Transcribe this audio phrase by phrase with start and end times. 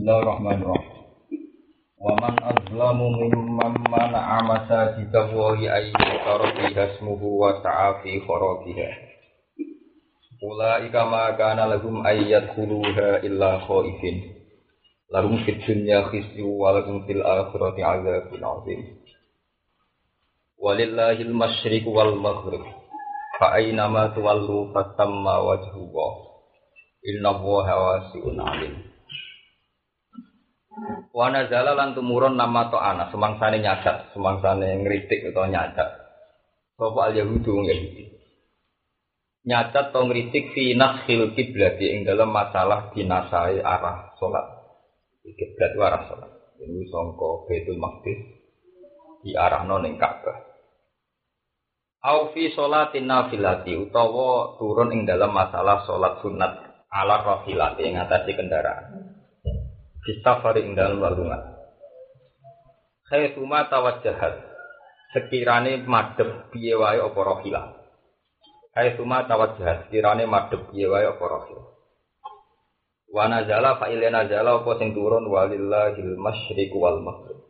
[0.00, 0.96] Bismillahirrahmanirrahim.
[2.00, 8.88] Wa man azlamu mimman mana'a masajid Allahi ay yuzkara fiha wa sa'a fi kharabiha.
[10.40, 14.40] Ulaika ma kana lahum ay yadkhuluha illa khaifin.
[15.12, 18.80] Lahum fid dunya khizyu wa lahum fil akhirati 'adzabun 'adzim.
[20.56, 22.64] Walillahil masyriq wal maghrib.
[23.36, 26.12] Fa aina ma tuwallu fatamma wajhullah.
[27.04, 28.89] Inna Allaha wasi'un 'alim.
[31.10, 35.88] Wana zala lan tumurun nama to anak semangsane nyadat, semangsane ngritik utawa nyadat.
[36.80, 38.04] Sapa al yahudu Yahudi.
[39.44, 44.46] Nyadat to ngritik fi nakhil kiblat ing dalam masalah dinasai arah salat.
[45.24, 46.32] Kiblat arah salat.
[46.60, 48.20] Ini sangka Baitul Maqdis
[49.24, 50.50] di arah ning Ka'bah.
[52.00, 56.52] Au fi sholatin nafilati utawa turun ing dalam masalah salat sunat
[56.88, 58.99] ala rafilati ing atase kendaraan.
[60.00, 61.60] Fistafari ing dalam walungan.
[63.04, 64.48] Khaituma tawajjahat.
[65.10, 67.66] Sekirane madhep piye wae apa rohilah.
[68.72, 69.90] Khaituma tawajjahat.
[69.90, 71.66] Sekirane madhep piye wae apa rohilah.
[73.10, 77.42] Wa nazala fa ila nazala apa sing turun walillahil masyriq wal maghrib.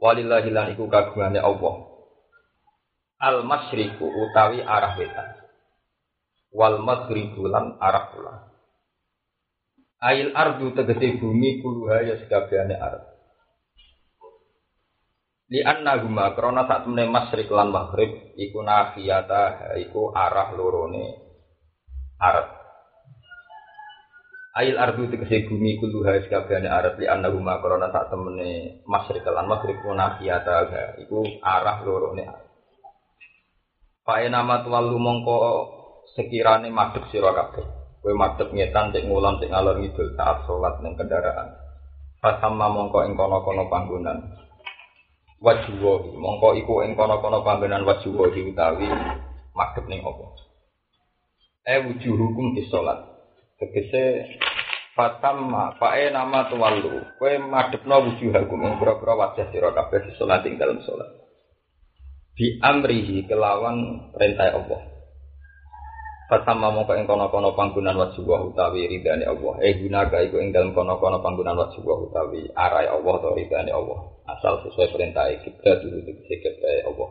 [0.00, 1.74] Walillahi lan iku kagungane Allah.
[3.20, 5.28] Al masyriqu utawi arah wetan.
[6.52, 8.49] Wal maghribu lan arah kulon.
[10.00, 13.04] Ail ardu tegese bumi kuluha ya sekabehane arep.
[15.52, 21.04] Li anna huma krana sak temene masyrik lan maghrib iku nafiyata iku arah lorone
[22.16, 22.48] arep.
[24.56, 29.20] Ail ardu tegese bumi kuluha ya sekabehane arep li anna huma krana sak temene masyrik
[29.28, 32.48] lan maghrib iku nafiyata iku arah lorone arep.
[34.00, 35.38] Pae nama tuwalu mongko
[36.16, 37.79] sekirane madhep sira kabeh.
[38.00, 41.52] Kue madep ngetan cek ngulang cek ngalor ngidul saat sholat neng kendaraan.
[42.20, 44.40] Fasama mongko ing kono kono panggonan.
[45.40, 48.88] Wajuwo mongko iku ing kono kono panggonan wajuwo utawi
[49.52, 50.32] madep ning opo.
[51.64, 53.04] E wujuh hukum di sholat.
[53.60, 54.24] Tegese
[54.96, 57.16] Fatamma fae nama tuwalu.
[57.16, 61.08] Kue madepno wujuh hukum ing pura-pura wajah sira kabeh di sholat ing dalam sholat.
[62.34, 64.89] Bi amrihi kelawan perintah Allah.
[66.30, 69.58] Fatama mongko ing kono-kono panggunan wajibah utawi ridane Allah.
[69.66, 73.98] Eh gunaga iku ing dalem kono-kono panggunan wajibah utawi arai Allah atau ridane Allah.
[74.30, 77.08] Asal sesuai perintah kiblat dulu tegese kiblat Allah.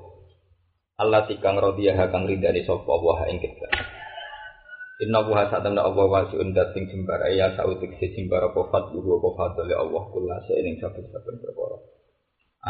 [1.04, 3.76] Allah tikang radiyah kang ridane sapa Allah ing kiblat.
[5.04, 9.30] Inna buha satamna Allah wasiun dat sing jembar ya sautik se jembar apa fadluhu apa
[9.36, 11.76] fadlile Allah kula seiring saben-saben perkara.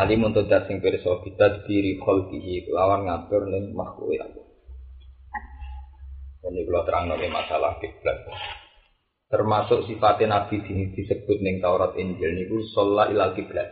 [0.01, 4.38] Alim untuk dat sing pirsa kita diri khalqihi lawan ngatur ning makhluk.
[6.39, 8.23] Ini kalau terang nanti masalah kiblat.
[9.29, 13.69] Termasuk sifatnya Nabi ini disebut neng Taurat Injil niku sholat ilal kiblat.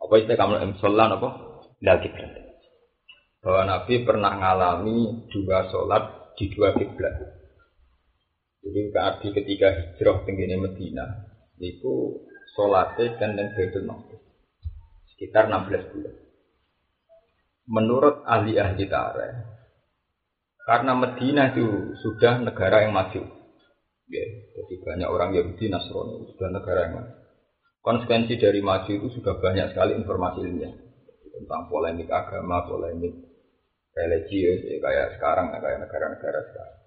[0.00, 1.28] Apa itu kamu sholat apa?
[1.82, 2.30] Ilal kiblat.
[3.42, 7.14] Bahwa Nabi pernah ngalami dua sholat di dua kiblat.
[8.62, 11.04] Jadi Nabi ketika hijrah tinggi Medina,
[11.58, 12.22] niku
[12.54, 14.22] sholatnya kan neng Baitul Maqdis
[15.22, 16.14] sekitar 16 bulan.
[17.70, 19.38] Menurut ahli-ahli tarikh,
[20.62, 23.22] karena Medina itu sudah negara yang maju.
[24.12, 27.14] Ya, jadi banyak orang Yahudi Nasrani sudah negara yang maju.
[27.82, 30.74] Konsekuensi dari maju itu sudah banyak sekali informasi ilmiah
[31.34, 33.10] tentang polemik agama, polemik
[33.96, 36.78] religius, ya, kayak sekarang, ya, kayak negara-negara sekarang.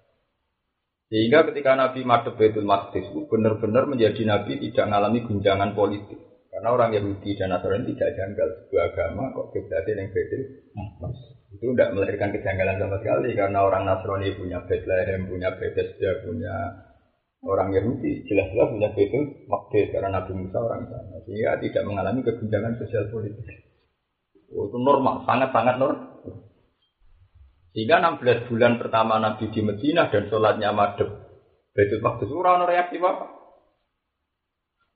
[1.06, 6.18] Sehingga ketika Nabi Madhab Baitul Maqdis benar-benar menjadi Nabi tidak mengalami guncangan politik.
[6.50, 11.96] Karena orang Yahudi dan Nasrani tidak janggal sebuah agama kok kiblatnya yang Maqdis itu tidak
[11.96, 16.54] melahirkan kejanggalan sama sekali karena orang Nasrani punya Bethlehem, punya Bethesda, punya
[17.40, 22.76] orang Yahudi jelas-jelas punya Betul Maqdis karena Nabi Musa orang sana sehingga tidak mengalami keguncangan
[22.76, 23.46] sosial politik.
[24.52, 26.12] Oh, itu normal, sangat-sangat normal.
[27.72, 31.08] Sehingga 16 bulan pertama Nabi di Medina dan sholatnya madep
[31.72, 33.26] Betul Maqdis orang reaksi apa?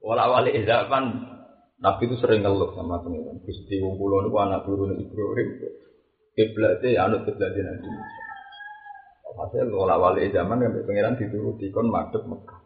[0.00, 1.04] Walau wali zaman
[1.80, 3.41] Nabi itu sering ngeluh sama teman-teman.
[3.45, 5.48] Gusti wong kula niku anak turun Ibrahim
[6.41, 8.21] kiblatnya ya anut kiblatnya Nabi Musa.
[9.31, 12.60] Hasil wala wali zaman yang pengiran dituruti kon madep Mekah.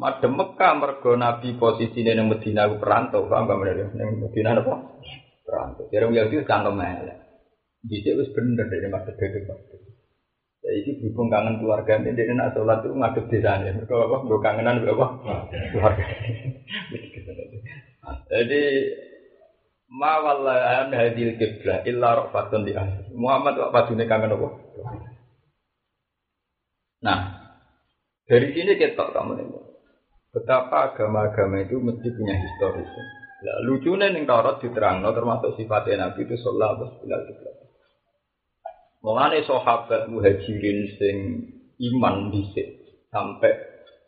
[0.00, 4.74] Madep Mekah mergo Nabi posisi neng Medina aku perantau, paham gak bener neng Medina apa?
[5.44, 5.84] Perantau.
[5.92, 7.18] Jadi orang Yahudi cangkem elek.
[7.84, 9.80] Bisa wis bener dari madep itu madep.
[10.60, 13.72] Ya ini berhubung kangen keluarga ini, dia nak sholat itu ngadep desanya.
[13.80, 14.16] Mereka apa?
[14.28, 15.06] Gue kangenan apa?
[15.72, 16.04] Keluarga.
[18.30, 18.62] Jadi
[19.90, 22.72] ma wallahan hadil kiblah illa rafatun di.
[23.18, 24.48] Muhammad kok padune kangen apa?
[27.00, 27.20] Nah,
[28.30, 29.58] dari sini kita kamu ini.
[30.30, 32.86] betapa agama-agama itu mesti punya historis.
[33.42, 37.66] Nah, lucunya ning Taurat diterangno termasuk sifatnya Nabi itu sallallahu alaihi wasallam.
[39.00, 41.16] Mulane sahabat muhajirin sing
[41.82, 42.78] iman dhisik
[43.10, 43.58] sampai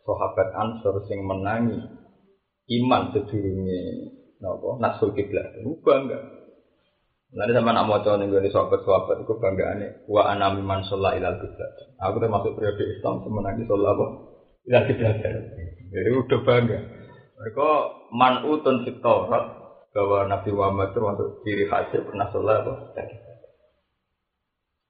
[0.07, 1.81] sahabat Ansor sing menangi
[2.71, 3.83] iman sedurunge
[4.43, 5.55] napa nasul kiblat.
[5.63, 6.19] Bangga.
[7.33, 11.73] Nanti sama nak mau nih gue sahabat-sahabat itu banggaannya wa anami man sholat ilal kiblat.
[11.97, 14.07] Aku termasuk periode Islam semenangi sholat apa
[14.69, 15.17] ilal kiblat.
[15.95, 16.81] Jadi udah bangga.
[17.41, 17.69] Mereka
[18.13, 19.45] manutun fitorat
[19.97, 22.75] bahwa Nabi Muhammad itu termasuk ciri khasnya pernah sholat apa.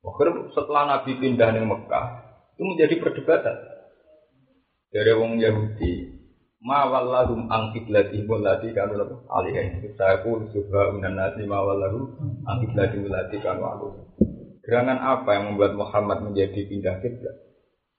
[0.03, 2.07] Akhirnya setelah Nabi pindah ke Mekah,
[2.59, 3.57] itu menjadi perdebatan.
[4.93, 6.22] Dari wong Yahudi,
[6.63, 8.95] ma wallahum an qiblatihim allati kanu.
[9.99, 12.15] Saya pun subha minan nasi ma wallahum
[12.47, 14.07] an qiblatihim allati kanu.
[14.63, 17.35] Gerangan apa yang membuat Muhammad menjadi pindah kiblat?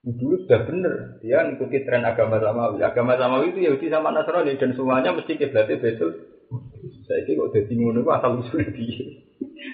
[0.03, 2.83] Dulu sudah benar, dia mengikuti tren agama Samawi.
[2.83, 6.11] Agama Samawi itu Yahudi sama Nasrani dan semuanya mesti kiblatnya betul.
[7.07, 9.05] Saya kira kok jadi ngono asal usul dia.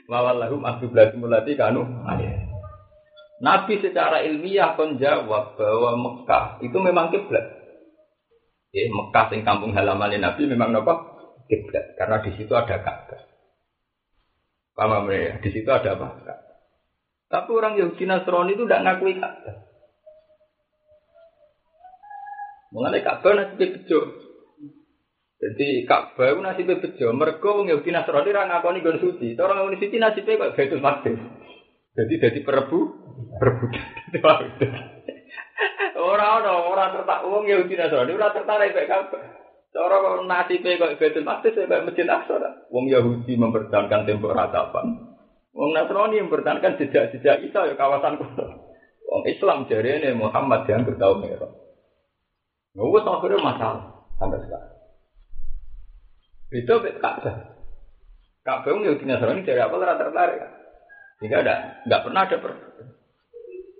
[0.09, 1.85] Wawallahum akiblat mulati kanu
[3.39, 7.58] Nabi secara ilmiah kon jawab bahwa Mekah itu memang kiblat.
[8.69, 10.93] Ya, Mekah sing kampung halaman Nabi memang apa?
[11.49, 11.97] Kiblat.
[11.97, 13.21] Karena di situ ada Ka'bah.
[14.77, 15.41] Paham ya?
[15.41, 16.07] Di situ ada apa?
[17.29, 19.55] Tapi orang Yahudi Nasrani itu tidak ngakui Ka'bah.
[22.69, 23.99] Mengenai Ka'bah nanti bejo.
[25.41, 27.09] Jadi Ka'bah itu nasibnya bejo.
[27.09, 29.33] Mereka wong Yahudi Nasrani ra ngakoni gon suci.
[29.33, 31.17] Orang ngakoni suci nasibnya kok Baitul Maqdis.
[31.97, 32.79] Jadi jadi perebu,
[33.41, 34.93] perebutan.
[36.19, 39.23] Orang orang orang tertarik wong Yahudi Nasrani ora tertarik mek Ka'bah.
[39.71, 42.67] Cara kok nasibe kok Baitul Maqdis mek Masjid Aqsa.
[42.67, 45.15] Wong Yahudi mempertahankan tembok ratapan.
[45.55, 48.19] Wong Nasrani mempertahankan jejak-jejak Isa ya kawasan.
[49.09, 51.51] Wong Islam jarene Muhammad yang bertahun merah.
[52.75, 53.83] Nggak akhirnya masalah
[54.19, 54.75] sampai sekarang.
[56.51, 57.35] Itu Ka'bah.
[58.43, 60.43] Ka'bah itu Yahudi Nasrani dari apa rata tertarik.
[61.23, 61.55] Sehingga ada,
[61.87, 62.51] nggak pernah ada per.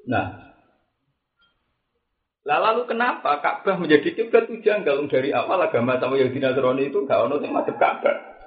[0.07, 0.48] Nah,
[2.47, 7.19] lalu kenapa Ka'bah menjadi kiblat itu janggal dari awal agama sama Yahudi Nasrani itu nggak
[7.27, 8.39] ono yang masuk Ka'bah.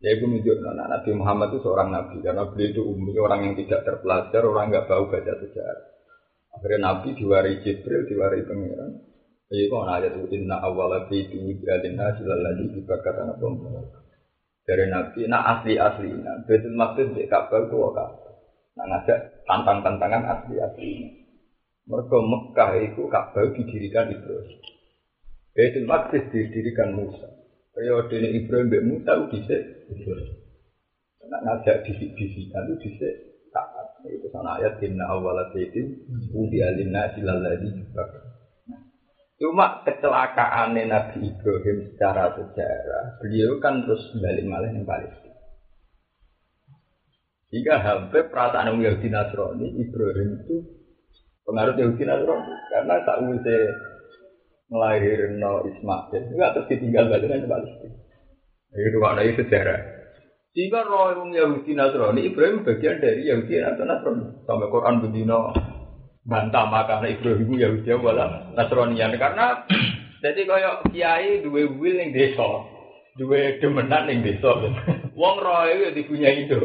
[0.00, 3.54] Ya itu menunjuk nah, Nabi Muhammad itu seorang nabi karena beliau itu umum orang yang
[3.60, 5.86] tidak terpelajar, orang nggak tahu baca sejarah.
[6.56, 8.90] Akhirnya Nabi diwari Jibril, diwari Pangeran.
[9.50, 13.42] Iya kok ada tuh inna awal fi tuwidin hasil lagi dibakar anak
[14.62, 18.32] Dari Nabi, nah asli asli, nah betul maksud di Ka'bah itu Ka'bah.
[18.78, 21.19] Nah ngajak tantang tantangan asli asli.
[21.88, 24.58] Mereka Mekah itu Ka'bah didirikan Ibrahim.
[25.56, 27.28] Betul maksud didirikan Musa.
[27.72, 29.56] Periode ini Ibrahim Mbak Musa itu bisa
[29.88, 30.36] Ibrahim.
[31.30, 33.08] Nah ngajak disi-disi itu bisa
[33.54, 33.86] Ka'bah.
[34.08, 35.68] Itu sana ayat inna awal fi
[36.32, 38.30] tuwidin hasil lagi dibakar.
[39.40, 45.40] Cuma kecelakaan Nabi Ibrahim secara sejarah, beliau kan terus balik malah yang Palestina.
[47.48, 50.56] Jika hampir perasaan Yahudi Nasrani, Ibrahim itu
[51.50, 52.54] pengaruh Yahudi Nasrani.
[52.70, 53.62] Karena tak usah
[54.70, 57.96] melahirkan Ismail, juga terus ditinggal balik ke Palestina.
[58.70, 59.80] Itu makna sejarah.
[60.54, 64.46] Jika roh Yahudi Nasrani, Ibrahim bagian dari Yahudi Nasrani.
[64.46, 65.50] Sampai Quran bedino
[66.30, 69.66] bantah makanya Ibrahim Yahudi wala Nasronian karena
[70.20, 72.68] jadi kaya kiai dua wil yang desa,
[73.16, 74.52] dua demenan yang desa.
[75.16, 76.60] Wong roy itu dipunya itu.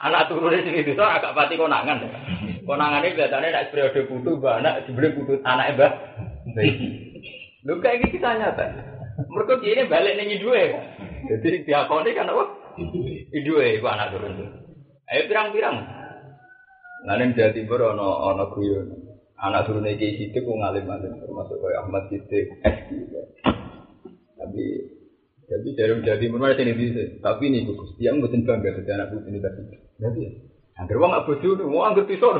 [0.00, 2.04] Anak turunnya sini desa agak pati konangan.
[2.66, 5.92] Konangan ini biasanya nak periode putu, anak sebelum putu anak mbah.
[7.62, 8.66] Lu kayak gitu kita nyata.
[9.30, 10.74] Mereka ini balik nih dua.
[11.30, 12.44] Jadi diakoni kan apa?
[13.30, 14.66] Dua itu anak turun.
[15.06, 15.78] Ayo pirang-pirang.
[17.06, 18.86] Nanti Jawa Timur ono guyon.
[19.38, 22.32] Anak turun iki sidik ku ngalim alim termasuk kayak Ahmad SD.
[24.42, 24.62] Tapi
[25.46, 25.68] jadi
[26.02, 27.02] Jawa Timur mana sini bisa.
[27.22, 27.94] Tapi ini bagus.
[27.94, 29.62] Dia mboten bangga jadi anak putu ini tadi.
[30.02, 30.30] Jadi ya.
[30.76, 32.36] Angger wong gak bojo, mau angger pisau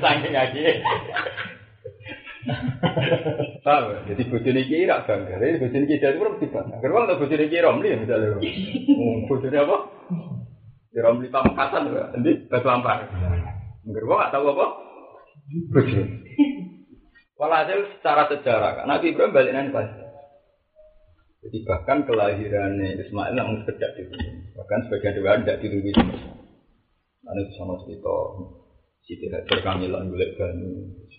[0.00, 0.60] saking aja.
[3.60, 5.36] Tahu, jadi bojo niki ra bangga.
[5.36, 6.74] Jadi bojo niki pun mesti bangga.
[6.80, 8.40] Angger wong bojo niki romli misalnya.
[9.28, 9.76] Bojone apa?
[10.96, 13.04] Ya romli pamekasan, nanti batu ampar.
[13.84, 14.66] Enggak gak tahu apa?
[15.76, 16.00] Bojo.
[17.40, 19.88] Walhasil secara sejarah kan Nabi Ibrahim balik nanti pas.
[21.40, 24.52] Jadi bahkan kelahirannya Ismail namun sekedar di sini.
[24.52, 25.92] Bahkan sebagian dewa tidak dirubui.
[27.30, 28.14] Lalu itu sama cerita
[29.06, 30.70] Siti Hajar kamilan golek bani.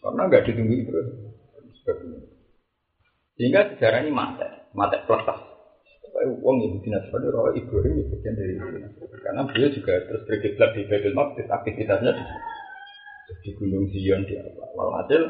[0.03, 1.17] Karena nggak ditunggu Ibrahim.
[3.39, 4.43] Sehingga sejarah ini mati,
[4.75, 5.39] mati peletas.
[6.21, 8.53] Uang Yahudi Nasrani roh Ibrahim itu bagian dari
[9.23, 12.11] Karena beliau juga terus berkiblat di Baitul Maqdis aktivitasnya
[13.41, 14.63] di gunung Zion di apa.
[14.75, 15.23] Walhasil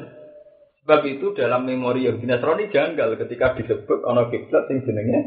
[0.81, 5.19] Sebab itu dalam memori Yahudi Nasrani janggal ketika disebut ono kiblat yang jenenge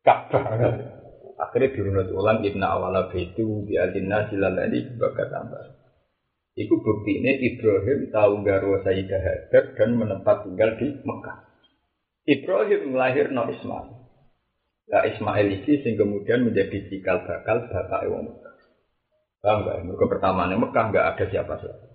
[0.00, 0.91] Ka'bah.
[1.42, 5.74] Akhirnya dirunut ulang inna awala baitu bi adinna silalani bakat tambah.
[6.54, 11.36] Iku bukti ini Ibrahim tahu garwa Sayyidah Hajar dan menetap tinggal di Mekah.
[12.28, 13.88] Ibrahim lahir no Ismail.
[14.92, 18.54] Nah Ismail ini sing kemudian menjadi cikal bakal bapak wong Mekah.
[19.42, 19.76] Paham nggak?
[19.82, 21.86] Mereka pertama Mekah nggak ada siapa-siapa.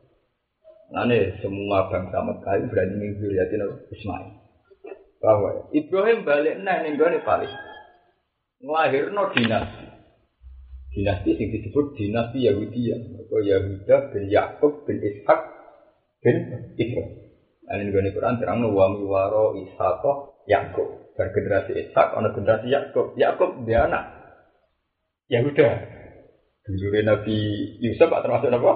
[0.92, 1.08] Nah
[1.40, 3.64] semua bangsa Mekah berani mengzuriatin
[3.94, 4.28] Ismail.
[5.24, 7.08] Bahwa Ibrahim balik nah nih gue
[8.62, 9.86] ngelahir no dinasti.
[10.94, 12.98] Dinasti yang disebut dinasti Yahudi ya.
[12.98, 15.40] Mereka Yahuda bin Yakub bin Ishak
[16.26, 16.36] bin
[16.74, 17.08] Ibrahim.
[17.68, 20.04] Nah ini gue Quran terang no wami waro Ishak
[20.48, 21.14] Yakub.
[21.18, 23.18] Dan generasi Ishak, ada generasi Yakub.
[23.18, 24.04] Yakub dia anak
[25.28, 25.70] Yahuda.
[26.68, 27.38] Dulu Nabi
[27.80, 28.72] Yusuf termasuk apa?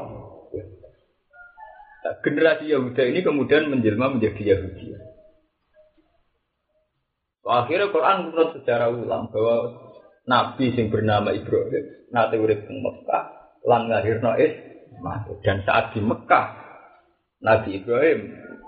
[2.02, 5.11] Nah, generasi Yahuda ini kemudian menjelma menjadi Yahudi.
[7.52, 9.56] Akhirnya Quran menurut secara ulang bahwa
[10.24, 13.24] Nabi yang bernama Ibrahim nanti urip di Mekah
[13.68, 14.32] lan lahirno
[15.44, 16.46] dan saat di Mekah
[17.44, 18.20] Nabi Ibrahim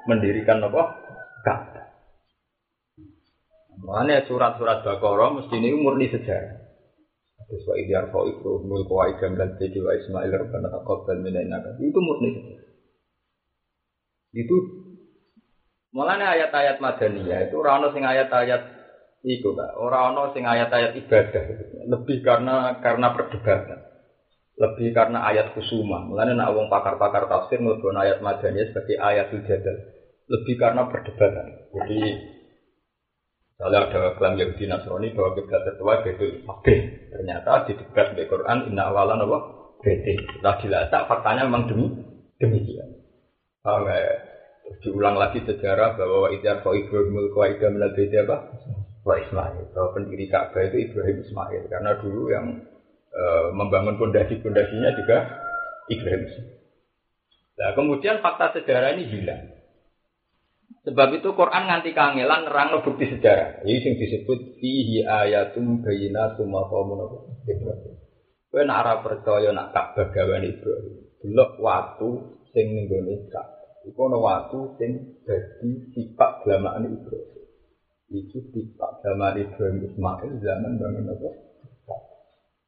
[0.10, 1.00] mendirikan apa?
[1.48, 1.88] Ka'bah.
[3.84, 6.60] Makanya surat-surat Baqarah mesti ini murni sejarah.
[7.48, 11.40] Terus wa idyar fa Ibrahim mulku wa idam dan wa Ismail rabbana taqabbal minna
[11.80, 12.68] Itu murni sejarah.
[14.34, 14.58] Itu
[15.94, 18.73] mulanya ayat-ayat madaniyah itu orang sing ayat-ayat
[19.24, 21.44] itu kak, orang sing ayat-ayat ibadah,
[21.88, 23.80] lebih karena karena perdebatan,
[24.60, 26.04] lebih karena ayat kusuma.
[26.04, 29.78] Mulanya nak wong pakar-pakar tafsir melakukan ayat madaniyah sebagai ayat jadal,
[30.28, 31.48] lebih karena perdebatan.
[31.72, 32.00] Jadi
[33.56, 36.76] kalau ada klaim Yahudi Nasrani bahwa kiblat tertua itu oke,
[37.16, 39.38] ternyata di debat di Quran inna awalan apa
[39.80, 40.20] bete.
[40.36, 41.88] Setelah dilacak faktanya memang demi
[42.44, 42.92] demikian.
[43.64, 44.34] Paham ya?
[44.80, 48.38] diulang lagi sejarah bahwa Idyar Fa Ibrahim Qaida minal apa?
[49.04, 49.76] Wa Ismail.
[49.76, 51.64] Bahwa pendiri Ka'bah itu Ibrahim Ismail.
[51.68, 52.46] Karena dulu yang
[53.12, 55.18] e, membangun pondasi-pondasinya juga
[55.92, 56.24] Ibrahim
[57.54, 59.54] Nah, kemudian fakta sejarah ini hilang.
[60.84, 63.62] Sebab itu Quran nganti kangelan nerang bukti sejarah.
[63.64, 67.94] Ini yang disebut fihi ayatum bayinatum maqamun Ibrahim.
[68.52, 70.96] Kowe nak ora percaya nak Ka'bah gawane Ibrahim.
[71.24, 72.10] Delok waktu
[72.52, 73.64] sing ning Ka'bah.
[73.84, 77.43] Iku ana watu sing dadi sifat glamaan Ibrahim.
[78.14, 81.30] Itu sifat glamaan Ibrahim Ismail zaman bangun apa?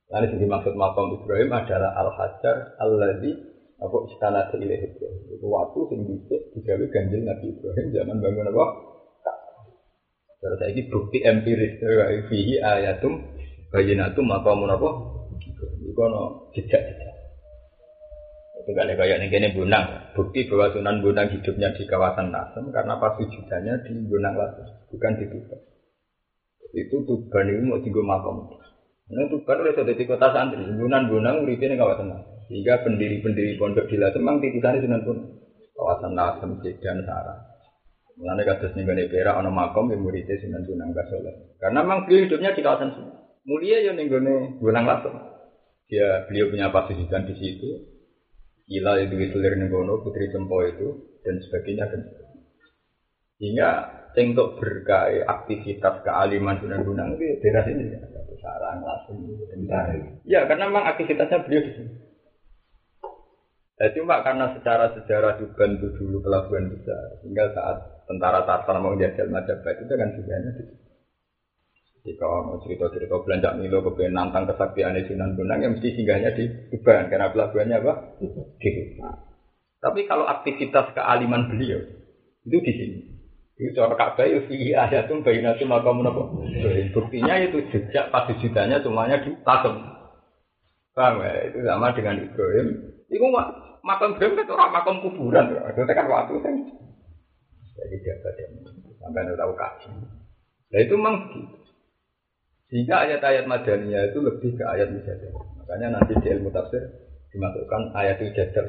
[0.09, 3.29] Lalu yang dimaksud makam Ibrahim adalah Al-Hajar Al-Ladhi
[3.77, 5.21] apa istana ilaih Ibrahim.
[5.37, 8.65] Itu waktu sing bisa digawe ganjil Nabi Ibrahim zaman bangun apa?
[10.41, 11.73] Terus saya bukti empiris
[12.29, 13.13] fihi ayatum
[13.69, 14.89] bayinatum makamun apa?
[15.85, 16.21] Itu ana
[16.57, 17.14] jejak-jejak.
[18.65, 20.09] Tinggal kayak ini bunang.
[20.17, 25.13] Bukti bahwa Sunan Bunang hidupnya di kawasan Nasem karena pas wujudannya di Bunang Lasem, bukan
[25.21, 25.59] di Tuban.
[26.73, 28.49] Itu Tuban itu mau tinggal makam.
[29.05, 30.65] Nah Tuban sudah di kota santri.
[30.65, 32.33] Sunan Bunang muridnya di kawasan Nasem.
[32.49, 35.29] Sehingga pendiri-pendiri pondok di Lasem memang titisannya Sunan Bunang.
[35.77, 37.37] Kawasan Nasem, Sedan, Sarah.
[38.17, 41.53] Mengenai kasus nih gane pera ono makom yang muridnya Sunan Bunang Gasoleh.
[41.61, 42.89] Karena memang beliau hidupnya di kawasan
[43.45, 45.13] Mulia ya nih gane Bunang Lasem.
[45.85, 47.94] Dia beliau punya pasisikan di situ,
[48.65, 50.87] Ila itu itu dari kono, putri Cempo itu
[51.21, 52.01] dan sebagainya dan
[53.35, 53.69] sehingga
[54.15, 57.91] untuk berkait aktivitas kealiman sunan gunung itu daerah sini
[58.39, 59.19] sarang langsung
[60.23, 61.91] ya karena memang aktivitasnya beliau di sini.
[63.75, 68.95] Ya, cuma karena secara sejarah Tuban itu dulu pelabuhan besar, sehingga saat tentara Tartar mau
[68.95, 70.84] menjajah Majapahit itu kan sebenarnya di.
[72.05, 77.09] Jika mau cerita-cerita belanja Milo kepengen nantang kesaktian Sunan Bonang yang mesti singgahnya di Tuban
[77.09, 77.93] karena pelabuhannya apa?
[78.61, 78.69] Di.
[79.81, 81.81] Tapi kalau aktivitas kealiman beliau
[82.45, 82.99] itu di sini.
[83.57, 86.23] Itu cara Ka'bah itu fihi ayatun bayinatun maqamun apa?
[86.93, 89.73] Buktinya itu jejak pasti jutanya semuanya di Tasem.
[90.93, 91.49] Paham ya?
[91.49, 92.67] Itu sama dengan Ibrahim.
[93.09, 93.25] Itu
[93.81, 95.45] makam Ibrahim itu orang makam kuburan.
[95.73, 96.53] Itu kan waktu kan.
[97.75, 98.15] Jadi dia
[99.01, 99.91] sampai tahu kasih.
[100.69, 101.15] Nah itu memang.
[102.75, 105.31] Sehingga ayat-ayat madaniyah itu lebih ke ayat mujadah.
[105.63, 106.83] Makanya nanti di ilmu tafsir
[107.31, 108.67] dimasukkan ayat mujadah.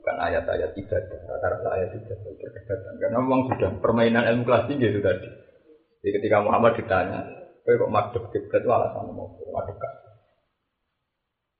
[0.00, 2.96] Bukan ayat-ayat ibadah, rata-rata ayat ibadah perdebatan.
[2.96, 5.28] Karena memang sudah permainan ilmu kelas tinggi itu tadi.
[5.28, 7.20] Jadi ketika Muhammad ditanya,
[7.68, 9.76] kok madep kiblat itu alasan mau madep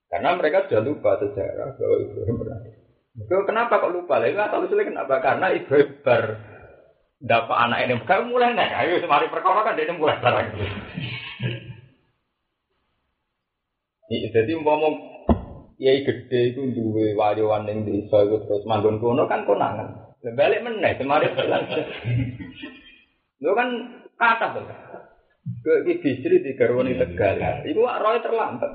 [0.09, 2.59] Karena mereka sudah lupa sejarah bahwa Ibrahim pernah.
[3.45, 4.17] Kenapa kok lupa?
[4.17, 5.21] Lalu asal usulnya kenapa?
[5.21, 6.23] Karena Ibrahim ber
[7.17, 10.53] dapat anak ini kamu mulai nek ayo semari perkara kan dia mulai barang
[14.07, 14.95] jadi ngomong
[15.77, 20.97] kiai gede itu duwe wayuan ning desa itu terus manggon kono kan konangan Balik meneh
[20.97, 21.63] kemarin bilang.
[23.43, 23.69] Lu kan
[24.17, 24.65] kata tuh.
[25.63, 27.63] Ke iki bisri di garwani Tegal.
[27.63, 28.71] Iku roy terlambat.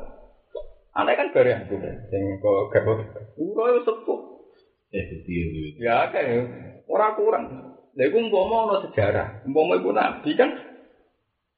[0.92, 1.76] Aneh kan bareng aku
[2.08, 2.92] sing kok garwo.
[3.36, 4.20] Iku roy sepuh.
[4.92, 5.04] Eh.
[5.82, 7.44] Ya kayak ora kurang.
[7.98, 9.28] Lha iku umpama ana sejarah.
[9.44, 10.50] Umpama iku nabi kan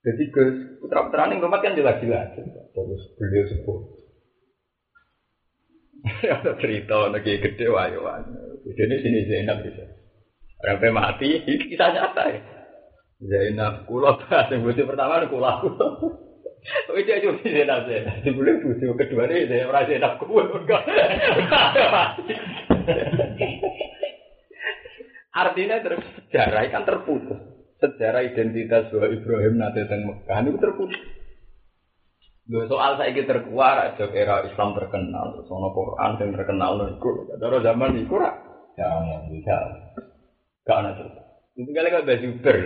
[0.04, 0.42] jadi ke
[0.84, 2.36] putra putra ini kan jelas-jelas.
[2.76, 3.80] Terus beliau sepuh.
[6.36, 8.04] Ada cerita lagi gede wayo
[8.68, 9.88] Jadi sini Zainab bisa.
[10.60, 12.40] Sampai mati, kisah nyata ya.
[13.24, 15.52] Zainab kulo bahas yang butuh pertama kulo.
[16.92, 18.20] Itu aja bisa Zainab Zainab.
[18.20, 20.84] Sebelum butuh kedua ini saya merasa Zainab kulo enggak.
[25.32, 27.53] Artinya terus sejarah kan terputus.
[27.84, 31.02] Sejarah identitas bahwa Ibrahim nanti teng Mekah itu terputus.
[32.44, 37.28] Lho soal saya terkuat aja era Islam terkenal, ono Quran yang terkenal niku.
[37.40, 38.32] Cara zaman niku ra
[38.76, 39.56] jangan bisa.
[40.64, 41.22] Gak ana cerita.
[41.60, 42.58] Itu kali kan baju ber.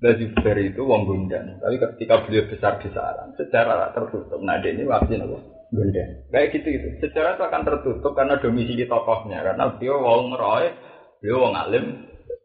[0.00, 1.60] Baju ber itu wong Gundan.
[1.60, 4.40] Tapi ketika beliau besar-besaran, secara tertutup.
[4.40, 6.28] Nah, ini waktu nopo Gundan.
[6.32, 6.88] Kayak gitu itu.
[7.04, 9.44] Secara itu akan tertutup karena domisili tokohnya.
[9.44, 10.72] Karena beliau wong meroy,
[11.20, 11.84] beliau wong alim,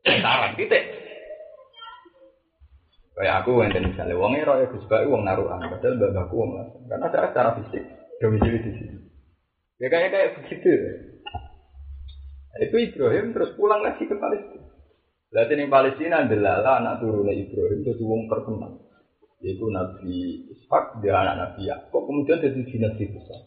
[0.03, 1.04] sarang titik.
[3.15, 6.83] Kayak aku yang tadi misalnya, wongnya roy Gus Bayu wong naruhan, padahal bapakku wong langsung.
[6.83, 7.83] Karena saya secara fisik
[8.19, 8.97] domisili di sini.
[9.79, 10.67] Ya kayak kayak begitu.
[12.59, 14.67] Itu Ibrahim terus pulang lagi ke Palestina.
[15.31, 18.83] Berarti di Palestina adalah anak turunnya Ibrahim itu wong terkenal.
[19.43, 20.15] Yaitu Nabi
[20.51, 23.41] Ishak, dia anak Nabi Yakub, kemudian jadi dinasti besar.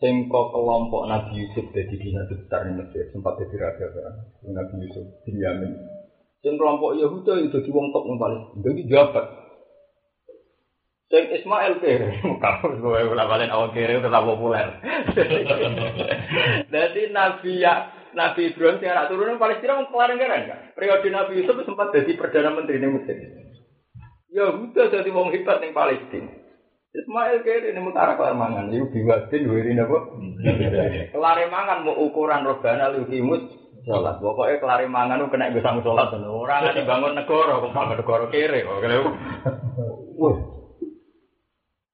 [0.00, 3.88] Sengko kelompok Nabi Yusuf jadi dinasti besar di Mesir, sempat jadi raja.
[4.48, 5.91] Nabi Yusuf, Binyamin.
[6.42, 8.10] Sing kelompok Yahuda itu jadi wong top
[8.66, 9.26] jadi jabat.
[11.12, 14.80] Sing Ismail kere, kalau gue ulah balen awal kere tetap populer.
[16.72, 20.72] Jadi Nabi ya Nabi Ibrahim yang anak turunan Palestina mau kelar kan?
[20.72, 23.16] Periode Nabi Yusuf sempat jadi perdana menteri di Mesir.
[24.32, 26.32] Yahuda jadi wong hebat di Palestina.
[26.96, 29.98] Ismail kere ini mutara kelar mangan, itu biwadin wirin apa?
[31.12, 33.52] Kelar mangan mau ukuran robana lu kimus
[33.86, 34.16] sholat.
[34.18, 36.14] Pokoknya kelari mangan lu kena bisa sholat.
[36.14, 38.60] Orang nggak dibangun negara, kok bangun negara kere.
[40.18, 40.36] Wah,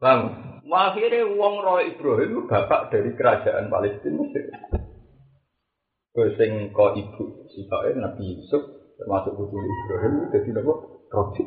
[0.00, 0.20] bang.
[0.68, 4.52] Akhirnya wong Roy Ibrahim bapak dari kerajaan Palestina Mesir.
[6.36, 8.62] Sing ko ibu sifatnya Nabi Yusuf
[8.98, 10.74] termasuk putu Ibrahim jadi apa?
[11.08, 11.44] Roji.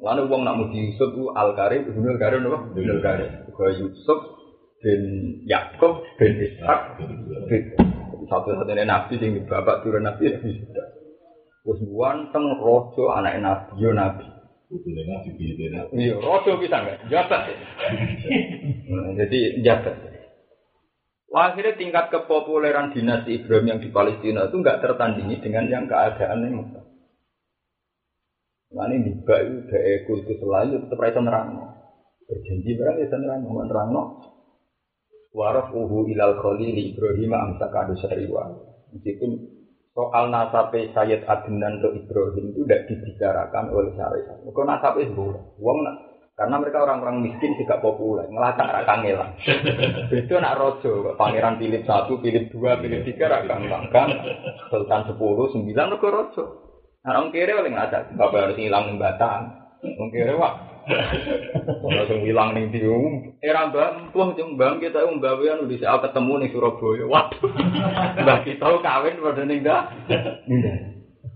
[0.00, 2.58] Lalu wong nak muji Yusuf itu Al Karim, Ibnu Al Karim apa?
[2.76, 3.30] Ibnu Al Karim.
[3.50, 4.20] Ko Yusuf
[4.78, 5.02] bin
[5.44, 6.80] Yakub bin Ishak
[7.50, 7.62] bin
[8.30, 10.86] satu-satunya nabi sing bapak turun nabi nabi sudah.
[11.60, 11.80] Terus
[12.30, 14.24] teng rojo anak nabi yo nabi.
[15.90, 17.10] Iya, rojo bisa nggak?
[17.10, 17.42] Jabat.
[19.18, 19.94] Jadi jabat.
[21.30, 26.42] Wah, akhirnya tingkat kepopuleran dinasti Ibrahim yang di Palestina itu nggak tertandingi dengan yang keadaan
[26.42, 26.86] yang Mekah.
[28.70, 31.48] Nah ini di itu dari kultus selalu tetap rasa nerang.
[32.30, 33.40] Berjanji berang ya nerang,
[33.90, 34.06] mau
[35.30, 38.50] nerang Waraf uhu ilal khalili Ibrahim amsa kado seriwa.
[38.90, 39.30] Meskipun
[39.94, 44.36] soal nasabe Sayyid Adnan untuk Ibrahim itu tidak dibicarakan oleh syariat.
[44.42, 45.30] Kok nasabe itu
[45.62, 45.78] Wong
[46.40, 49.36] karena mereka orang-orang miskin juga populer, ngelacak rakang ngelang.
[50.08, 54.08] Itu nak rojo, pangeran Philip satu, Philip dua, Philip tiga rakang kan,
[54.72, 56.44] Sultan sepuluh, sembilan mereka rojo.
[57.04, 59.52] Nah, orang kiri paling ngelacak, bapak harus ngilang batang.
[59.84, 60.69] Orang kiri wah,
[61.90, 62.80] langsung hilang nih di
[63.40, 67.04] era mbak tuh jeng bang kita um gawe anu di saat ketemu nih Surabaya.
[67.06, 67.50] Waduh.
[68.20, 69.82] Mbak kita kawin pada nih dah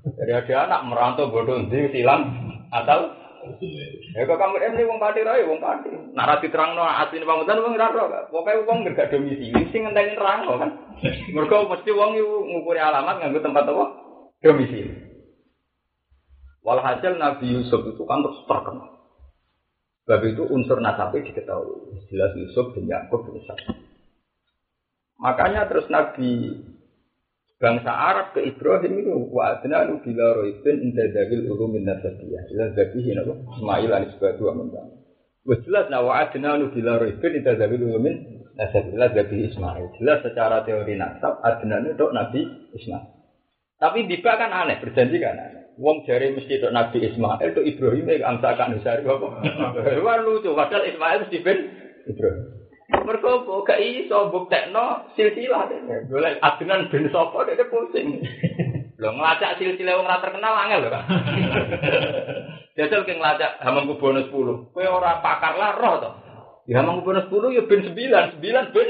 [0.04, 2.28] dari ada anak merantau bodoh di silang
[2.68, 3.24] atau?
[4.16, 7.60] Ya kok kamu ini wong pati rai wong pati narasi terang no asli nih bangunan
[7.60, 10.70] wong raro pokoknya wong gak domisili sing ngenteni terang kan?
[11.04, 13.84] Mereka mesti wong itu ngukuri alamat nganggo tempat apa?
[14.40, 14.96] Domisili.
[16.64, 18.93] Walhasil Nabi Yusuf itu kan terus terkenal
[20.04, 21.96] Sebab itu unsur nasabnya diketahui.
[22.12, 23.40] Jelas Yusuf bin Yakub bin.
[25.16, 26.60] Makanya terus Nabi
[27.56, 32.52] bangsa Arab ke Ibrahim itu wa adna lu bila roibin inda dawil ulumin nasabiyah.
[32.52, 34.92] Jelas zabihi napa Ismail anis batu amendang.
[35.48, 39.88] Wes jelas nah wa adna lu bila roibin inda dawil ulumin nasabiyah zabihi Ismail.
[39.96, 42.40] Jelas secara teori nasab adna itu Nabi
[42.76, 43.08] Ismail.
[43.80, 45.63] Tapi tiba kan aneh, berjanji kan aneh.
[45.74, 49.28] Wong jari mesti itu Nabi Ismail itu Ibrahim yang angsakan Nusari apa?
[50.06, 51.58] Wah lucu, padahal Ismail mesti ben
[52.06, 52.54] Ibrahim.
[52.84, 53.30] Mereka
[53.66, 55.66] gak iso buktekno silsilah.
[56.06, 58.22] Boleh Adnan bin Sopo dia pusing.
[59.02, 61.04] Lo ngelacak silsilah wong rata terkenal angel lho kan.
[62.78, 64.70] Jajal ke ngelacak hamam bonus 10.
[64.70, 66.10] Kowe ora pakar lah roh to.
[66.70, 68.88] Ya bonus 10 ya bin 9, 9 bin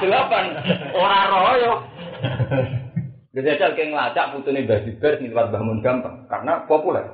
[0.00, 0.96] 8.
[0.96, 1.72] Ora roh yo.
[3.30, 7.06] Jajal kayak ngelacak putune Mbah Zubair sing liwat Mbah Mun gampang karena populer.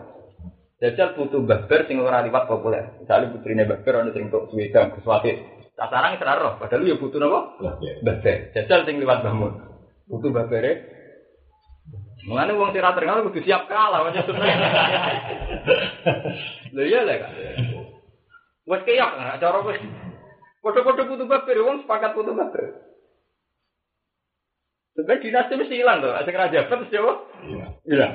[0.81, 2.97] Jajal putu Mbah Ber sing ora liwat populer.
[3.05, 5.33] Misalnya putrine Mbah Ber ana sing tok Sweden, Keswati.
[5.77, 7.61] Sasaran ora roh, padahal ya putu napa?
[7.61, 8.37] Mbah Ber.
[8.57, 9.53] Jajal sing liwat Mbah Mun.
[10.09, 10.65] Putu Mbah Ber.
[12.25, 14.25] Mengane wong sing ra terkenal kudu siap kalah macam
[16.73, 17.33] Lho iya lah Kak.
[18.65, 19.85] Wes keyak cara wis.
[20.65, 22.96] Foto-foto putu Mbah Ber wong sepakat putu Mbah Ber.
[24.97, 26.17] Sebenarnya dinasti mesti hilang tuh.
[26.17, 27.13] Asing raja terus siapa?
[27.85, 28.13] Hilang.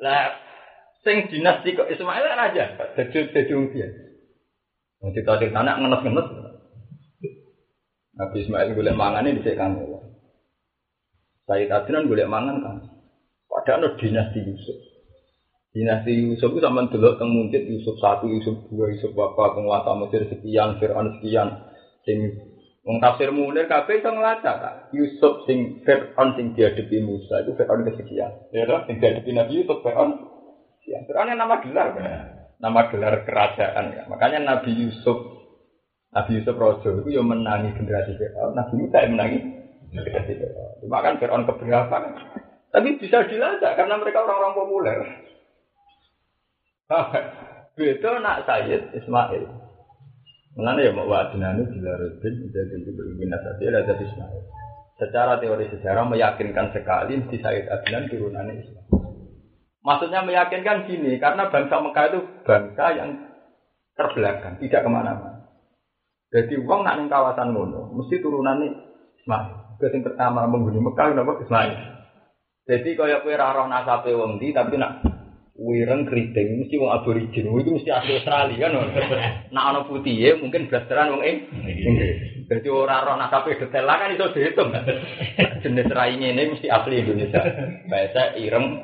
[0.00, 0.36] Lah,
[1.04, 2.64] sing dinasti kok Ismail kan raja,
[2.96, 3.88] jadi jadi dia.
[5.02, 6.28] Nanti tadi anak ngenes-ngenes.
[8.12, 9.80] Nabi Ismail golek mangan ini bisa kan.
[11.48, 12.76] Saya tadi kan golek mangan kan.
[13.48, 14.78] Padahal ada dinasti Yusuf.
[15.72, 20.76] Dinasti Yusuf itu sama dulu teng Yusuf satu, Yusuf dua, Yusuf bapak penguasa Mesir sekian,
[20.76, 21.48] Fir'aun sekian,
[22.04, 22.51] sing
[22.82, 24.74] Wong tafsir Munir kabeh iso ngelacak Kak.
[24.90, 28.50] Yusuf sing Fir'aun sing dihadapi Musa itu Fir'aun kesekian.
[28.50, 30.18] Ya toh sing dihadapi Nabi Yusuf Fir'aun
[30.82, 31.06] sekian.
[31.06, 32.02] Fir'aun yang nama gelar kan.
[32.58, 34.02] Nama gelar kerajaan ya.
[34.10, 35.14] Makanya Nabi Yusuf
[36.10, 38.58] Nabi Yusuf Rojo itu yang menangi generasi Fir'aun.
[38.58, 39.38] Nabi Musa yang menangi
[39.94, 40.82] generasi Fir'aun.
[40.82, 42.12] Cuma kan Fir'aun keberapa kan.
[42.74, 44.98] Tapi bisa dilacak karena mereka orang-orang populer.
[47.78, 49.61] Beda nak Sayyid Ismail.
[50.52, 54.42] Mengenai ya mau wadnanu bila rubin jadi itu berbina saja ada Ismail.
[55.00, 58.84] Secara teori sejarah meyakinkan sekali di Said Adnan turunan Islam.
[59.82, 63.10] Maksudnya meyakinkan gini, karena bangsa Mekah itu bangsa yang
[63.98, 65.50] terbelakang, tidak ke mana-mana.
[66.30, 68.62] Jadi uang nak kawasan ngono, mesti turunan
[69.18, 69.80] Ismail.
[69.82, 71.74] Yang pertama menghuni Mekah, kenapa Ismail?
[72.62, 75.02] Jadi kaya kue raro nasabe wong di, tapi nak
[75.52, 77.52] wireng keriting mesti wong aborigin.
[77.52, 78.72] Itu mesti asli Australia kan?
[79.52, 82.48] Nah ana putih ya mungkin blasteran wong Inggris.
[82.48, 84.16] Jadi ora roh nasabe detail lah kan?
[84.16, 84.72] Iso dihitung.
[85.60, 87.44] Jenis raine ini mesti asli Indonesia.
[87.84, 88.80] Bahasa ireng.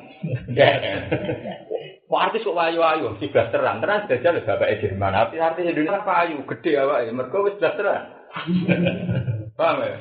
[2.08, 3.16] Kok artis kok wayu-wayu?
[3.20, 3.80] Si blasteran.
[3.80, 5.16] Terus jajal bapak Jerman.
[5.16, 7.16] Artis artis Indonesia payu gede awake.
[7.16, 8.12] Mergo wis blasteran.
[9.56, 9.96] Paham ya?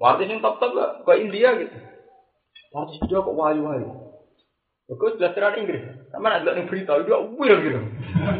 [0.00, 1.76] Artis yang top-top kok India gitu?
[2.74, 4.09] Artis dia kok wayu-wayu
[4.90, 5.86] Kau sudah terang Inggris.
[6.10, 7.78] Sama nak lihat berita, dia wir gitu.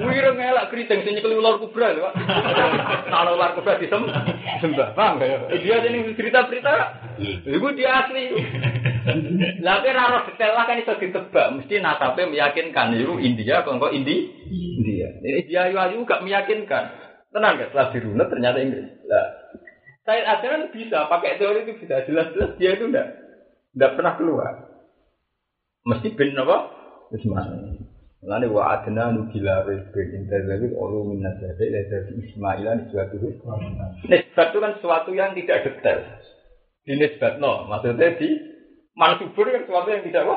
[0.02, 1.94] Wir ngelak keriting, sini keli ular kubra.
[3.06, 5.38] Kalau ular kubra di sembah, paham gak ya?
[5.62, 6.72] Dia sini cerita-cerita,
[7.46, 8.34] itu dia asli.
[9.62, 14.34] Tapi raro detail lah kan itu ditebak, mesti nasabe meyakinkan itu India, kalau kok Indi,
[14.50, 15.06] India.
[15.22, 16.84] Ini dia ayu gak meyakinkan.
[17.30, 17.70] Tenang gak?
[17.70, 18.90] Setelah dirunut ternyata Inggris.
[19.06, 19.26] Lah,
[20.02, 23.06] saya ajaran bisa pakai teori itu bisa jelas-jelas dia itu enggak
[23.78, 24.54] enggak pernah keluar.
[25.88, 26.68] Mesti bin apa?
[27.16, 27.80] Ismail.
[28.20, 33.16] Lalu wa adna nu gila bin interzawi ulu min nasabi la dari Ismailan suatu
[34.04, 36.04] Nisbat itu kan sesuatu yang tidak detail.
[36.84, 38.28] Dinisbat no, maksudnya di
[38.92, 40.36] mansubur kan sesuatu yang tidak apa?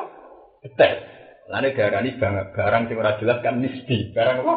[0.64, 0.96] Detail.
[1.44, 4.16] Lalu darah ini barang yang jelas kan nisbi.
[4.16, 4.54] Barang apa?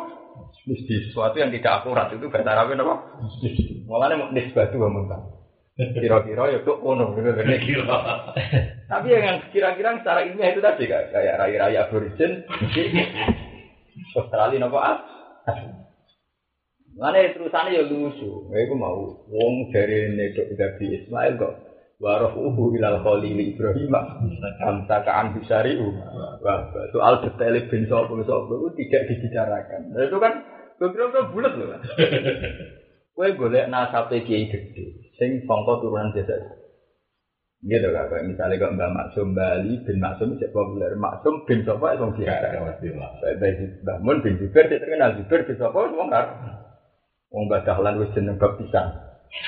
[0.64, 1.12] Nisbi.
[1.12, 2.96] Sesuatu yang tidak akurat itu bahasa Arabnya apa?
[3.44, 3.84] Nisbi.
[3.84, 5.37] Mulanya nisbat itu muntah.
[5.78, 7.98] Kira-kira ya tuh ono gitu kira.
[8.92, 12.42] Tapi yang kira-kira secara ilmiah itu tadi kayak raya-raya aborigin
[14.18, 14.98] Australia nopo ah.
[16.98, 18.50] Mana terusannya ya lucu.
[18.50, 21.54] Mereka mau wong dari nedok dari Ismail kok
[21.98, 23.94] uhu ilal khalili Ibrahim
[24.62, 25.90] amsakaan bisariu
[26.46, 30.34] wah soal detail bin sapa sapa itu tidak dibicarakan nah, itu kan
[30.78, 31.82] beberapa bulat loh
[33.18, 36.38] Kue golek nasabe kiai gede, sing sangka turunan desa.
[37.66, 41.90] Gitu kan, kayak misalnya kok Mbak Maksum Bali bin Maksum cek populer, Maksum bin Sopo
[41.90, 42.54] itu biara.
[42.54, 46.38] Mbak Mun bin Jubair cek terkenal Jubair bin Sopo itu wong karo.
[47.34, 48.94] Wong Mbak Dahlan wis jeneng bab pisan.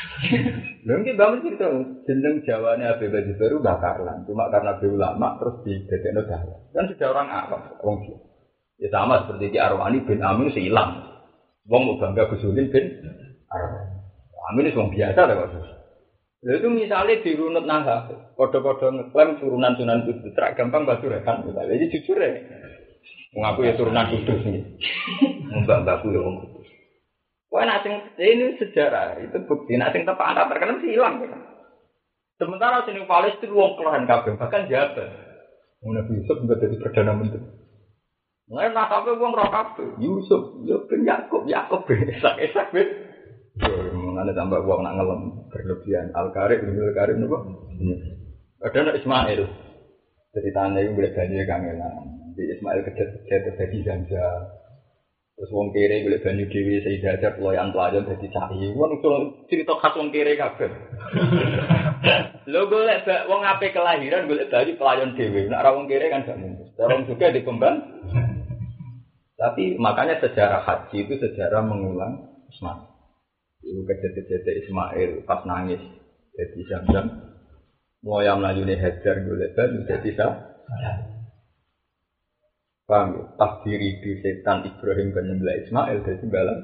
[0.90, 1.68] Lha iki Mbak Mun cerita
[2.10, 6.60] jeneng Jawane Abi Mbak Jubair Mbak Karlan, cuma karena be ulama terus didadekno Dahlan.
[6.74, 7.98] Kan sudah orang awam, wong
[8.80, 11.04] Ya sama seperti Ki Arwani bin Amin hilang.
[11.70, 12.86] Wong mau bangga Gusulin bin
[14.50, 15.50] Amin itu biasa lah kok.
[16.40, 18.08] Lalu itu misalnya dirunut nangka,
[18.40, 21.44] kode-kode ngeklaim turunan Sunan Kudus, terak gampang batu rekan.
[21.44, 22.32] Jadi jujur ya,
[23.36, 24.64] mengaku ya turunan Kudus nih,
[25.68, 26.68] mbak mbakku ya om Kudus.
[27.52, 27.92] Wah nasi
[28.24, 31.20] ini sejarah itu bukti nasi tepat angkat terkenal sih hilang.
[31.28, 31.34] Ya.
[32.40, 35.10] Sementara sini Palestina wong kelahan kabeh bahkan Jabat.
[35.84, 37.44] Nabi Yusuf juga jadi perdana menteri.
[38.50, 39.98] Nah, nasabnya wong roh kabeh.
[40.00, 42.88] Yusuf, Yusuf Yakub, Yakub Esak, Esak bin
[43.60, 46.08] Mengenai tambah uang nak ngelem berlebihan.
[46.15, 47.38] Al Karim, Al Karim nopo.
[48.63, 49.41] Ada nak Ismail.
[50.32, 51.93] Ceritanya itu boleh banyu kangenan.
[52.38, 54.28] Di Ismail kecil-kecil terjadi janja.
[55.39, 58.76] Terus wong kere boleh banyu dewi saya jajar pelayan pelayan jadi cai.
[58.76, 59.12] Wong itu
[59.48, 60.67] cerita khas wong kere kabeh.
[62.52, 65.48] Lo golek bak wong ape kelahiran golek baju pelayan dhewe.
[65.48, 66.67] Nek ora wong kere kan gak mungkin.
[66.76, 67.76] Orang juga dikembang.
[69.39, 72.88] Tapi makanya sejarah haji itu sejarah mengulang Ismail.
[73.70, 75.82] Itu kejadian-kejadian Ismail pas nangis
[76.34, 77.06] jadi jam-jam.
[78.02, 80.34] Mau yang melayu nih hajar golek baju jadi sah.
[82.90, 83.22] Paham ya?
[83.38, 86.60] Takdir di setan Ibrahim kan nyembelih Ismail dari balang.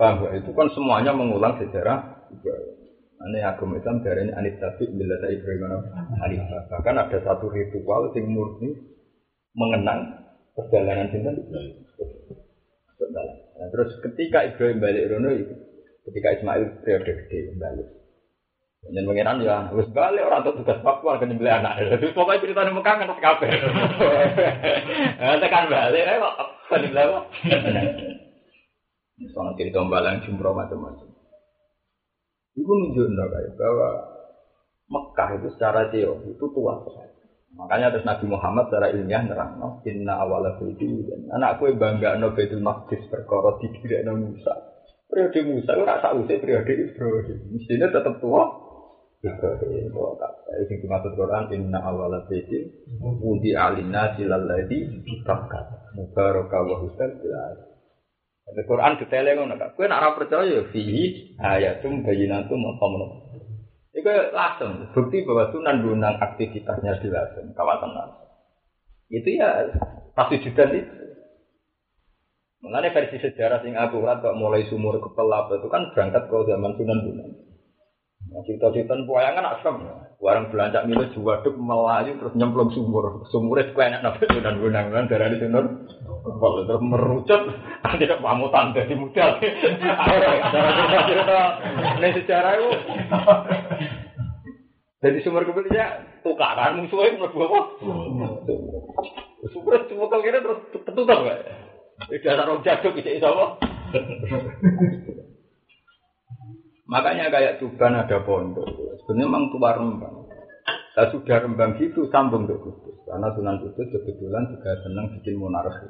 [0.00, 0.28] Paham ya?
[0.40, 2.78] Itu kan semuanya mengulang sejarah Ibrahim.
[3.18, 5.84] Ini agama Islam dari anit tapi bila tak Ibrahim
[6.22, 6.70] Hanifah.
[6.70, 8.72] Bahkan ada satu ritual yang murni
[9.58, 10.00] mengenang
[10.54, 11.34] perjalanan cinta
[13.58, 15.34] Nah, terus ketika Ibrahim balik Rono,
[16.06, 17.88] ketika Ismail periode gede balik.
[18.78, 21.98] Dan pengiran ya, terus balik orang tuh tugas papua ke nyembelih anak.
[21.98, 23.50] Terus pokoknya cerita di Mekah kan kabeh.
[25.42, 26.34] Tekan balik, eh kok
[26.78, 27.20] nyembelih apa?
[29.34, 31.10] Soalnya cerita balang jumroh macam-macam.
[32.54, 33.90] Itu nunjukin kayak bahwa
[34.88, 37.17] Mekah itu secara teori itu tua sekali.
[37.56, 42.36] Makanya terus Nabi Muhammad secara ilmiah nerang, no, inna awala budi anakku yang bangga no
[42.36, 44.52] betul makdis perkara tidak no Musa.
[45.08, 47.38] Periode Musa itu rasa usai periode Ibrahim.
[47.56, 48.44] Mestinya tetap tua.
[49.24, 50.50] Ibrahim tua kata.
[50.68, 52.68] Itu dimaksud Quran inna awala budi
[53.00, 55.96] budi alina silaladi kitakat.
[55.96, 57.56] Mubaraka wa husal bilal.
[58.48, 59.72] Di Quran detailnya ngono kak.
[59.72, 62.86] Kue nak percaya fihi ayatum bayinatum apa.
[63.98, 68.30] Itu langsung bukti bahwa Sunan Bonang aktivitasnya di langsung kawasan langsung.
[69.10, 69.66] Itu ya
[70.14, 70.94] pasti juga itu.
[72.62, 76.72] Mengenai versi sejarah sing akurat kok mulai sumur ke pelap itu kan berangkat ke zaman
[76.78, 77.47] Sunan Bonang.
[78.28, 79.88] Nah, cerita-cerita pewayangan asam.
[80.20, 83.24] Warang belanja milo juwaduk melayu terus nyemplung sumur.
[83.32, 85.88] Sumurnya suka enak nabi Sunan Bonang kan darah di Sunan.
[86.28, 87.42] Kalau terus merucut,
[87.96, 89.40] tidak pamutan dari muda.
[89.40, 91.40] Cerita-cerita
[91.96, 92.70] ini sejarah itu.
[94.98, 95.86] Jadi sumber kebetulannya
[96.26, 97.60] tukaran musuhnya mlebu apa?
[99.54, 100.58] Sumber cuma kalau kira terus?
[102.12, 103.56] Tidak ada orang jaduk bisa apa?
[106.88, 108.64] Makanya kayak Tuban ada pondok.
[109.04, 110.24] Sebenarnya memang tua Rembang.
[110.96, 112.96] Nah, sudah Rembang gitu sambung ke Kudus.
[113.04, 115.84] Karena Sunan Kudus kebetulan juga senang bikin monarki.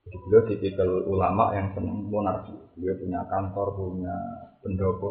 [0.00, 2.56] Jadi beliau tipikal ulama yang senang monarki.
[2.72, 4.16] Beliau punya kantor, punya
[4.64, 5.10] pendopo.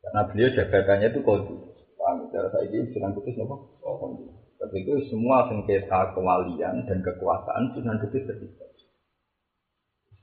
[0.00, 1.56] Karena beliau jabatannya itu kodi.
[2.00, 2.26] Paham?
[2.32, 3.56] Cara saya ini Sunan Kudus apa?
[3.84, 4.24] Oh, kodi.
[4.56, 8.71] Tapi itu semua sengketa kewalian dan kekuasaan Sunan Kudus terlibat.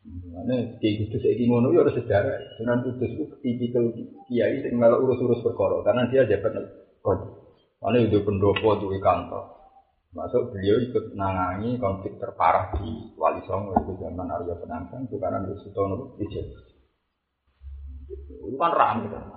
[0.10, 2.58] Mana kiai kudus iki ngono ya harus sejarah.
[2.58, 3.86] Sunan Kudus itu tipikal
[4.26, 6.54] kiai yang malah urus-urus perkara karena dia jabat
[7.06, 7.30] kodi.
[7.78, 9.45] Mana itu pendopo itu kantor.
[10.10, 15.45] Masuk beliau ikut nangani konflik terparah di Wali Songo itu zaman Arya Penantang itu karena
[15.45, 16.50] itu Sutono Ijen.
[18.26, 19.30] Itu kan ramai kan.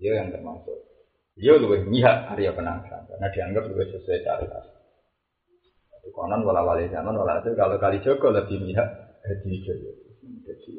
[0.00, 0.72] Dia yang termasuk.
[1.36, 4.64] Dia lebih mihak Arya Penantang karena dianggap lebih sesuai syariat.
[6.16, 8.88] Konon wala wali zaman wala itu kalau kali Joko lebih mihak
[9.20, 10.05] Hadi Wijoyo.
[10.46, 10.70] Jadi?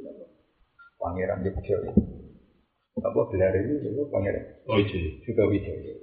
[0.97, 1.93] Pangeran Wijoyo.
[2.97, 4.45] Apa gelar ini itu pangeran?
[4.65, 4.99] Oh iya.
[5.23, 5.93] Juga Wijoyo.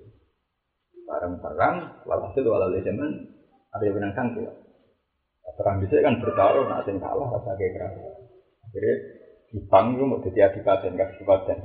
[1.04, 1.76] Barang-barang,
[2.08, 3.10] walhasil walhasil zaman
[3.74, 4.48] ada yang menang sangkil.
[5.54, 7.92] Perang bisa kan bertaruh, nak sing kalah rasa kayak keras.
[8.64, 8.94] Akhirnya
[9.54, 11.58] Jepang itu mau jadi adipaten, kasih adipaten.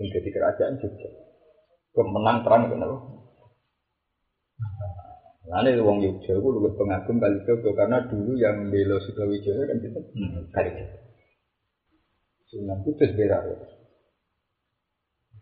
[0.00, 1.08] Ini jadi kerajaan juga.
[1.94, 2.96] Kemenang perang itu kenapa?
[5.48, 9.80] Nah, ini wong Yogyo, aku lebih pengagum kali Jogja karena dulu yang belo Sukawijaya kan
[9.80, 10.00] itu
[10.52, 11.07] kali Jogja.
[12.48, 13.56] Sunan Kudus beda ya.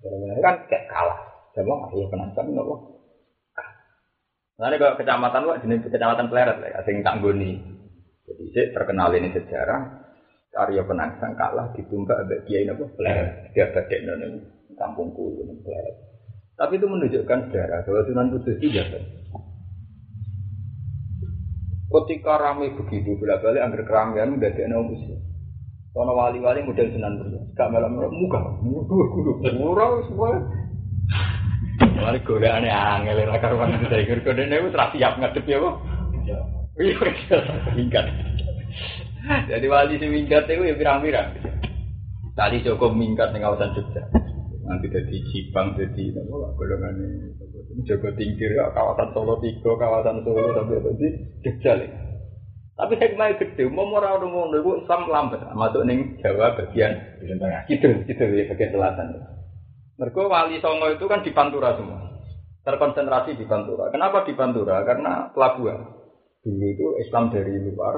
[0.02, 1.20] Sebenarnya kan kayak kalah.
[1.54, 2.98] Coba penantang nopo.
[4.56, 7.60] Nah ini kalau kecamatan wah jenis kecamatan Pleret lah, asing tanggoni.
[8.26, 10.04] Jadi saya terkenal ini sejarah.
[10.56, 13.52] Arya Penangsang kalah ditumbak abek Kiai nopo Pleret.
[13.52, 14.26] Dia badek nono
[14.74, 15.96] kampungku ini Pleret.
[16.56, 19.04] Tapi itu menunjukkan sejarah bahwa Sunan Kudus itu jahat.
[21.86, 25.25] Ketika ramai begitu, bila balik angker keramaian udah ada muslim.
[25.96, 30.44] Soalnya wali-wali model Sunan Kudus, gak malam muka, muka kudu, murah semua.
[32.04, 35.76] Wali gue aneh angel, lah karuan kira kode ini terus siap ngadep ya kok.
[36.20, 37.00] Iya,
[37.72, 38.04] minggat.
[39.48, 41.32] Jadi wali si minggat itu ya pirang-pirang.
[42.36, 44.04] Tadi Joko minggat di kawasan Jogja.
[44.68, 47.32] Nanti jadi Jipang, jadi apa golongan ini.
[47.88, 51.08] Joko tingkir kawasan Solo Tigo, kawasan Solo sampai tadi
[51.40, 52.05] Jogja nih.
[52.76, 56.92] Tapi kemarin gede, mau orang orang ngomong itu Islam lambat, masuk neng Jawa bagian
[57.24, 59.16] gitu, gitu ya bagian selatan.
[59.96, 62.20] Mereka wali Songo itu kan di Pantura semua,
[62.68, 63.88] terkonsentrasi di Pantura.
[63.88, 64.84] Kenapa di Pantura?
[64.84, 65.88] Karena pelabuhan.
[66.44, 67.96] Dulu itu Islam dari luar,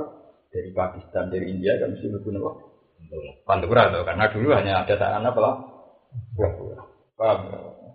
[0.55, 2.51] dari Pakistan, dari India, kan mesti lebih apa?
[3.51, 5.51] Pantura tuh, karena dulu hanya ada sarana apa?
[6.39, 6.79] Pelabuhan.
[7.19, 7.39] Paham?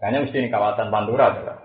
[0.04, 1.32] Makanya mesti ini kawasan Pantura.
[1.32, 1.63] Ya.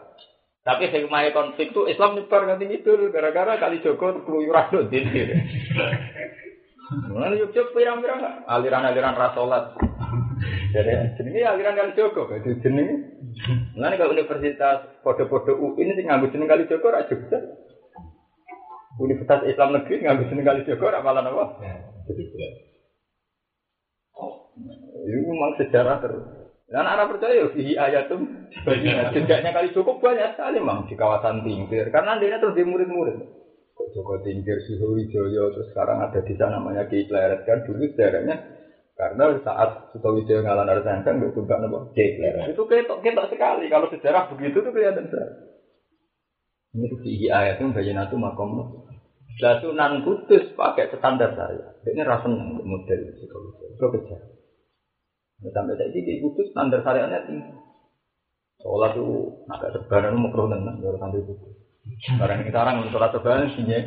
[0.68, 5.32] Tapi hikmah konflik itu Islam nyebar nganti itu gara-gara kali Joko keluyuran do dintir.
[7.08, 9.72] Mulane yuk yuk pirang-pirang aliran-aliran rasolat.
[10.76, 13.00] Jadi jenenge aliran kali Joko, itu jenenge.
[13.76, 17.40] Mulane kalau universitas podo-podo ini sing nganggo jeneng kali Joko ra Jogja.
[19.00, 21.44] Universitas Islam Negeri nganggo jeneng kali Joko ra malah apa?
[25.08, 26.37] Itu memang sejarah terus.
[26.68, 28.28] Dan anak percaya fihi ayatum
[29.16, 33.16] jejaknya kali cukup banyak sekali mang di kawasan Tingkir karena dia terus di murid-murid.
[33.72, 38.36] Kok Joko Tingkir, Suhowijoyo, terus sekarang ada di sana namanya Ki Pleret kan dulu sejarahnya
[39.00, 42.52] karena saat Suhowijoyo ngalah Arsangkan nggak suka nama Ki Pleret.
[42.52, 45.34] Itu ketok ketok sekali kalau sejarah begitu tuh kelihatan sekali.
[46.76, 48.76] Ini tuh fihi ayatum bayinatu makom
[49.40, 51.80] Lah Sunan Kudus pakai standar saya.
[51.88, 53.72] Ini rasa model Suhowijoyo.
[53.72, 54.37] Itu kejar.
[55.38, 57.54] Ya, sampai saya ini kudus standar syariatnya tinggi.
[58.58, 61.57] Sholat itu agak sebaran mau keruh tenan, baru sampai kudus.
[61.98, 63.82] Barang kita orang untuk sholat sebaran sih ya.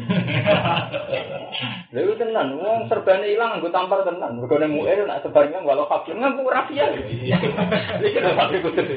[1.96, 4.36] Lalu tenan, uang serban hilang, gue tampar tenan.
[4.36, 6.92] Berkone mu'ir, nak sebaran walau fakir, nggak gue rafia.
[6.92, 8.90] Ini kita sampai kudus.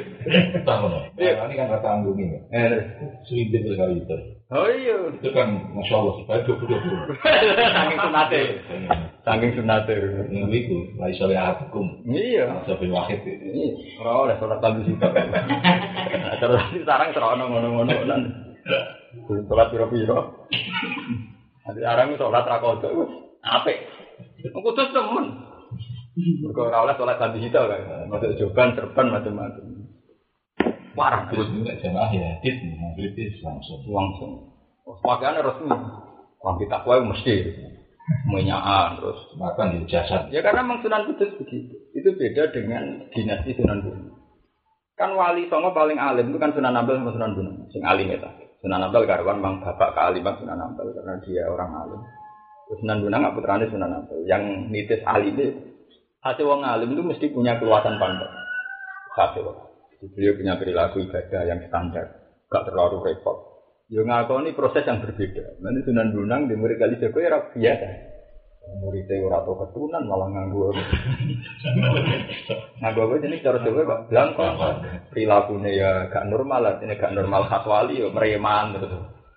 [0.67, 2.43] Tahu Ini kan kata anggung ini.
[3.31, 4.17] Selibet sekali itu.
[4.53, 4.99] Oh iya.
[5.15, 6.79] Itu kan masya Allah sebagai dua puluh
[7.25, 8.41] Saking sunate.
[9.25, 9.95] Saking sunate.
[10.31, 11.87] Yang itu, lagi soleh hukum.
[12.05, 12.67] Iya.
[12.69, 13.25] Sampai wahid.
[13.25, 13.73] Iya.
[14.05, 15.11] Ora oleh sholat tabu juga.
[16.39, 18.85] Terus sekarang terono ngono-ngono kan.
[19.49, 20.49] Sholat piro-piro.
[21.65, 23.05] Nanti sekarang sholat rakodo itu
[23.45, 23.79] apik.
[24.53, 25.25] Kudus temen.
[26.15, 28.07] Mereka oleh sholat tabu kita kan.
[28.07, 29.65] Masuk joban, serban macam-macam.
[30.95, 31.27] Parah.
[31.27, 32.55] Terus juga jamaah ya, dit,
[32.95, 33.83] kritis langsung.
[33.91, 34.33] langsung.
[34.85, 35.79] Pakaiannya resmi.
[36.39, 37.35] Orang kita kue mesti
[38.29, 39.19] menyaan terus.
[39.35, 40.29] Makan di jasad.
[40.31, 41.75] Ya karena memang Sunan Kudus begitu.
[41.97, 44.13] Itu beda dengan dinasti Sunan Bonang.
[44.95, 47.57] Kan wali songo paling alim itu kan Sunan Ampel sama Sunan Bonang.
[47.73, 48.44] Sing alim itu.
[48.65, 52.01] Sunan Ampel karwan memang bapak kealiman Sunan Ampel karena dia orang alim.
[52.65, 54.25] Terus Sunan nggak putrane Sunan Ampel.
[54.25, 55.47] Yang nitis alim itu
[56.25, 58.33] hasil wong alim itu mesti punya keluasan pandang.
[59.21, 59.59] Hasil wong.
[60.17, 62.05] Beliau punya perilaku ibadah yang standar,
[62.53, 63.41] gak terlalu repot.
[63.89, 65.61] Yo ngakoni proses yang berbeda.
[65.61, 68.14] Nanti Sunan Bonang di murid kali Joko ya biasa.
[68.73, 70.73] Muridnya ora tau keturunan malah nganggu.
[72.81, 74.45] nganggu apa jenis cara Jawa gak belangko.
[75.13, 78.93] Perilakunya ya gak normal lah, ini gak normal khas wali yo mereman terus.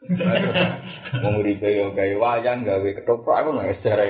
[1.21, 4.07] Mau muridnya yo gawe wayang, gawe ketoprak aku nggak sejarah.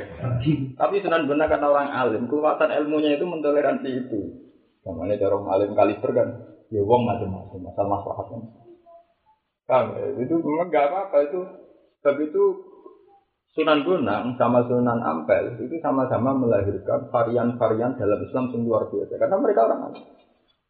[0.78, 4.22] Tapi Sunan Bonang kan orang alim, kekuatan ilmunya itu mentoleransi itu.
[4.86, 6.28] Namanya cara alim kaliber kan,
[6.70, 8.38] ya wong macam-macam, masalah masalahnya.
[9.68, 9.84] Kan,
[10.22, 11.40] itu memang gak apa-apa itu.
[12.00, 12.44] Sebab itu
[13.58, 19.18] Sunan Bonang sama Sunan Ampel itu sama-sama melahirkan varian-varian dalam Islam yang luar biasa.
[19.18, 20.04] Karena mereka orang alim.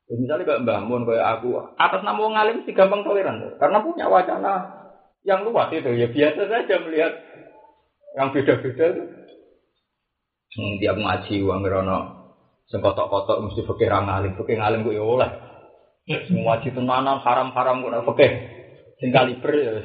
[0.08, 3.44] Ya, misalnya kayak Mbah Mun, kayak aku, atas nama wong alim sih gampang toleran.
[3.60, 4.54] Karena punya wacana
[5.28, 5.92] yang luas itu.
[6.00, 7.12] Ya biasa saja melihat
[8.16, 9.04] yang beda-beda itu.
[10.48, 12.00] Hmm, tiap ngaji, uang merono,
[12.72, 15.30] sing kotok-kotok mesti fikih ra ngalim, fikih ngalim kok ya oleh.
[16.08, 18.32] Sing wajib tenanan haram-haram ora fikih.
[19.04, 19.76] Sing kaliber ya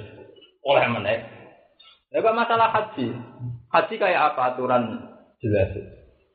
[0.62, 1.18] oleh meneh.
[2.12, 3.08] Ya kok masalah haji.
[3.72, 5.00] Haji kayak apa aturan
[5.40, 5.72] jelas.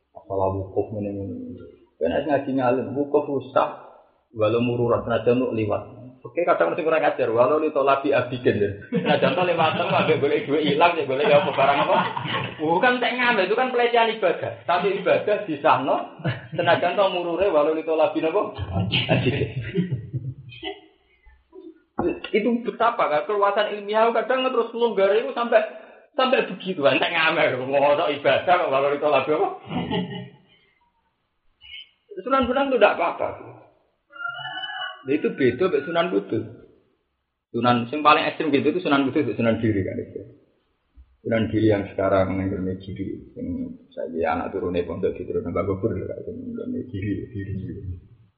[0.09, 1.53] Masalah wukuf ini ini.
[2.01, 3.87] Karena ngaji ngalim, wukuf rusak
[4.33, 5.81] walau mururan senajan untuk liwat.
[6.25, 8.69] Oke, kadang mesti kurang ajar, walau itu labi abigen ya.
[9.05, 11.97] Nah, contoh lima tahun, ada boleh dua hilang, ya boleh ya apa barang apa.
[12.59, 14.51] Bukan tak ngambil, itu kan pelecehan ibadah.
[14.67, 16.19] Tapi ibadah di sana,
[16.51, 18.41] senajan tau murure, walau itu labi apa?
[19.13, 19.49] Abigen.
[22.31, 25.61] Itu betapa kan, keluasan ilmiah kadang terus longgar itu sampai
[26.17, 29.49] sampai begitu kan, ngambil, ngomong ibadah, walau itu labi apa?
[32.25, 33.27] Sunan Bonang itu tidak apa-apa.
[35.07, 36.45] Itu beda dengan Sunan Kudus.
[37.53, 40.21] Sunan yang paling ekstrim gitu itu Sunan Kudus, Sunan Giri kan itu.
[41.23, 45.93] Sunan Giri yang sekarang mengenai Giri, yang saya anak turunnya pondok di turun Mbak Gubur,
[45.93, 47.53] mengenai Giri, Giri.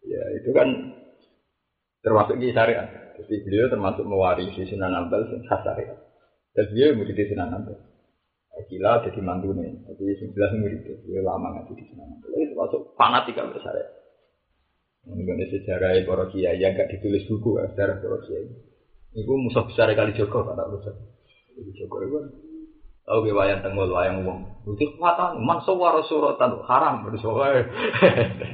[0.06, 0.68] Ya itu kan
[2.04, 2.88] termasuk di syariat.
[3.20, 5.98] Jadi beliau termasuk mewarisi Sunan Ampel yang khas syariat.
[6.56, 7.78] Dan beliau murid di Sunan Ampel.
[8.60, 12.30] Gila jadi mantu nih, jadi sebelas murid beliau lama ngaji di Sunan Ampel.
[12.36, 13.90] Itu termasuk fanatik kalau syariat.
[15.10, 18.46] Mengenai sejarah para kiai yang gak ditulis buku kan sejarah para kiai.
[19.16, 20.94] Itu musuh besar kali Joko kata musuh.
[21.56, 22.26] Jadi Joko itu kan
[23.10, 24.70] tahu ke wayang tenggol wayang uang.
[24.70, 27.66] Itu kekuatan man sawara suratan haram bersuara.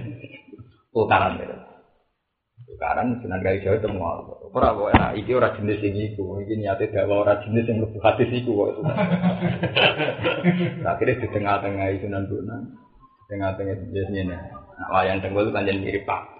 [0.95, 1.54] Tukaran gitu.
[2.75, 4.19] Tukaran sunan kali Jawa itu mau.
[4.51, 6.43] Ora kok enak iki ora jenis ini iku.
[6.43, 8.83] Iki niate dawa ora jenis yang mlebu hadis iku kok.
[10.83, 12.63] Akhirnya di tengah-tengah Sunan Bonang.
[13.31, 14.35] Tengah-tengah jenisnya.
[14.75, 16.35] Nah, wayang tenggol itu kan jadi mirip pak.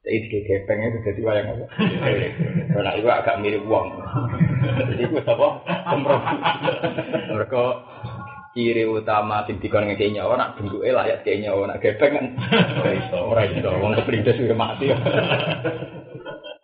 [0.00, 1.64] Jadi di gepeng itu jadi wayang apa?
[2.72, 3.88] Karena itu agak mirip uang.
[4.80, 5.48] Jadi itu apa?
[5.92, 6.36] Kompromi.
[7.36, 7.62] Mereka
[8.56, 12.26] ciri utama sing dikon ngekei nyawa nak bentuke layak kei nyawa nak gepeng kan
[12.80, 13.18] ora iso.
[13.20, 14.88] Ora iso wong keprindes sudah mati.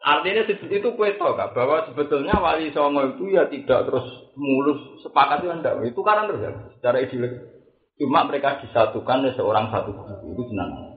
[0.02, 4.08] Artinya itu kue tau kak bahwa sebetulnya wali songo itu ya tidak terus
[4.40, 7.44] mulus sepakat itu enggak itu karena terus ya secara ideologis.
[8.00, 10.96] Cuma mereka disatukan oleh seorang satu guru itu senang.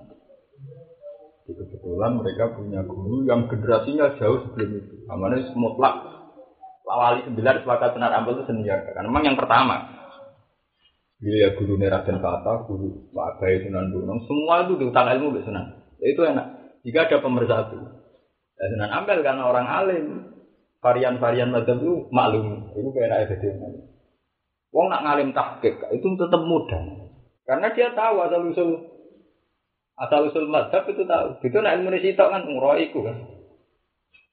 [1.46, 4.93] Jadi kebetulan mereka punya guru yang generasinya jauh sebelum itu.
[5.12, 5.96] Namanya mutlak
[6.88, 8.80] wali sembilan sepakat benar ampel itu senior.
[8.89, 10.05] Karena memang yang pertama
[11.16, 15.47] dia ya guru Raden Kata, guru Pak Abai Sunan Gunung, semua itu diutang ilmu ke
[15.47, 15.66] Sunan.
[16.03, 16.47] Ya, itu enak.
[16.84, 17.78] Jika ada pemersatu,
[18.59, 20.05] dan Sunan Ampel karena orang alim,
[20.84, 22.76] varian-varian macam itu maklum.
[22.76, 23.36] Itu kayak ada
[24.76, 26.84] Wong nak ngalim tahqiq itu tetap mudah.
[27.47, 28.70] Karena dia tahu asal usul
[29.95, 31.39] asal usul madhab itu tahu.
[31.39, 33.16] Itu nak ilmu sitok kan umroh itu kan.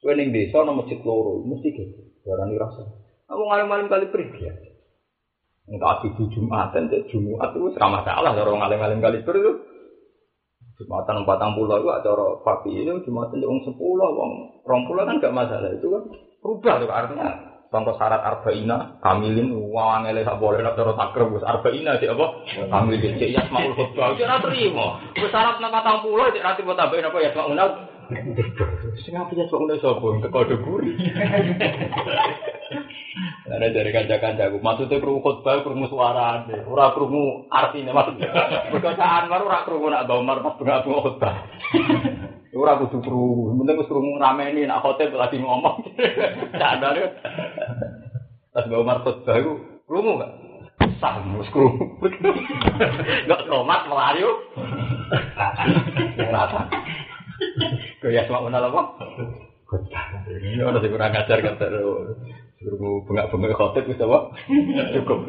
[0.02, 1.94] Kowe ning desa nang masjid loro mesti gitu.
[2.26, 2.82] Darani rasa.
[3.30, 4.50] Aku ngalim-ngalim kali pergi
[5.62, 9.52] Enggak di Jumat dan Jumat itu sama salah kalau ngalim-ngalim kali itu.
[10.82, 14.30] Jumatan patang pulau itu acara papi ini Jumatan di sepuluh, wong
[14.66, 16.02] rong pulau kan gak masalah itu kan
[16.42, 17.30] berubah tuh artinya.
[17.72, 22.26] Contoh syarat arba'ina, kamilin, wawang ele sak boleh nak cara takrib, wis arba'ina sih apa?
[22.68, 25.00] Kamilin, cek yasmaul khutbah, cek ra terima.
[25.16, 27.56] Wis syarat nang patang pulau, cek ra terima tambahin apa yasmaul
[29.06, 30.92] Sing apa ya sok sapa teko deburi.
[33.44, 38.32] Ada dari kanca-kancaku, maksudnya krungu khotbah, krungu suara, ora krungu artinya maksudnya.
[38.72, 41.34] Perkosaan baru ora krungu nak bawa pas bunga khotbah.
[42.52, 45.76] Ora kudu krungu, penting wis krungu rameni nak khotbah lagi ngomong.
[46.60, 46.84] Kan.
[48.52, 49.52] Pas bawa mar khotbah iku
[49.88, 50.32] krungu gak?
[51.00, 51.84] Sah, mus krungu.
[53.24, 54.28] Enggak kromat melayu.
[56.32, 56.68] Rata.
[58.00, 58.82] Kaya sama kenal apa?
[60.28, 62.20] Ini orang sing kurang ajar terus.
[62.62, 64.30] Suruh bengak-bengak khotib bisa apa?
[64.94, 65.26] Cukup.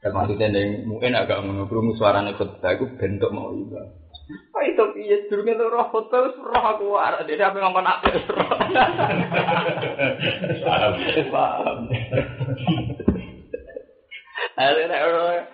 [0.00, 3.80] Dan maksudnya yang mungkin agak menurut suaranya khotbah itu bentuk mau iba.
[4.26, 7.20] Pak itu iya durungnya tuh roh khotbah roh aku war.
[7.28, 8.48] Jadi apa ngomong apa roh?
[10.64, 10.92] Paham.
[11.28, 11.78] Paham.
[14.56, 15.44] Akhirnya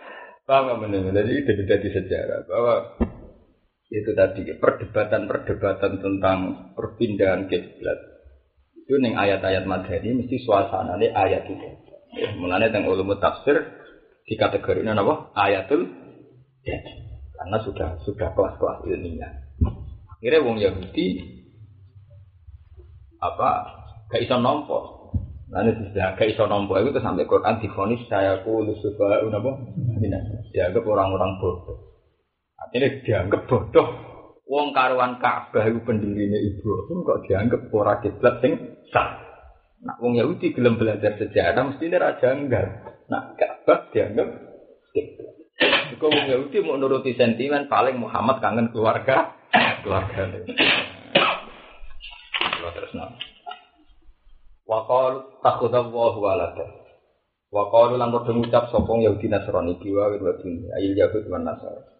[0.47, 1.11] paham nggak benar?
[1.23, 2.75] Jadi itu di sejarah bahwa
[3.93, 6.39] itu tadi perdebatan-perdebatan tentang
[6.79, 8.12] perpindahan kiblat
[8.93, 11.65] itu neng ayat-ayat madani mesti suasana ini ayat itu.
[12.13, 13.57] Ya, mulanya tentang ulumut tafsir
[14.29, 15.89] di kategori ini apa ayatul
[16.61, 16.77] ya.
[17.41, 19.33] karena sudah sudah kelas-kelas ilmiah.
[20.13, 21.07] Akhirnya wong Yahudi
[23.17, 23.49] apa
[24.13, 25.09] gak iso nompo
[25.49, 29.53] Lalu sudah gak iso nompo itu sampai Quran difonis saya ku lusufa apa
[30.53, 31.97] dianggap orang-orang bodoh.
[32.77, 33.89] Ini dianggap bodoh.
[34.49, 39.19] Wong karuan Ka'bah itu pendirinya Ibrahim kok dianggap ora kiblat sing sah.
[39.83, 42.67] Nah, wong Yahudi gelem belajar sejarah mesti ini raja enggak.
[43.11, 44.29] Nah, Ka'bah dianggap.
[45.91, 49.35] Jika wong Yahudi mau nuruti sentimen paling Muhammad kangen keluarga,
[49.83, 50.47] keluarga.
[52.73, 53.19] Terus nang.
[54.65, 56.65] Wakal takudallahu walada.
[57.53, 61.91] Wakal lan padha ngucap sopong Yahudi Nasrani kiwa wa dunia ayil Yahud wan Nasrani.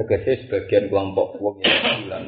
[0.00, 2.24] Tegese sebagian kelompok wong yang bilang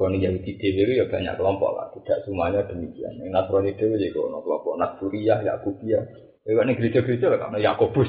[0.00, 3.20] Kalau Yahudi Dewi ya banyak kelompok lah, tidak semuanya demikian.
[3.20, 6.04] Yang Nasrani Dewi juga ada kelompok Nasruriyah, Yakubiyah.
[6.48, 8.08] Ya kan gereja-gereja lah, karena Yakobus,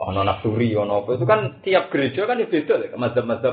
[0.00, 1.10] ada Nasruri, ada apa.
[1.12, 3.52] Itu kan tiap gereja kan ya beda lah, mazhab-mazhab.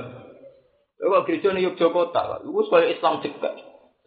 [0.95, 3.51] Kalau gereja ini Yogyakarta, itu supaya Islam juga.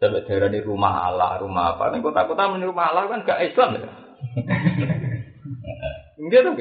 [0.01, 1.93] Sampai daerah ini rumah Allah, rumah apa.
[1.93, 3.89] Ini kota-kota ini rumah Allah kan gak Islam ya.
[6.25, 6.57] Enggak dong,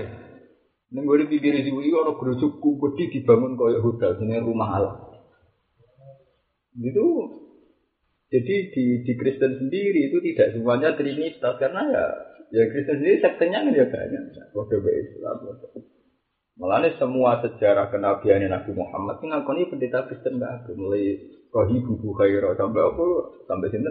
[0.93, 5.16] Ning gue pinggir siwu iki ana gereja gede dibangun kaya hotel jenenge rumah Allah.
[6.77, 7.07] Gitu.
[8.27, 12.05] Jadi di di Kristen sendiri itu tidak semuanya trinitas karena ya
[12.53, 14.23] ya Kristen sendiri sektenya kan ya banyak.
[14.53, 15.37] Kode Islam.
[16.57, 21.21] Malah semua sejarah kenabian Nabi Muhammad ini ngakoni pendeta Kristen nggak ada mulai
[21.53, 23.05] rohi bubu khairah sampai apa
[23.45, 23.89] sampai sini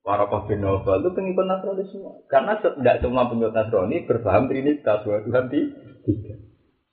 [0.00, 5.44] para pemimpin itu pengikut Nasrani semua karena tidak semua pengikut Nasrani berpaham Trinitas bahwa Tuhan
[5.52, 6.34] tiga.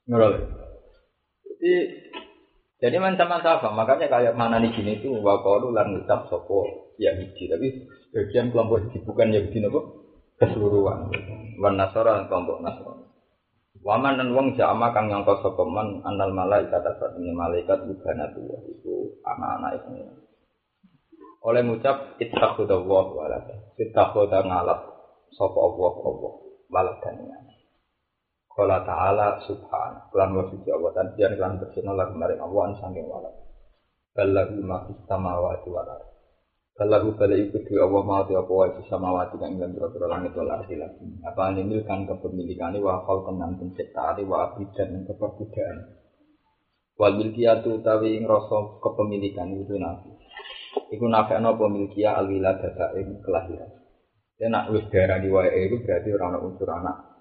[0.08, 0.34] Ngerol.
[1.44, 1.74] Jadi
[2.78, 7.68] jadi macam sama makanya kayak mana nih gini itu wakalu lan ngucap sopo Yahudi tapi
[8.14, 9.80] bagian kelompok Yahudi bukan Yahudi nopo
[10.38, 11.10] keseluruhan.
[11.58, 13.06] Wan Nasara kelompok Nasrani.
[13.86, 18.20] Waman dan wong jama kang nyangka sapa man anal malaikat asat ini malaikat bukan
[18.74, 19.90] itu anak-anak itu.
[21.46, 23.46] Oleh ngucap ittakhudallah walad.
[23.78, 24.80] Ittakhudha ngalap
[25.30, 26.34] sapa Allah Allah
[26.74, 27.47] waladannya.
[28.58, 33.06] Kala ta'ala subhan Kelan wa suci Allah Dan biar kelan bersina lagi maring Allah Saking
[33.06, 33.48] walat
[34.18, 36.10] Balahu ma fis samawati wal ardh.
[36.74, 40.34] Balahu bala iku dhewe Allah mau te apa wae fis samawati kang ing pira langit
[40.34, 41.06] wal ardh lagi.
[41.22, 45.78] Apa ini kan kepemilikane wa khalqan lan penciptaane wa abidan lan keperbudaan.
[46.98, 50.10] Wal milkiyatu utawi ing rasa kepemilikan itu nabi.
[50.98, 53.70] Iku nafekno apa milkiyah al wiladata ing kelahiran.
[54.42, 57.17] Ya nak wis darah di wae itu berarti ora ana unsur anak.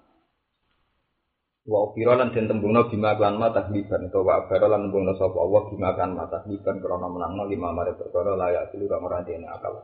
[1.67, 5.35] Wa upira lan den tembungno bima lan ma tahliban utawa wa abara lan tembungno sapa
[5.35, 9.75] Allah bima kan ma tahliban krana menangno lima mare perkara layak kang ora dene akal.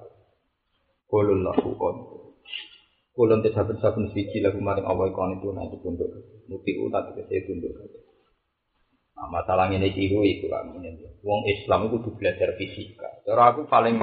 [1.11, 1.95] Qulul lahu kon.
[3.13, 6.07] Kulun te saben-saben siji lagu maring Allah kon itu nanti tunduk.
[6.47, 7.75] Muti utat kese tunduk.
[9.13, 10.47] Nah, masalah ini iku iku
[10.79, 11.19] ini.
[11.19, 13.27] Wong Islam itu belajar fisika.
[13.27, 13.99] Cara aku paling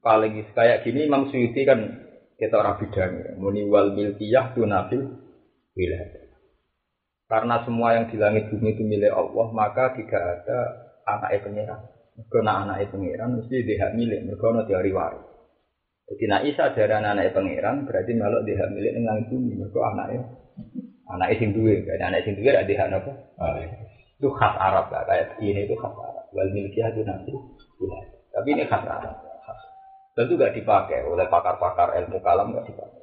[0.00, 2.08] paling kayak gini Imam Suyuti kan
[2.40, 5.18] kita orang bidang muni wal milkiyah tunafil
[5.76, 6.19] wilayah.
[7.30, 10.58] Karena semua yang di langit bumi itu milik Allah, maka tidak ada
[11.06, 11.80] anaknya pengiran.
[12.26, 15.26] Karena anaknya pengiran mesti dia milik, mereka ada waris.
[16.10, 20.20] Jadi nak Isa dari anak pengiran berarti malah dia milik yang langit bumi, mereka anaknya
[21.06, 23.12] anaknya sing duwe, anak sing duwe ada hak apa?
[24.18, 26.26] Itu khas Arab lah, kayak ini itu khas Arab.
[26.34, 27.30] Wal milkiyah itu nanti.
[28.34, 29.16] Tapi ini khas Arab.
[30.18, 33.02] Tentu gak dipakai oleh pakar-pakar ilmu kalam gak dipakai.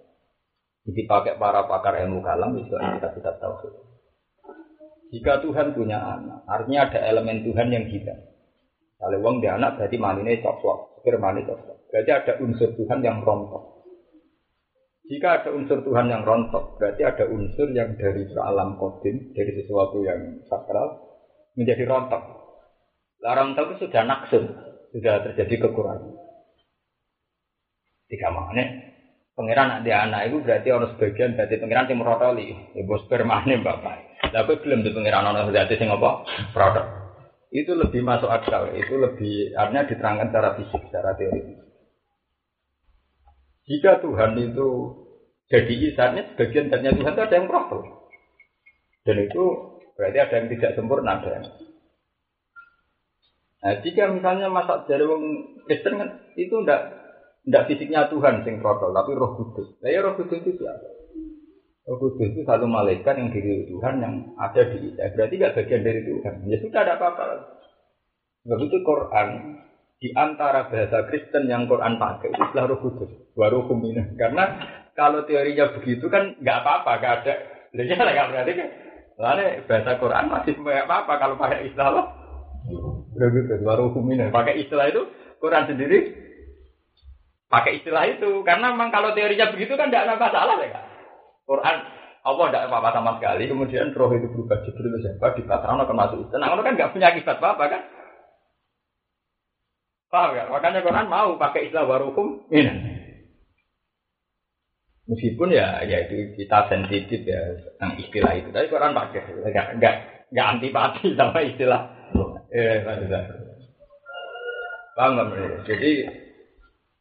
[0.92, 3.87] Dipakai para pakar ilmu kalam itu kita kita tahu.
[5.08, 8.28] Jika Tuhan punya anak, artinya ada elemen Tuhan yang hilang.
[8.98, 11.78] Kalau uang dia anak berarti manine cocok, pikir mani cocok.
[11.94, 13.86] Berarti ada unsur Tuhan yang rontok.
[15.08, 20.04] Jika ada unsur Tuhan yang rontok, berarti ada unsur yang dari alam kodim, dari sesuatu
[20.04, 21.00] yang sakral,
[21.56, 22.24] menjadi rontok.
[23.24, 24.44] Larang itu sudah naksun,
[24.92, 26.12] sudah terjadi kekurangan.
[28.12, 28.66] Tiga mana?
[29.38, 34.07] Pangeran ada anak itu berarti orang sebagian berarti pangeran yang merotoli, ibu spermane bapak.
[34.18, 36.26] Tapi belum di pengiran ono zat sing apa?
[36.52, 36.86] Produk.
[37.48, 41.56] Itu lebih masuk akal, itu lebih artinya diterangkan secara fisik, secara teori.
[43.68, 44.68] Jika Tuhan itu
[45.48, 47.84] jadi isarnya sebagian zatnya Tuhan itu ada yang produk.
[49.08, 49.44] Dan itu
[49.96, 51.46] berarti ada yang tidak sempurna ada yang.
[53.58, 55.24] Nah, jika misalnya masa dari wong
[55.66, 56.82] Kristen kan itu ndak
[57.48, 59.80] ndak fisiknya Tuhan sing produk, tapi Roh Kudus.
[59.80, 60.88] Nah, ya Roh Kudus itu siapa?
[61.88, 65.08] Roh Kudus itu satu malaikat yang diri Tuhan yang ada di kita.
[65.16, 66.34] Berarti gak bagian dari Tuhan.
[66.52, 67.24] Ya sudah ada apa-apa.
[68.44, 69.28] Sebab itu Quran
[69.98, 74.04] di antara bahasa Kristen yang Quran pakai itu adalah Roh Kudus, baru kumina.
[74.20, 74.60] Karena
[75.00, 77.34] kalau teorinya begitu kan nggak apa-apa, nggak ada.
[77.72, 78.70] Jadi nggak berarti kan.
[79.18, 82.04] Lalu bahasa Quran masih nggak apa-apa kalau pakai istilah apa?
[83.16, 84.28] Roh Kudus, baru kumina.
[84.36, 85.08] Pakai istilah itu
[85.40, 86.00] Quran sendiri
[87.48, 90.97] pakai istilah itu karena memang kalau teorinya begitu kan tidak ada masalah ya kan?
[91.48, 91.78] Quran
[92.28, 96.28] Allah tidak apa-apa sama sekali, kemudian roh itu berubah Jibril itu siapa di akan masuk
[96.28, 96.36] itu.
[96.36, 97.82] Nah, kan nggak punya akibat apa-apa kan?
[100.12, 100.44] Paham ya?
[100.52, 103.00] Makanya Quran mau pakai istilah warukum ini.
[105.08, 109.96] Meskipun ya, ya itu kita sensitif ya tentang istilah itu, tapi Quran pakai, nggak nggak
[110.36, 111.82] nggak antipati sama istilah.
[112.52, 112.84] Eh,
[115.00, 115.64] paham nggak?
[115.64, 115.92] Jadi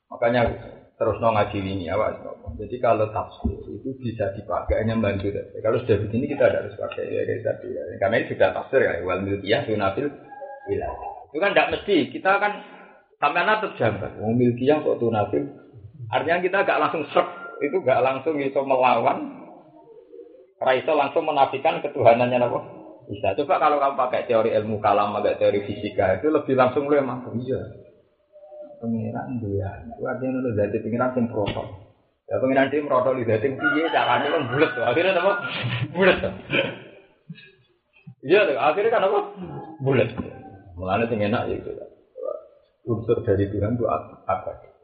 [0.06, 0.46] makanya
[0.96, 1.96] terus no ngaji ini ya
[2.56, 5.60] Jadi kalau tafsir itu bisa dipakai hanya bantu saja.
[5.60, 7.82] Kalau sudah begini kita harus pakai ya tadi ya.
[8.00, 10.08] Karena ini sudah tafsir ya wal milkiyah sunafil
[10.72, 11.10] wilayah.
[11.28, 12.52] Itu kan tidak mesti kita kan
[13.20, 14.16] sampai anak terjambat.
[14.16, 15.44] Wong milkiyah kok tunafil.
[16.08, 17.28] Artinya kita gak langsung serp
[17.60, 19.44] itu gak langsung itu melawan.
[20.56, 22.60] Raiso langsung menafikan ketuhanannya apa?
[23.12, 23.36] Bisa.
[23.36, 27.28] Coba kalau kamu pakai teori ilmu kalam, pakai teori fisika itu lebih langsung lu emang
[27.36, 27.85] iya
[28.80, 29.70] pengiran dia.
[29.92, 31.62] Itu artinya itu jadi pengiran sing proto.
[32.26, 34.84] Ya pengiran dia proto di jadi piye caranya kan bulat tuh.
[34.84, 35.32] Akhirnya apa?
[35.94, 36.32] Bulat tuh.
[38.26, 38.56] Iya tuh.
[38.58, 39.18] Akhirnya kan apa?
[39.80, 40.08] Bulat.
[40.76, 41.70] Mulanya sing enak ya itu.
[42.86, 44.22] Unsur dari Tuhan itu apa?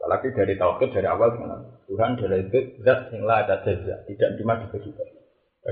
[0.03, 4.35] Apalagi dari tauhid dari awal dengan Tuhan dari itu zat yang lah ada jaza tidak
[4.35, 4.91] cuma dibagi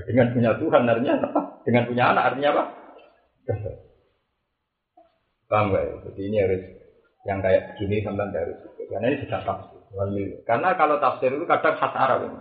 [0.07, 1.41] Dengan punya Tuhan artinya apa?
[1.67, 2.63] Dengan punya anak artinya apa?
[5.51, 5.93] Paham gak ya?
[6.07, 6.63] Jadi ini harus
[7.29, 8.81] yang kayak begini sampai dari situ.
[8.89, 9.79] Karena ini sudah tafsir.
[10.47, 12.39] Karena kalau tafsir itu kadang khas Arab ini.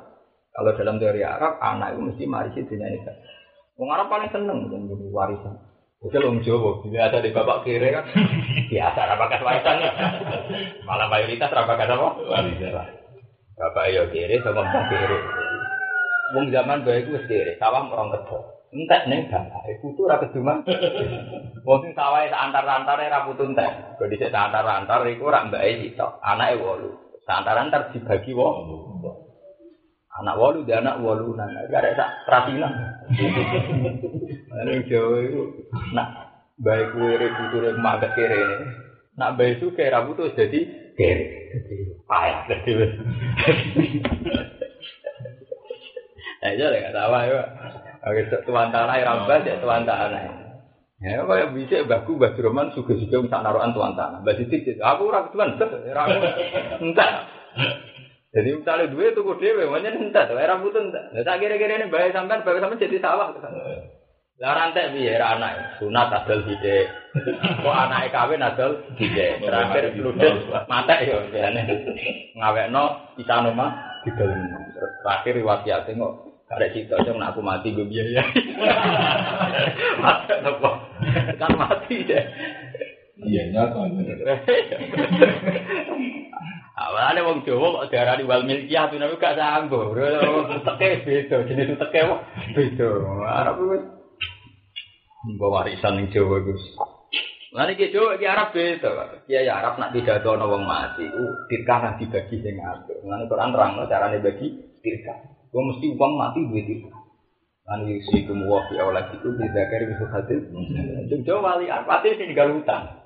[0.50, 3.00] Kalau dalam teori Arab, anak itu mesti mari sih dunia ini.
[3.78, 5.54] Wong Arab paling seneng dengan jadi warisan.
[6.00, 8.08] Oke long Jawa, ada di bapak kiri kan
[8.72, 9.76] biasa rapakan warisan.
[10.88, 12.08] Malah mayoritas rapakan apa?
[12.24, 12.72] Warisan.
[13.56, 15.18] Bapak yo kiri sama bapak kiri.
[16.30, 18.59] Wong zaman baik itu kiri, sawah orang kedua.
[18.70, 20.62] Entek ning bapak putu ora keduman
[21.66, 23.98] wong sing sawahe antar-antare ra putu entek.
[23.98, 28.54] Kok dhisik antar-antar iku ora mbake sitok anake 8 antar-antar dibagi wong.
[30.10, 32.72] Anak 8 dia anak 8 nang gak sak trasinan
[34.66, 35.42] ning Jawa iku
[35.94, 36.08] nak
[36.60, 38.38] baik kuwi putu rek magat kere.
[39.18, 40.60] Nak bayi suka rambut tuh jadi
[40.94, 41.26] kere.
[42.06, 42.72] Payah jadi.
[46.40, 47.42] Eh, jadi nggak tahu ya.
[48.00, 50.48] Oke, tuan tanah rambut ya tuan tanah.
[51.00, 54.20] Ya, kaya bisa baku Mbah Roman suga-suga sak narukan tuan tanah.
[54.20, 56.18] Mbah Sidik, aku ora ketuan, ora aku.
[56.84, 57.24] Entah.
[58.30, 61.12] Jadi misalnya duit tuh dhewe, wae entek, wae rambut entek.
[61.12, 63.32] Lah tak kira-kira ini bae sampean, bae sampean jadi sawah.
[64.40, 66.88] Lah rantek piye ra anak sunat adol sithik.
[67.60, 69.44] Kok anake kawin adol sithik.
[69.44, 71.60] Terakhir ludes mate yo jane.
[72.40, 72.84] Ngawekno
[73.20, 74.32] pisan omah didol.
[75.04, 78.26] Terakhir riwayat kok ada cita cong aku mati gue biaya.
[80.02, 80.70] mati apa?
[81.38, 82.24] Kan mati deh.
[83.22, 83.86] Iya nyata.
[86.80, 89.94] Awalnya wong Jawa kok diarani wal milkiyah tuh nabi gak sanggup.
[89.94, 92.20] Teke beda, jenis teke wah
[92.56, 92.88] beda.
[93.30, 93.84] Arab wis
[95.20, 96.64] Mbak warisan yang Jawa Gus.
[97.54, 99.22] Nanti ke Jawa di Arab beda.
[99.28, 103.06] Kiai Arab nak tidak tahu wong mati, uh, tirkah nanti bagi sing ngatur.
[103.06, 104.48] Nanti Quran terang carane bagi
[104.82, 105.39] tirkah.
[105.50, 107.00] Gue mesti uang mati duit tirkah.
[107.70, 110.38] Nanti si kemuah di awal itu bisa kari bisa hasil.
[111.06, 112.98] Jum Jawa wali Arab ini tinggal hutang.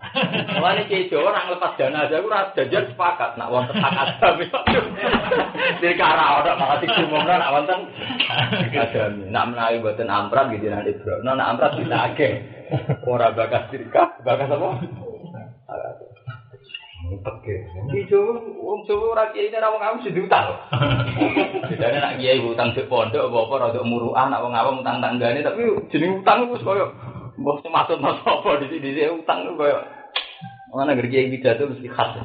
[0.88, 3.36] Kiai Jawa orang lepas dana aja, gue rasa jajan sepakat.
[3.36, 4.28] Nak wonten hak ada,
[5.84, 7.80] jadi kara orang malah tiga umumnya nak wonten.
[9.28, 10.72] Nak menawi buatan amprat gitu
[11.20, 12.28] nak amprat kita ake.
[13.05, 14.68] Orang bakas dirika, bakas apa?
[17.12, 17.57] Oke.
[17.92, 20.57] Di Jawa, wong Jawa ora kiai ini rawang awam sing diutang.
[21.68, 25.44] Bedane nak kiai utang di pondok apa apa rada muruah nak wong awam utang tanggane
[25.44, 26.96] tapi jeneng utang wis koyo
[27.36, 29.84] mbok sematut sapa di sini utang koyo
[30.74, 32.18] Mana ngerti kiai pidato mesti khas.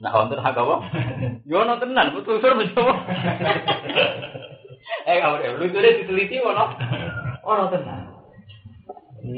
[0.00, 0.76] Nah, wonten hak apa?
[1.44, 2.94] Yo ono tenan, betul sur mencoba.
[5.04, 6.64] Eh, kamu deh, lu tuh diteliti ono.
[7.44, 8.08] Ono tenan.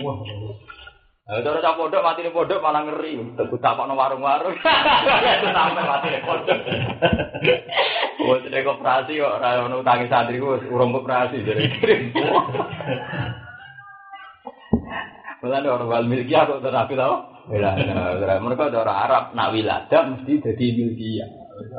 [0.06, 0.22] Wah.
[1.22, 3.38] Cara cak pondok mati nih pondok malah ngeri.
[3.38, 4.58] Teguh tapak no warung-warung.
[5.38, 6.58] Itu sampai mati nih pondok.
[8.26, 9.38] Wah, jadi koperasi kok.
[9.38, 11.62] Raya ono utangi santri gue urung koperasi jadi.
[15.42, 17.46] Mulane orang wal milkiyah kok terapi tau?
[17.50, 18.38] Wilada.
[18.42, 21.30] Mereka ada orang Arab nak wilada mesti jadi milkiyah.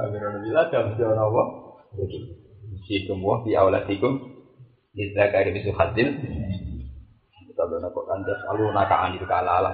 [0.08, 1.44] Agar orang wilada mesti orang apa?
[2.72, 4.24] Mesti kemuah di awalatikum.
[4.96, 6.16] Kita kaya bisu hadil.
[7.68, 9.74] Benar kok kandas alu nakaan itu kalah lah.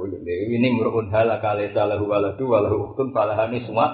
[0.00, 3.90] Ini merupakan hal kali salah waladu walahu uktun falahani semua.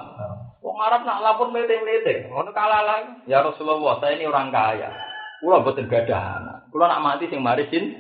[0.61, 2.29] Wong Arab nak lapor meleteng-leteng.
[2.31, 2.99] Ono kalah lah.
[3.25, 4.93] Ya Rasulullah, saya ini orang kaya.
[5.41, 6.57] Kulo boten gadah anak.
[6.75, 7.97] Nak mati sing marisin.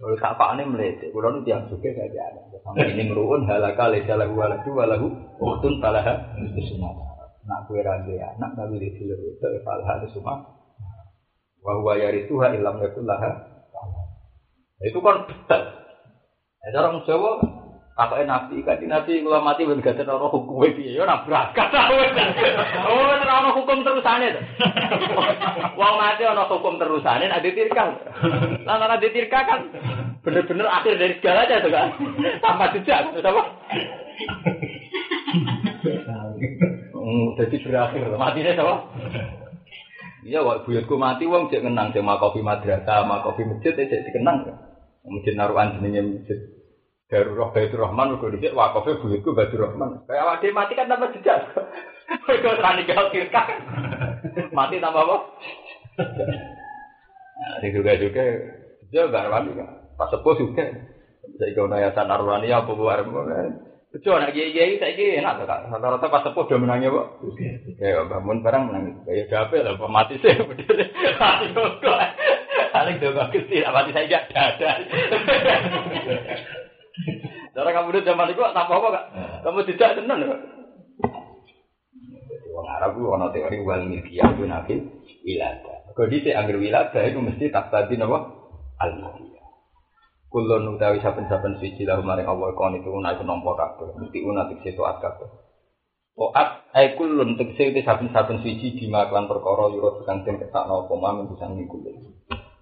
[0.00, 2.40] Kalau tak ini melihat, kalau nu suka saja ada.
[2.88, 6.90] Ini meruun halaka lesa lahu walahu walahu itu semua.
[7.44, 10.40] Nak kue anak nabi di sini itu itu semua.
[11.60, 13.49] Wahwa yari tuha ilam yakul laha.
[14.80, 15.62] Itu kan betul.
[16.60, 17.32] Ya orang Jawa
[18.00, 20.64] apa nabi kan nabi kalau mati ben gak ada roh hukum.
[20.64, 21.80] Itu ya nabrak kata
[22.88, 24.40] oh ada hukum terusannya
[25.80, 27.84] wong mati ada hukum terusannya ada tirka
[28.64, 29.68] lah ada tirka kan
[30.24, 31.88] bener-bener akhir dari segalanya tuh kan
[32.40, 33.42] tanpa jejak apa?
[37.00, 38.12] Hmm, jadi berakhir.
[38.14, 38.74] Matinya apa?
[40.20, 44.44] Iya, wak buyutku mati, wong cek kenang, cek makofi madrasah, makofi masjid, cek dikenang.
[45.06, 46.38] Masjid naruhan jenenge masjid.
[47.10, 50.06] Darurat Baitur Rahman mergo dhisik wakofe buyutku Baitur Rahman.
[50.06, 51.42] Kayak awak dhewe mati kan tambah jejak.
[52.26, 53.42] Mergo ora ninggal kirka.
[54.56, 55.16] Mati tambah apa?
[57.40, 58.20] Nah, juga-juga
[58.92, 59.64] dia garwan juga.
[59.96, 60.60] Pas sepuh juga.
[61.40, 63.00] Saya kau nanya yayasan Arwani apa buat
[63.90, 65.72] Betul, anak kiai kiai saya kira enak kak.
[65.72, 67.06] Rata-rata pas sepuh udah menangnya kok.
[67.80, 69.08] Ya bangun barang menang.
[69.08, 70.36] Kayak gape lah, mati sih.
[70.36, 71.98] Mati kok.
[72.70, 74.70] Paling dong kecil, mati saya ada.
[77.54, 79.04] Cara kamu udah zaman itu tanpa apa kak?
[79.42, 80.40] Kamu tidak tenang kak?
[82.50, 84.74] Wong Arab itu ono teori wal milkiyah itu nabi
[85.26, 85.90] wilada.
[85.94, 88.18] Kalau di angger wilada itu mesti tak tadi nopo
[88.78, 89.46] al milkiyah.
[90.30, 93.98] Kulon utawi saben-saben suci lahu maring Allah kon itu naik nompo kabeh.
[93.98, 95.28] Mesti una tekse taat kabeh.
[96.14, 101.34] Taat ai kulun itu saben-saben suci di maklan perkara yura kang den ketakno apa mamin
[101.34, 101.90] bisa ngikuti.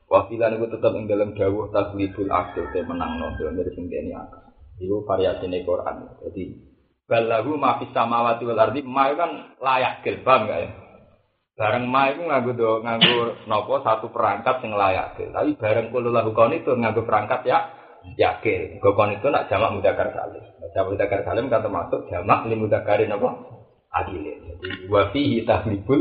[0.08, 4.40] Wakilan itu tetap ing dalam dawuh takliful akil te menang no dari kene akal.
[4.80, 5.96] Itu variasi Quran.
[6.24, 6.44] Jadi
[7.04, 10.64] balahu ma fis samawati wal ardi ma kan layak kil paham ya?
[11.60, 12.70] Bareng ma itu nganggo do
[13.44, 15.28] nopo satu perangkat sing layak kil.
[15.28, 17.68] Tapi bareng kulo lahu kon itu nganggo perangkat ya
[18.16, 18.80] yakil.
[18.80, 20.40] Gokon itu nak jamak mudakar salim.
[20.72, 23.28] Jamak mudakar salim kan termasuk jamak limudakarin apa?
[23.92, 24.56] Adilin.
[24.56, 26.00] Jadi wa fihi tahlibul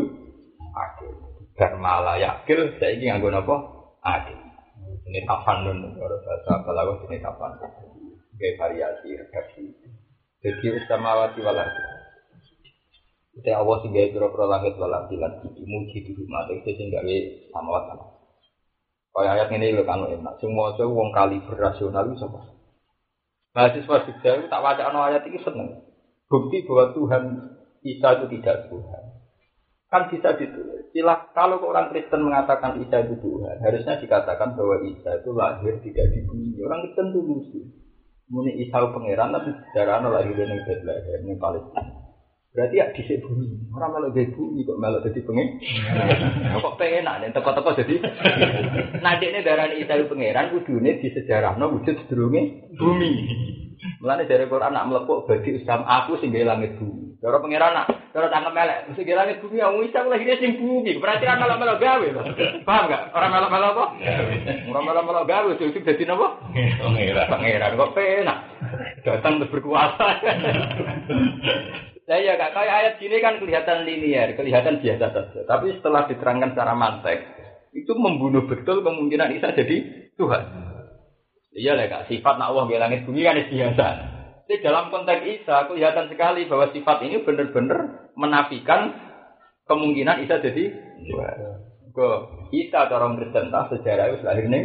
[0.72, 1.12] akil.
[1.60, 3.77] Karena layak kil saya ingin nganggo nopo
[4.08, 4.40] adil.
[5.08, 7.52] Ini tapan nun, kalau bahasa kalau ini tapan.
[8.38, 9.64] Kayak variasi redaksi.
[10.40, 11.84] Jadi samawati wal ardi.
[13.34, 16.94] Kita Allah sing gawe pira-pira langit wal ardi lan bumi muji di rumah iki sing
[16.94, 17.16] gawe
[17.50, 18.00] samawat lan.
[19.18, 20.38] Kaya ayat ini lho kan enak.
[20.38, 22.54] Semua itu wong kali berasional itu sapa?
[23.58, 25.70] Mahasiswa Jogja tak baca ayat ini seneng.
[26.30, 27.24] Bukti bahwa Tuhan
[27.82, 29.04] Isa itu tidak Tuhan.
[29.90, 30.77] Kan bisa ditulis.
[30.92, 36.06] Silah, kalau orang Kristen mengatakan Isa itu Tuhan, harusnya dikatakan bahwa Isa itu lahir tidak
[36.14, 36.58] di bumi.
[36.64, 37.60] Orang Kristen itu lucu.
[38.28, 42.08] Muni Isa itu pangeran tapi sejarah lahir di Bethlehem, di Palestina.
[42.58, 43.70] Berarti ya di bumi.
[43.70, 45.48] Orang malah di bumi kok malah jadi pengen.
[46.66, 47.96] kok pengen nih teko-teko jadi.
[48.98, 53.14] Nanti ini darah Isa itu pangeran, kudune di sejarah no wujud sedurunge bumi.
[54.02, 57.07] Mulane dari Quran nak melepuk bagi Islam aku sing langit bumi.
[57.28, 60.96] Cara pangeran nak, cara tangkap melek, mesti langit bumi aku bisa lahirnya sing bumi.
[60.96, 62.24] Berarti kan melok melok gawe loh.
[62.64, 63.12] Paham gak?
[63.12, 63.86] Orang melok melok apa?
[64.72, 66.28] Orang melok melok gawe itu jadi apa?
[66.56, 67.28] Pangeran.
[67.28, 68.38] Pangeran kok penak.
[69.04, 70.08] Datang untuk berkuasa.
[72.08, 75.44] Nah ya kak, kayak ayat gini kan kelihatan linear, kelihatan biasa saja.
[75.44, 77.28] Tapi setelah diterangkan secara mantek,
[77.76, 80.44] itu membunuh betul kemungkinan Isa jadi Tuhan.
[81.52, 84.17] Iya lah kak, sifat nak Allah langit bumi kan biasa.
[84.48, 88.96] Jadi dalam konteks Isa kelihatan sekali bahwa sifat ini benar-benar menafikan
[89.68, 90.72] kemungkinan Isa jadi
[91.92, 92.08] ke
[92.56, 94.64] Isa orang Kristen sejarah itu lahir nih.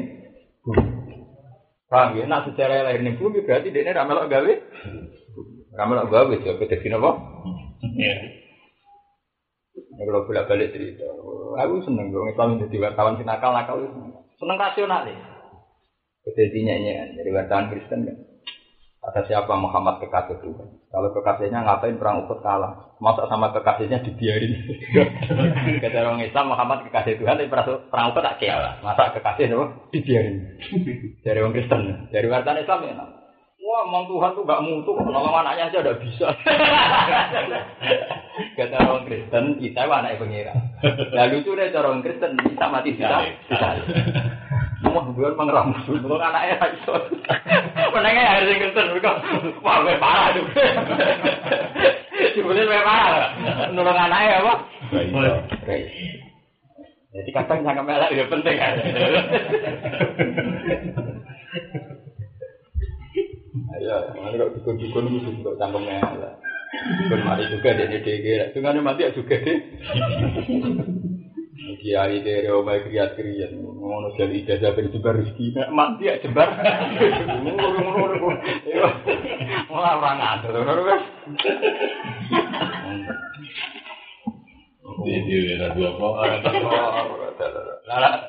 [1.90, 2.30] Paham ya?
[2.30, 4.52] Nak sejarah lahir nih bumi berarti dia ini ramelok gawe.
[5.74, 7.10] Ramelok gawe jadi jadi apa?
[7.82, 8.16] Iya.
[9.72, 11.04] Kalau bolak balik cerita,
[11.58, 13.82] aku seneng gue Islam jadi wartawan sinakal nakal
[14.38, 15.18] seneng rasional ya.
[16.22, 18.31] Jadi nyanyi dari wartawan Kristen kan.
[19.02, 20.78] Kata siapa Muhammad kekasih Tuhan.
[20.86, 22.94] Kalau kekasihnya ngapain perang Uhud kalah.
[23.02, 24.62] Masa sama kekasihnya dibiarin.
[25.82, 28.78] Kata orang Islam Muhammad kekasih Tuhan tapi perang Uhud tak kalah.
[28.78, 30.54] Masa kekasih itu dibiarin.
[31.26, 31.82] Dari orang Kristen.
[32.14, 32.94] Dari wartawan Islam ya.
[33.62, 36.34] Wah, emang Tuhan tuh gak mutu, nolong anaknya aja udah bisa.
[38.58, 40.54] Kata orang Kristen, kita anaknya pengira.
[41.14, 43.22] Lalu itu deh orang Kristen, bisa mati bisa.
[43.22, 43.68] Bisa.
[44.82, 46.94] Gue emang ramus, gue anaknya ra iso.
[47.94, 49.16] Menengnya harus yang Kristen, kok
[49.62, 50.46] wah gue parah tuh.
[52.34, 53.30] Sebenarnya gue parah,
[53.70, 54.54] nolong anaknya apa?
[57.12, 58.74] Jadi kadang jangan melak itu penting kan.
[63.78, 66.34] Ayo, mana kok dukun-dukun itu juga cangkem melak.
[67.06, 69.58] Dukun mari juga dia dia Dengan mati juga deh.
[71.82, 76.46] Kiai dari omai kriat kriat, ngono jadi ijazah ben jebar rezeki, mati ya jebar.
[79.66, 81.00] Malah orang ngatur, ngono kan?
[85.02, 86.14] Jadi ada dua kok.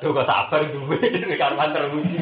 [0.02, 0.98] Tuh kok sabar duwe
[1.38, 2.18] karwan terpuji.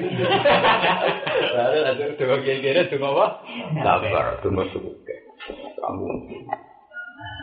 [1.56, 3.40] Lah ada tuh kiai-kiai tuh apa?
[3.80, 4.84] Sabar, tuh masuk.
[5.80, 6.08] Kamu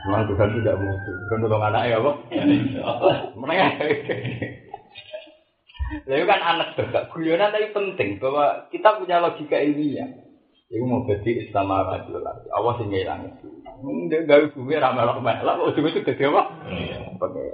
[0.06, 1.12] Memang Tuhan tidak mutu.
[1.26, 2.12] Bukan tolong anak ya, apa?
[3.34, 3.70] Menengah.
[6.04, 7.08] Lalu kan anak juga.
[7.10, 10.28] Guyonan tapi penting bahwa kita punya logika ilmiah.
[10.68, 12.04] Iku mau jadi Islam apa
[12.52, 13.48] Allah sih ngilang itu.
[13.80, 15.64] Enggak gawe bumi ramal ramal.
[15.72, 16.42] Ujung itu jadi apa?
[17.16, 17.48] Pakai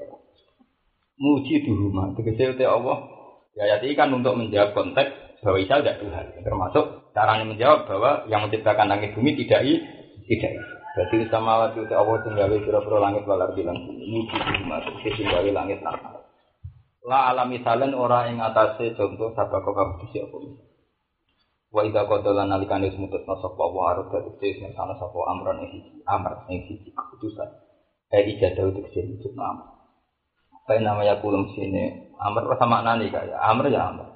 [1.15, 2.11] muji di rumah.
[2.19, 3.07] Tegese te Allah.
[3.55, 6.27] Ya ayat ini kan untuk menjawab konteks bahwa Isa tidak Tuhan.
[6.43, 9.79] Termasuk caranya menjawab bahwa yang menciptakan langit bumi tidak i,
[10.27, 10.74] tidak i.
[10.95, 14.79] Berarti sama waktu itu Allah tinggali pura-pura langit walar bilang muji di rumah.
[15.03, 15.99] Tinggali langit lan
[17.05, 20.39] La alam misalan ora ing atase contoh sabako kamu siapa
[21.75, 26.47] Wa idza qadala nalikane semutut sapa wa arep dadi sing sana sapa amran siji amr
[26.47, 27.51] ing siji keputusan.
[28.15, 29.75] Eh ijadah untuk sing itu nama.
[30.71, 34.07] Saya namanya kulum sini amr sama nani kayak amr ya amr.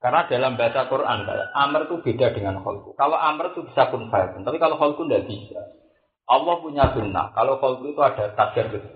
[0.00, 2.96] Karena dalam bahasa Quran kayak amr itu beda dengan kholku.
[2.96, 5.83] Kalau amr itu bisa kun tapi kalau kholku tidak bisa.
[6.24, 7.36] Allah punya sunnah.
[7.36, 8.88] Kalau kholku itu ada takdir gitu.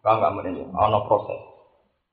[0.00, 1.40] Kalau nggak mungkin, ono proses.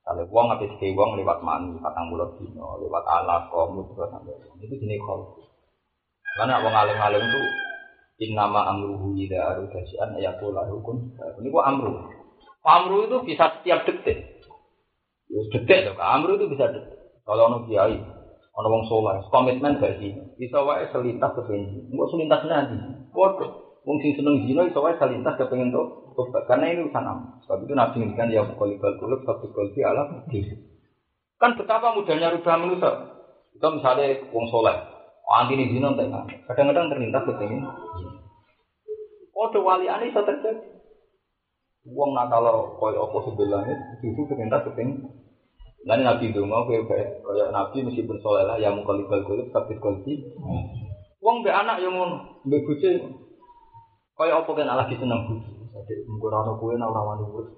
[0.06, 4.74] Kalau uang habis ke uang lewat mani, patang bulan dino, lewat alat, komu, sampai itu
[4.78, 5.48] jenis kholku.
[6.36, 7.40] Karena uang alim-alim itu
[8.28, 11.16] innama amruhu ida arudasian ayakula hukum.
[11.16, 11.96] Ini gua amru.
[12.62, 14.44] Amru itu bisa setiap detik.
[15.26, 17.00] Ya detik loh, amru itu bisa detik.
[17.26, 17.98] Kalau ono kiai,
[18.54, 20.14] ono soleh, komitmen gak sih?
[20.38, 21.90] Bisa wae selintas ke bensin.
[21.90, 22.78] Enggak selintas nanti.
[23.10, 23.65] Waduh.
[23.86, 27.38] Wong sing seneng zina iso wae salintas kepengen to tobat karena ini urusan am.
[27.46, 30.02] Sebab itu Nabi ngendikan ya qalibal qulub satu qalbi ala
[31.38, 32.90] Kan betapa mudahnya rubah manusia.
[33.54, 34.74] Kita misalnya wong soleh,
[35.30, 36.10] anti ini zina entek
[36.50, 37.62] Kadang-kadang terlintas kepengen.
[39.30, 40.66] Kode wali aneh iso terjadi.
[41.86, 43.62] Wong nakal koyo apa sebelah
[44.02, 45.14] itu terlintas kepengen.
[45.86, 50.26] Lain Nabi mau kayak Nabi meskipun soleh lah yang mengkalibal qulub satu qalbi.
[51.22, 53.25] Wong mbek anak yo ngono, mbek bojo.
[54.16, 55.52] Kaya apa kan lagi seneng bojo.
[55.76, 57.48] Sadek mungko ora ono kowe ora ora wani urus.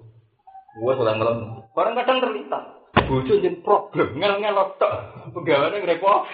[0.75, 1.39] Gua sudah ngelem.
[1.71, 2.63] Barang kadang terlintas.
[3.07, 4.93] Bojo jen problem, ngel-ngel tok.
[5.31, 6.27] Pegawane ngrepo.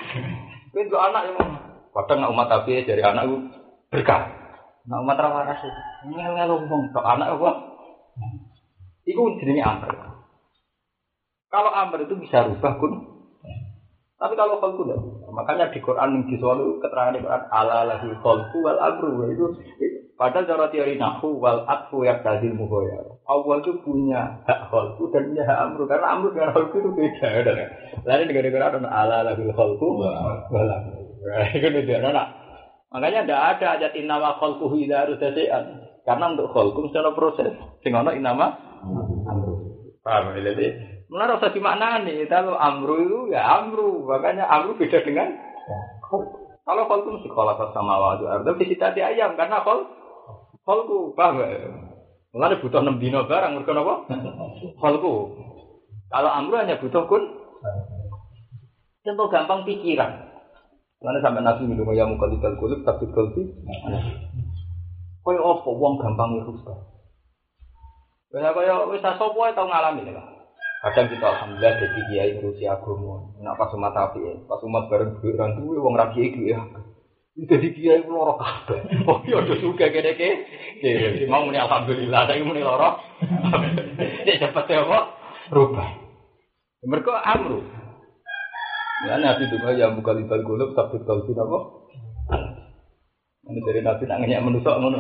[0.74, 1.58] Kowe untuk anak yo ngono.
[1.94, 3.38] Kadang nak umat tapi dari anak itu
[3.94, 4.22] berkah.
[4.90, 5.62] Nak umat ra waras.
[6.10, 7.50] Ngel-ngel wong tok anak apa?
[9.06, 9.94] Iku jenenge amr.
[11.54, 13.16] Kalau amr itu bisa rubah kun.
[14.16, 15.00] Tapi kalau khalqu tidak.
[15.30, 19.46] Makanya di Quran yang di selalu keterangan di Quran ala lahul khalqu wal amru itu
[20.16, 23.20] padahal cara teori nahu wal atfu yang tadil muhoya.
[23.28, 27.30] Allah itu punya hak khalqu dan punya hak amru karena amru dengan khalqu itu beda.
[27.44, 27.58] Kan?
[28.08, 29.88] Lalu negara-negara ada ala lahul khalqu
[30.52, 31.02] wal amru.
[31.58, 31.96] Itu beda.
[32.10, 32.28] Nah,
[32.92, 35.22] makanya tidak ada ayat inama khalqu idza harus
[36.06, 36.54] Karena untuk
[36.86, 37.52] mesti ada proses.
[37.82, 38.56] Sing ana inama
[39.26, 39.54] amru.
[40.06, 40.54] Paham ya?
[40.54, 45.38] Jadi Mulai rasa dimaknani, kalau amru itu ya amru, makanya amru beda dengan
[46.66, 49.86] kalau kol itu mesti kalau sama wajah ardo bisa tadi ayam karena kol
[50.66, 51.52] kolku paham gak?
[52.36, 53.96] Mulai butuh enam dino barang, mereka apa?
[54.82, 55.14] Kolku.
[56.12, 57.24] Kalau amru hanya butuh kun,
[59.08, 60.36] contoh gampang pikiran.
[61.00, 63.46] Mana sampai nabi minum ya muka di kulub tapi kulti.
[65.24, 65.70] Kau apa?
[65.70, 66.52] Wong gampang itu.
[68.36, 70.28] Kaya kaya wis sapa tau ngalami lah.
[70.86, 73.32] Kadang kita alhamdulillah jadi kiai ngurusi agama.
[73.42, 75.34] Nak pas umat api ya, pas umat bareng duit,
[75.82, 76.62] wong rapi itu ya.
[77.36, 78.80] Jadi kiai loro kabeh.
[79.12, 80.30] Oh iya udah suka kene ke.
[80.80, 82.96] Jadi mau muni alhamdulillah, tapi muni loro.
[84.26, 85.00] Nek cepet ya apa?
[85.52, 85.90] Rubah.
[86.88, 87.60] Mereka amru.
[89.04, 91.60] Ya nabi itu ya buka libal gulub tapi kalau tidak apa?
[93.52, 95.00] Ini dari nabi nak manusia ngono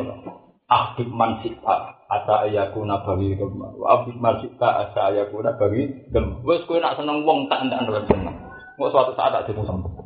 [0.65, 3.69] Ahbib man sita asa ayakuna bagi gemma.
[3.77, 6.41] Wa ahbib man sita asa ayakuna bagi gemma.
[6.41, 8.33] Wes kowe nak seneng wong tak ndak seneng.
[8.75, 10.04] Kok suatu saat tak dimusuh.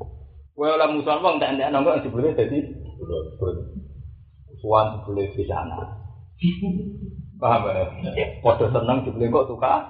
[0.60, 2.60] Kowe ora musuh wong tak ndak ndak jebule dadi
[4.60, 6.04] suwan boleh di sana.
[7.40, 7.88] Paham ya?
[8.44, 9.88] Podo seneng jebule kok suka.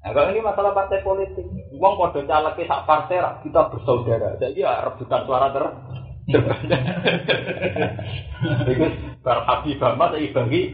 [0.00, 1.44] Nah, kalau ini masalah partai politik,
[1.76, 4.40] uang podo caleg sak partai kita bersaudara.
[4.40, 5.76] Jadi ya rebutan suara ter
[8.72, 8.84] Itu
[9.20, 10.72] bar Habib Ahmad saya bagi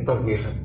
[0.00, 0.64] bagi.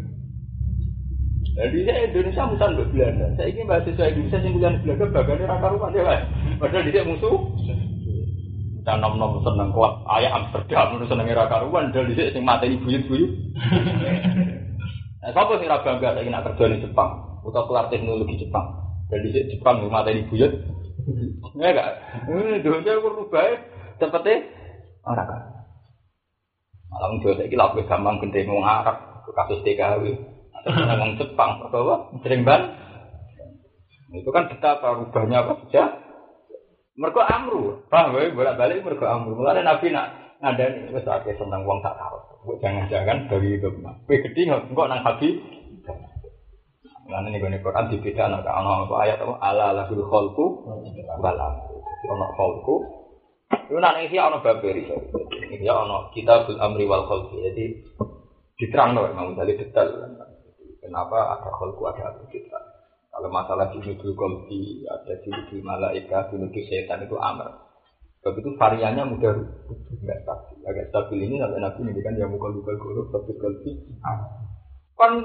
[1.52, 3.28] Jadi saya Indonesia musan ke Belanda.
[3.36, 6.22] Saya ingin mahasiswa Indonesia yang kuliah di Belanda bagiannya raka rumah dia kan.
[6.64, 7.38] Padahal dia musuh.
[8.82, 11.92] Dan nom nom seneng kuat ayah Amsterdam nu seneng raka rumah.
[11.92, 13.32] Dan dia sing mati buyut buyut.
[15.22, 17.12] Nah, siapa sing raga bangga saya nak kerja di Jepang
[17.46, 18.66] atau kelar teknologi Jepang.
[19.12, 20.52] Dan dia Jepang mati buyut.
[21.60, 21.90] Ya enggak?
[22.32, 23.60] Eh, dunia berubah
[24.00, 24.48] cepetnya
[25.04, 25.52] orang.
[26.92, 28.64] Malam juga saya kira lebih gampang gede mau
[29.22, 30.31] ke kasus TKW
[30.68, 32.62] ngomong Jepang apa sering ban.
[34.12, 35.84] Itu kan betapa rubahnya apa saja.
[37.00, 38.36] Mereka amru, paham ya?
[38.36, 39.40] Bolak balik mereka amru.
[39.40, 42.60] Mulai Nabi nak ngandani wes akeh tentang uang tak tahu.
[42.60, 43.72] Jangan-jangan dari itu.
[44.06, 45.30] Kue gede nggak nggak nang habi.
[47.12, 50.46] Karena ini gue Quran di beda anak anak ayat apa ala lahul kholku
[51.20, 51.54] balam.
[52.08, 53.02] Ono kholku
[53.52, 54.84] itu nanti sih ono baberi,
[55.64, 57.40] ya ono kita bil amri wal khalqi.
[57.40, 57.66] Jadi
[58.60, 59.92] diterang loh, memang dari detail.
[60.82, 62.58] Kenapa ada khalqu ada amri kita?
[63.14, 67.54] Kalau masalah junudul kolbi, ada junudul malaika, junudul setan itu amr.
[68.22, 69.34] Sebab itu variannya mudah
[70.02, 70.58] nggak stabil.
[70.66, 73.72] Agak stabil ini sampai nabi ini kan yang mukul mukul guru, tapi kolbi.
[74.98, 75.22] Kan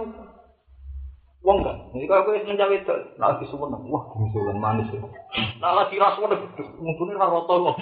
[1.46, 4.98] Wong kan, ini kalau gue mencawe itu, nah lagi semua wah misalnya manis ya.
[5.62, 6.42] Nah lagi rasa udah
[6.74, 7.76] mungkin rasa roto loh.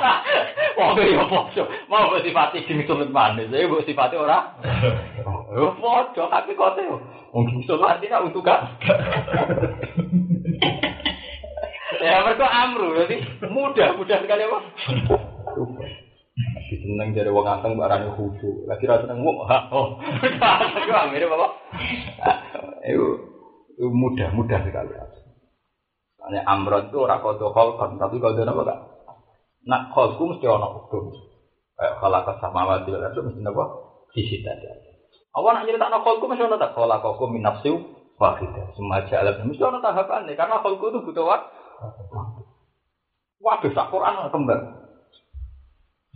[0.80, 4.48] Wah ya podo, mau gue sifati sulit manis, saya gue sifati orang.
[5.46, 6.98] Oh podo, tapi kau tuh,
[7.30, 8.66] mungkin sulit artinya untuk kan.
[12.02, 14.58] Ya mereka amru, jadi mudah, mudah sekali apa?
[16.66, 18.66] Seneng jadi wong anteng barangnya khusyuk.
[18.66, 21.46] Lagi rasa seneng wong, oh, itu mirip apa?
[22.84, 23.06] Itu,
[23.78, 24.92] itu mudah, mudah sekali.
[26.26, 28.80] Hanya amron itu orang kodoh kolkon, tapi kodoh apa enggak?
[29.66, 31.14] Nak kolku mesti orang hukum.
[31.78, 33.64] Kayak kalau ke sama wajib itu mesti apa?
[34.10, 34.95] Sisi tadi.
[35.36, 37.76] Awak nak cerita nak kolku mesti orang tak kalau kolku minafsiu
[38.16, 38.72] wahidah.
[38.72, 41.52] Semua jalan mesti orang tahapan karena kolku itu butuh waktu.
[43.36, 44.60] Waduh, sak Quran kembar.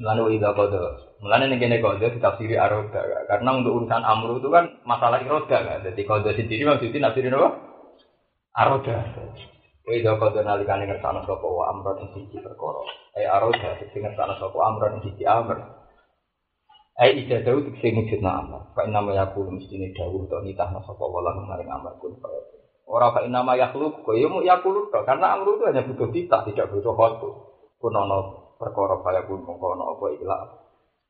[0.01, 0.81] Lalu ida kode,
[1.21, 5.85] mulanya nih gini kode ditafsiri aroda, karena untuk urusan amru itu kan masalah iroda kan,
[5.85, 7.49] jadi kode sendiri maksudnya nafsirin apa?
[8.57, 8.97] Aroda.
[9.85, 12.89] Ida kode nalikane ngersana sopo wa amron yang siji perkoro.
[13.13, 15.80] Eh aroda, sing ngersana sopo amron yang siji amr.
[16.99, 18.75] Eh ida dawu sing wujud na amr.
[18.75, 22.19] Pak nama yakulu mesti ini dawu atau nitah na sopo wala maring amr kun
[22.91, 26.75] Orang pak nama yakulu, kok ya mau yakulu karena amru itu hanya butuh titah, tidak
[26.75, 27.31] butuh khotu.
[27.79, 28.19] Kunono
[28.59, 30.61] perkara kaya pun mengkono apa ikhlas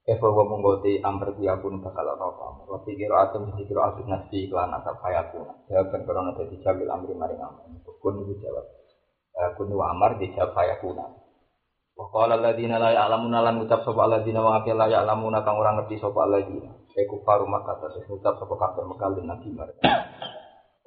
[0.09, 2.64] Eh bahwa menggoti amr dia pun bakal ana apa.
[2.64, 5.45] Wa kira atum di kira atum nasi iklan asap kaya pun.
[5.68, 7.68] Jawaban karena dadi jabil amri maring amr.
[8.01, 8.64] Kun itu jawab.
[9.37, 10.97] Eh, Kun wa amar dijawab kaya pun.
[12.09, 16.01] Qala alladziina la ya'lamuna lan ucap sapa alladziina wa akil la ya'lamuna kang ora ngerti
[16.01, 16.72] sapa alladziina.
[16.96, 19.84] E kufaru Makkah terus ngucap sapa kafir Mekah lan nabi mereka.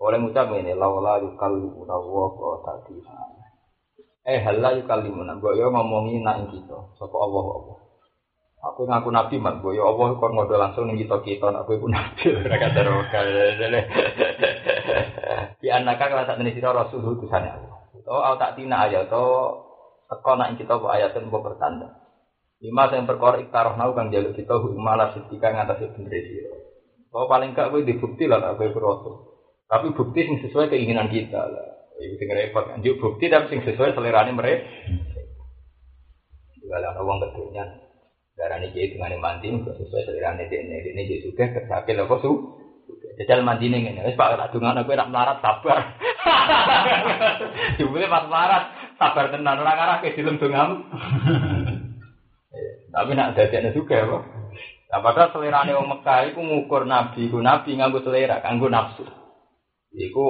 [0.02, 2.98] Oleh ngucap ini laula yukallimuna wa tadi.
[4.26, 5.38] Eh halla yukallimuna.
[5.38, 7.78] Mbok yo ngomongi nak kita sapa Allah Allah.
[8.64, 12.32] Aku ngaku nabi mat, boy Allah kok ngodo langsung ning kita kita, aku iku nabi
[12.40, 12.80] ora kata
[15.60, 17.76] Di anaka kala tak tenis rasul utusane Allah.
[18.08, 19.24] Oh, tak tina ayat to
[20.14, 21.90] teko nak kita bu ayat mbok pertanda.
[22.62, 26.54] Lima yang perkara iktaroh nau kang jaluk kita hu malah setika ngatasi bener sira.
[27.14, 29.16] Oh paling gak kowe dibukti lah kowe rasul.
[29.68, 31.68] Tapi bukti sing sesuai keinginan kita lah.
[31.98, 32.80] Itu sing repot kan.
[32.80, 34.70] bukti tapi sing sesuai selerane mereka.
[36.64, 37.70] Kalau ada uang ketunya,
[38.34, 42.32] Darah ini jadi dengan mandi, sesuai selera ini ini ini jadi suka kesakit loh su.
[43.14, 45.80] Jajal mandi nih ini, wes pak tak dungan aku nak melarat sabar.
[47.78, 48.64] Jumlah pas melarat
[48.98, 50.82] sabar tenan orang arah ke film dungam.
[52.94, 54.06] Tapi nak dadeknya juga ya,
[54.94, 59.02] Nah, padahal selera nih orang Mekah itu ngukur nabi, ku nabi nganggu selera, nganggu nafsu.
[59.90, 60.26] Iku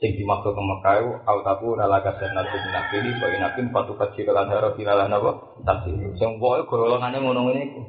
[0.00, 4.32] sing dimaksud ke Mekah itu autaku nalaka senat bin nabi ini bagi nabi patu kecil
[4.32, 7.80] lan haro filalah napa tafsir sing pokoke golongane ngono ngene iku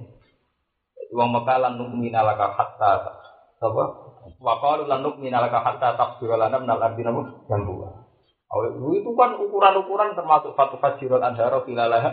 [1.15, 3.20] wong Mekah lan nukmina laka hatta
[3.61, 3.83] apa
[4.41, 7.05] wa qalu lan nukmina laka hatta lana minal ardi
[7.45, 7.73] jambu
[8.91, 12.03] itu kan ukuran-ukuran termasuk fatu kecil lan haro filalah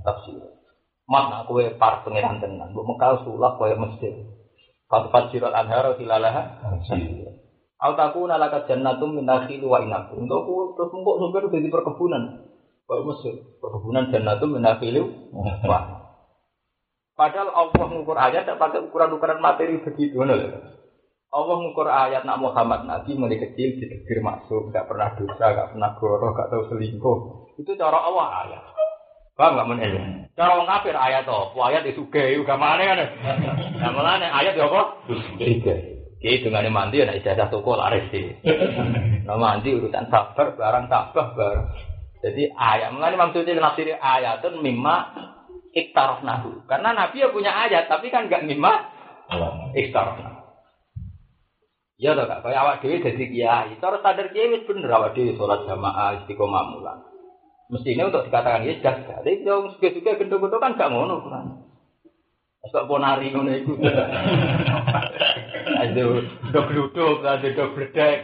[0.00, 0.40] tafsir
[1.02, 4.22] Mas nak kowe par pangeran tenan, mbok Mekah sulap koyo masjid.
[4.88, 7.28] Fatu kecil lan haro filalah tafsir
[7.82, 10.14] Al takuna laka jannatum min nakhil wa inab.
[10.14, 10.46] Untuk
[10.78, 12.22] terus mengkok sumber jadi perkebunan.
[12.86, 14.96] Mesir, perkebunan jannatum min nakhil
[15.66, 15.80] wa.
[17.18, 20.16] Padahal Allah mengukur ayat tidak pakai ukuran-ukuran materi begitu.
[21.32, 25.90] Allah mengukur ayat nak Muhammad Nabi mulai kecil ditegir masuk, nggak pernah dosa, nggak pernah
[25.96, 27.18] goroh, nggak tahu selingkuh.
[27.56, 28.62] Itu cara Allah ayat.
[29.32, 29.92] Paham nggak menel?
[30.36, 31.56] Cara orang kafir ayat apa?
[31.56, 33.00] Ayat itu gay, juga mana kan?
[33.80, 35.08] Nah mana ayat ya apa?
[35.40, 36.04] Gay.
[36.20, 38.28] Jadi dengan mandi ada ijazah toko laris sih.
[39.24, 41.66] Nah mandi urusan sabar, barang tabah barang.
[42.22, 45.16] Jadi ayat, mengenai maksudnya nafsir ayat itu mimma
[45.72, 46.62] iktarof nahu.
[46.68, 48.72] Karena Nabi ya punya ayat, tapi kan gak mimma
[49.74, 50.31] iktarof
[52.02, 53.78] Ya toh kak, kayak awak dewi jadi kiai.
[53.78, 56.98] Cara sadar kiai itu bener awak dewi sholat jamaah istiqomah mulan.
[57.70, 59.22] Mestinya untuk dikatakan ya jaga.
[59.22, 61.22] Tapi yang suka-suka gendong-gendong kan gak ngono.
[62.62, 63.78] Kok ponari ngono iku.
[65.82, 68.18] Aduh, dok duduk, ada dok bledek.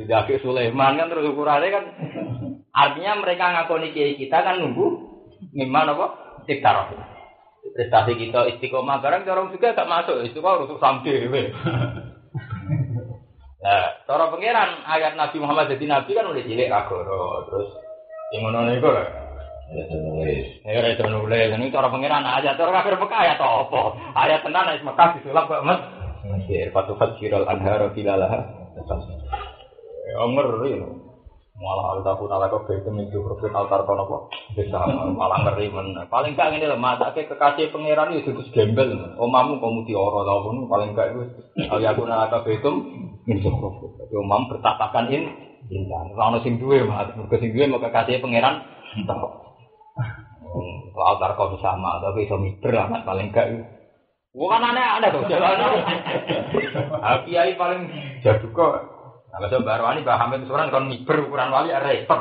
[0.00, 1.84] Tidak ke Sulaiman kan terus ukurannya kan
[2.72, 4.88] artinya mereka ngakoni kiai kita kan nunggu
[5.52, 6.12] gimana kok
[6.48, 6.88] tiktar
[7.72, 11.28] prestasi kita istiqomah barang orang juga gak masuk itu kok untuk sampai
[13.62, 17.70] Nah, cara pangeran ayat Nabi Muhammad jadi nabi kan udah cilik kagoro terus
[18.34, 18.90] yang ngono niku
[19.72, 20.46] Ya nulis.
[20.68, 21.48] Ya itu nulis.
[21.48, 22.52] Ini cara pengiran aja.
[22.60, 23.82] Cara kafir Mekah ayat apa?
[24.12, 25.80] Ayat tenan ayat Mekah disulap kok Mas.
[26.28, 28.52] Mesir patu fajiral anhara filalah.
[30.12, 31.01] Ya ngeri lho.
[31.62, 34.22] Malah al tahu nala kok itu minggu profit altar kono kok.
[34.58, 34.82] Bisa
[35.14, 35.94] malah ngeri men.
[36.10, 39.14] Paling gak ngene lho matake kekasih pangeran itu terus gembel.
[39.14, 41.38] Omamu kamu dioro ta pun paling gak itu.
[41.70, 42.82] Al yakuna laka betum
[43.30, 44.10] minggu profit.
[44.10, 45.30] Omam bertatakan in
[45.70, 46.10] intan.
[46.18, 47.14] Ora ono sing duwe, Mas.
[47.14, 48.58] Mergo sing mau kekasih pangeran.
[48.98, 49.16] Entah
[50.92, 53.48] Soal tarko sama, tapi bisa miber amat paling gak.
[54.32, 55.56] Bukan aneh-aneh tuh jalan.
[57.24, 57.88] Kiai paling
[58.20, 58.91] jadu kok.
[59.32, 62.20] Kalau nah, baru ini Mbak Hamid Suran kon miber ukuran wali ya repot.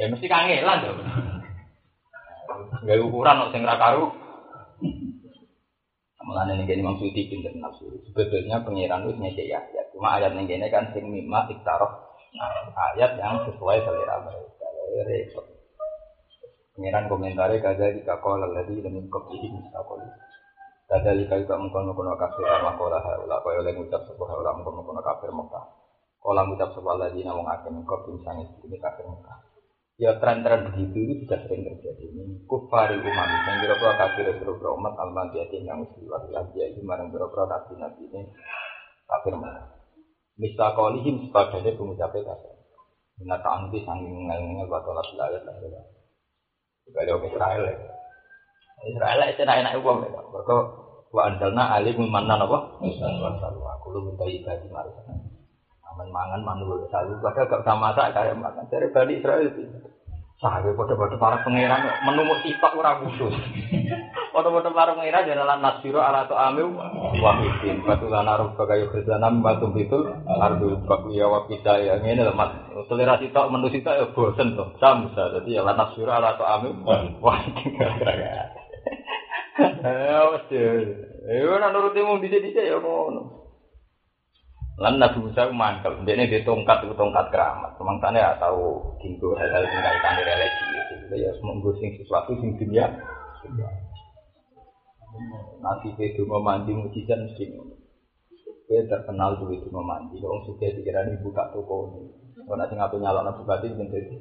[0.00, 0.96] Ya mesti kangelan tuh.
[2.88, 4.08] Gak ukuran kok sing ra karu.
[6.24, 8.00] Ning kene Imam Suyuti pinter nafsu.
[8.08, 9.60] Sebetulnya pangeran wis nyek ya.
[9.92, 12.00] Cuma ayat ning kene kan sing mimma iktaroh.
[12.96, 14.66] Ayat yang sesuai selera mereka.
[14.72, 15.44] Ya, repot.
[16.72, 20.00] Pengiran komentari kada di kakol lagi dan kopi misakol.
[20.90, 24.66] Kada di kayu kamu kono kono kafir sama kola haula kaya oleh ngucap sebuah orang
[24.66, 25.62] kono kono kafir Mekah.
[26.18, 29.38] Kola ngucap sebuah lagi namun akan kopi misalnya ini kafir Mekah.
[30.02, 32.10] Ya tren-tren begitu itu sudah sering terjadi.
[32.10, 37.46] Ini kufari umat yang kira-kira kafir kira-kira umat al-madiyati yang usiwat lagi itu marang kira-kira
[37.46, 38.20] nabi nabi ini
[39.06, 39.66] kafir Mekah.
[40.42, 42.50] Misakolihim sebagai pengucapnya kafir.
[43.22, 45.54] Minata angki sanging ngelengnya batolah bilayat lah.
[46.90, 47.78] Kalau Israel ya.
[48.86, 50.20] Israel itu enak-enak uang ya.
[50.20, 50.56] Mereka
[51.10, 52.58] wa anzalna alim apa?
[52.80, 55.02] Wasallu aku lu minta ibadah marisa.
[56.00, 58.64] mangan manul sayu padahal gak usah masak kayak makan.
[58.72, 59.68] Dari Bani Israel itu.
[60.40, 63.28] Saya pada-pada para pangeran menumuk sitok ora khusus.
[64.32, 66.80] Pada-pada para pangeran jalan nasbiro ala tu amil
[67.20, 67.84] wahidin.
[67.84, 72.72] Batu lana roh bagayo kerjaan batu bitul ardu baku ya wakita ya ini lemat.
[72.88, 74.72] Selera sitok menu sitok ya bosen tuh.
[74.80, 77.76] Samsa jadi ya nasbiro ala wahidin.
[79.58, 80.18] Eh,
[81.30, 83.40] Eh, ora nuruti mung dhisik-dhisik ya ngono.
[84.80, 87.76] Lan Nabi Musa dia tongkat itu tongkat keramat.
[87.76, 90.64] Kemangsane ya tahu tinggu hal-hal yang kaitan religi.
[91.04, 92.88] Jadi ya semua sing sesuatu sing dunia.
[95.60, 97.44] Nanti itu mau mandi mujizat mesti.
[98.72, 100.16] Dia terkenal tuh itu mau mandi.
[100.24, 102.10] Orang dikira ini buka toko ini.
[102.40, 104.16] Kalau nanti ngapain nyalon nabi bati menjadi.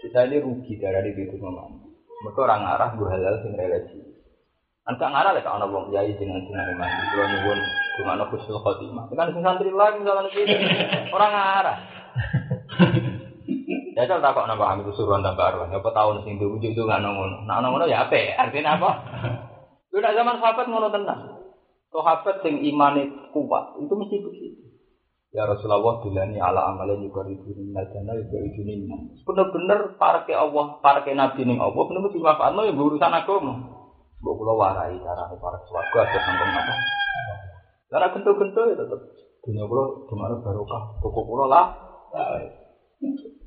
[0.00, 1.84] Kita ini rugi dari itu mau mandi.
[2.24, 4.09] Mereka orang arah gue halal sing religi.
[4.88, 7.02] Angka ngarah lek ana wong kiai jenengan jenengan mandi.
[7.12, 7.58] Kulo nyuwun
[8.00, 9.04] gimana khusnul khotimah.
[9.12, 10.42] Kan sing santri lain misalnya iki
[11.12, 11.76] orang ngarah.
[13.90, 15.68] Ya tak takok napa kami suruhan tak baru.
[15.68, 17.44] Apa tahun sing diwujud itu nggak ngono.
[17.44, 18.16] Nah ngono ya apa?
[18.38, 18.90] Artinya apa?
[19.92, 21.20] Lu nak zaman sahabat ngono tenang.
[21.90, 24.62] Sahabat sing imane kuat itu mesti begitu.
[25.30, 28.66] Ya Rasulullah bilani ala amalnya juga ribu minal jannah juga ribu
[29.22, 33.79] Bener-bener parke Allah, parke Nabi ning Allah, bener-bener dimanfaatno ya urusan agama.
[34.20, 36.74] Mbok kula warai carane para swarga aja sampun apa.
[37.88, 39.00] Karena gento-gento ya tetep
[39.40, 41.66] dunia kula gimana barokah, toko kula lah.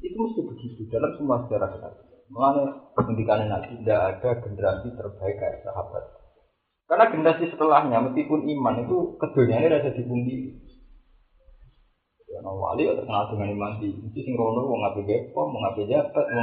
[0.02, 1.90] Itu mesti begitu dalam semua sejarah kita.
[2.34, 6.04] Mengenai pendidikan Nabi tidak ada generasi terbaik kayak sahabat.
[6.90, 10.58] Karena generasi setelahnya meskipun iman itu keduniaannya rasa dipungkiri.
[12.34, 15.86] Ya, wali ya terkenal dengan iman di mesti sing rono wong ngapain bepom, mau ngapain
[15.86, 16.26] jabat,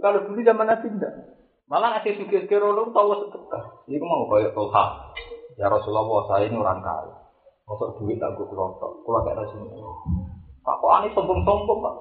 [0.00, 1.39] Kalau dulu zaman Nabi tidak.
[1.70, 3.86] Malah ngasih pikir-pikir rono tahu sedekah.
[3.86, 5.14] Ini mau kayak Tolha.
[5.54, 7.14] Ya Rasulullah, saya ini orang kaya.
[7.70, 9.06] Masuk duit tak gue kelotok.
[9.06, 9.78] Kalau kayak rasanya.
[10.66, 11.94] Tak kok aneh sombong-sombong pak.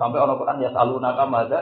[0.00, 1.60] Sampai orang Quran ya selalu nakam aja.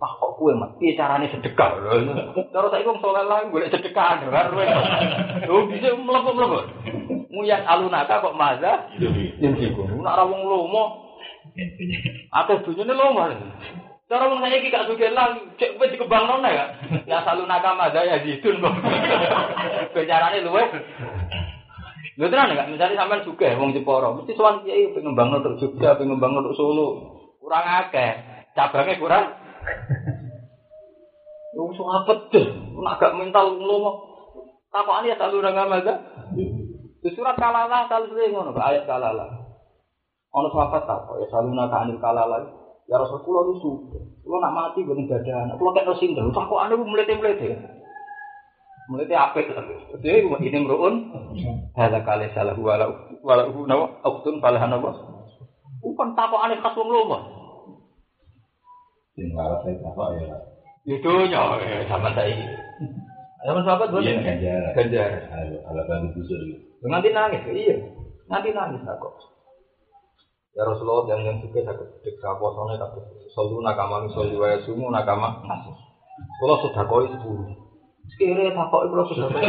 [0.00, 0.72] Tak kok kue mas.
[0.80, 1.76] Iya caranya sedekah.
[1.76, 4.24] Terus saya ngomong soal lain gue sedekah.
[5.44, 6.64] Lu bisa melepuk-melepuk.
[7.28, 8.88] Muyas alunaka kok maza.
[8.96, 9.86] Yang sih gue.
[10.00, 11.12] Nak rawong lomo.
[12.32, 13.28] Atau dunia lomo.
[14.08, 16.64] Cara wong saya gak suka lah, cek wis dikembang nona ya.
[17.04, 18.72] Ya selalu nakama ada ya ditun kok.
[19.92, 20.64] Kejarane luwe.
[22.16, 22.72] Lho tenan enggak?
[22.72, 26.56] Misalnya sampean suka wong Jepara, mesti sowan kiai pengen bangun untuk Jogja, pengen bangun untuk
[26.56, 26.88] Solo.
[27.38, 28.10] Kurang akeh,
[28.56, 29.24] cabangnya kurang.
[31.54, 32.46] Wong so apet deh,
[32.80, 33.92] nak gak mental nglomo.
[34.72, 35.94] Takokane ya selalu nakama ada.
[36.98, 39.28] Di surat kalalah selalu ngono, ayat kalalah.
[40.34, 42.57] Ono sahabat tak ya selalu nakama kalalah.
[42.88, 44.00] Ya Rasul kula sudah.
[44.24, 45.60] Kula nak mati gue dada anak.
[45.60, 47.48] Kula kok anda melete melete.
[48.88, 49.52] Melete apik.
[50.00, 51.12] Jadi ini meruun.
[51.76, 54.00] Hada kali salah walau walau nawa.
[54.00, 55.04] Aktun palahan apa?
[55.84, 57.18] Bukan tak kok aneh khas wong lomo.
[59.12, 60.36] Sing larat saya apa ya?
[60.88, 61.60] Itu nya
[61.92, 62.40] zaman saya.
[63.44, 64.00] Zaman sahabat gue.
[64.00, 64.62] Iya ganjar.
[64.72, 65.10] Ganjar.
[65.68, 66.40] Ala kan busur.
[66.88, 67.44] Nanti nangis.
[67.44, 67.76] Iya.
[68.32, 69.12] Nanti nangis aku.
[70.56, 72.98] Ya Rasulullah yang yang suka sakit sedekah posone tapi
[73.36, 75.70] solu nakama misoli wa sumu nakama nasi.
[76.40, 77.46] Kalau sudah koi sepuluh.
[78.08, 79.44] Sekira tak koi kalau sudah koi.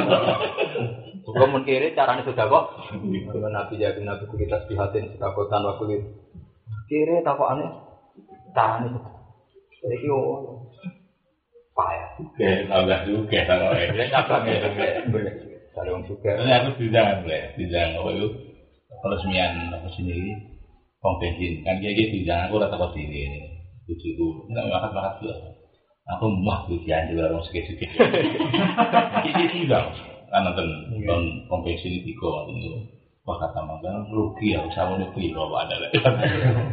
[1.29, 2.65] Kalau mun kiri caranya sudah kok.
[2.99, 6.07] Dengan Nabi jadi Nabi kita sihatin sudah kotan waktu itu.
[6.91, 7.69] Kiri tak kok aneh.
[8.53, 8.99] Caranya
[9.79, 10.19] Jadi kyo
[11.71, 12.09] payah.
[12.19, 14.11] Oke, tambah juga kalau ini.
[14.11, 14.59] Cabang ya.
[15.71, 16.35] Kalau yang suka.
[16.35, 18.27] Ini aku tidak boleh, tidak apa itu
[18.99, 20.48] peresmian apa sendiri
[20.99, 23.39] pom bensin kan kayak gitu jangan aku rata kau sini ini.
[23.87, 25.35] Tujuku nggak makan makan juga.
[26.17, 27.89] Aku mah tujuan juga orang sedikit sedikit
[29.29, 29.83] ini tidak
[30.29, 30.67] kan nonton
[31.07, 32.71] pom pom bensin itu kok itu.
[33.23, 35.91] Wah kata makan rugi ya usah mau nuki kalau ada lah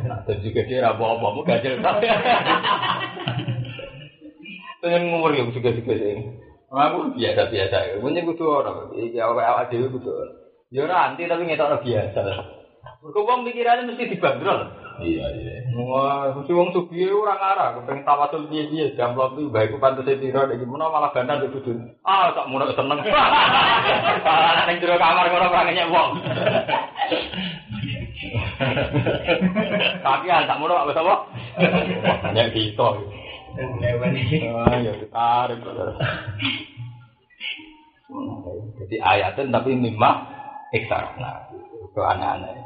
[0.09, 1.83] nah dan juga dia rabu apa mau gajel
[4.87, 6.17] pengen ngumur yang juga juga sih.
[6.67, 8.95] Aku biasa biasa punya kudu orang.
[8.95, 10.11] Ini awal awal dewi kudu.
[10.71, 12.21] Ya nanti tapi ngetok biasa
[13.07, 14.67] Mergo wong pikirane mesti dibanderol.
[14.99, 15.55] Iya, iya.
[15.79, 20.43] Wah, mesti wong sugih ora ngarah, kepengen tawasul piye-piye, jamplok iki bae ku pantese pira
[20.51, 21.87] nek menawa malah bandan ndek dudu.
[22.03, 22.99] Ah, tak munak seneng.
[24.27, 26.11] Malah ning jero kamar ngono ora nyek wong.
[30.03, 31.17] Tapi ah tak munak apa apa?
[32.27, 32.89] Banyak kita.
[34.67, 35.63] Ah, ya ditarik.
[38.83, 40.27] Jadi ayatnya tapi mimah
[40.75, 41.15] ekstra.
[41.23, 42.66] Nah, itu aneh-aneh.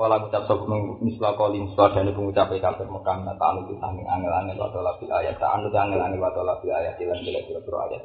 [0.00, 0.64] Kala ngucap sop
[1.04, 5.36] misla kali misla dan pengucap kafir Mekah na ta'anu di samping angel-angel wa tola ayat.
[5.36, 8.02] Ta'anu di angel-angel wa tola ayat ilan bila bila ayat.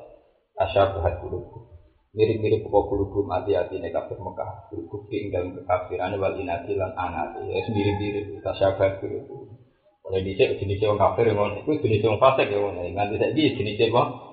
[0.60, 1.40] Asyar berhat dulu
[2.12, 4.68] mirip-mirip pokok kulubum hati-hati nek kafir Mekah.
[4.76, 7.48] Berkuki ing dalam kekafiran wal inati lan anati.
[7.48, 9.56] Ya mirip-mirip tasyabat gitu
[10.06, 12.84] oleh dicek jenis wong kafir yang itu jenis wong fasik ya ngono.
[12.84, 14.25] Nganti saiki jenis wong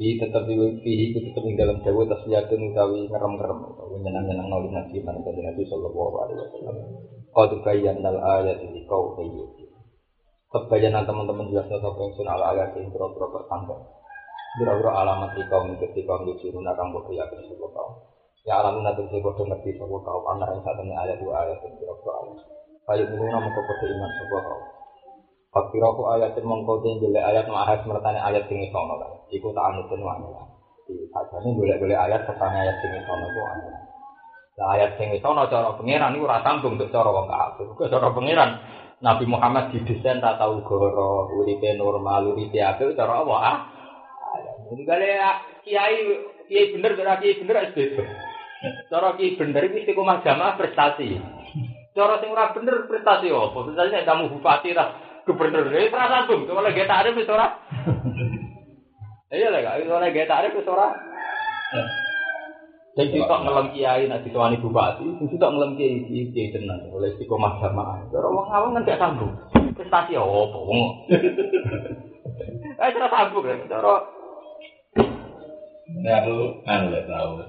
[0.00, 0.56] di tetap di
[1.12, 5.62] itu tetap di dalam dawa tasliyatun utawi ngerem-ngerem utawi nyenang-nyenang nolih nabi mana kanjeng nabi
[5.68, 6.74] sallallahu alaihi wasallam
[7.36, 9.44] qad bayyana al ayat di kau kayu
[10.48, 14.00] kebayanan teman-teman jelas atau yang sunah ayat yang berapa tanggal
[14.50, 17.94] Biro-biro alamat di kaum kaum di sini nakang bodoh ya ke sebuah kaum.
[18.42, 20.26] Ya alamun nanti saya bodoh ngerti sebuah kaum.
[20.26, 22.38] Anak yang saat ini ayat dua ayat dan biro-biro ayat.
[22.82, 24.64] Kayu ini nama bodoh iman sebuah kaum.
[25.54, 29.19] Fakir aku ayat yang mengkode boleh ayat mahas mertani ayat tinggi kan.
[29.30, 30.02] Iku tak anutin.
[30.90, 33.78] Di sajane boleh-boleh ayat sertane ayat tinggi sono itu wanita.
[34.58, 37.66] Nah ayat tinggi sono cara pengiran itu rasa sambung untuk cara wong kafir.
[37.78, 38.50] Ke cara pengiran
[39.00, 43.58] Nabi Muhammad didesain tak tahu goro, uripe normal, uripe apa, cara apa ah?
[44.70, 45.98] Jadi kalau kiai
[46.50, 48.02] kiai bener kiai bener es beda.
[48.90, 51.16] Cara kiai bener itu istiqomah jamaah prestasi.
[51.94, 53.58] Cara sing ora bener prestasi apa?
[53.62, 56.50] Prestasi kamu bupati lah gubernur ini ora sambung.
[56.50, 57.46] Kalau tarik wis ora.
[59.30, 60.90] Iya lah, kalau lagi tarik wis ora.
[62.98, 66.02] Dan kita ngelam kiai nak ditawani bupati, kita ngelam kiai
[66.34, 68.02] kiai tenan oleh istiqomah jamaah.
[68.10, 69.30] Cara wong awam kan gak sambung.
[69.78, 70.58] Prestasi apa?
[72.82, 73.94] Eh, cara sambung kan, cara
[75.90, 76.34] Nah, aku
[76.66, 77.42] kan nggak tahu.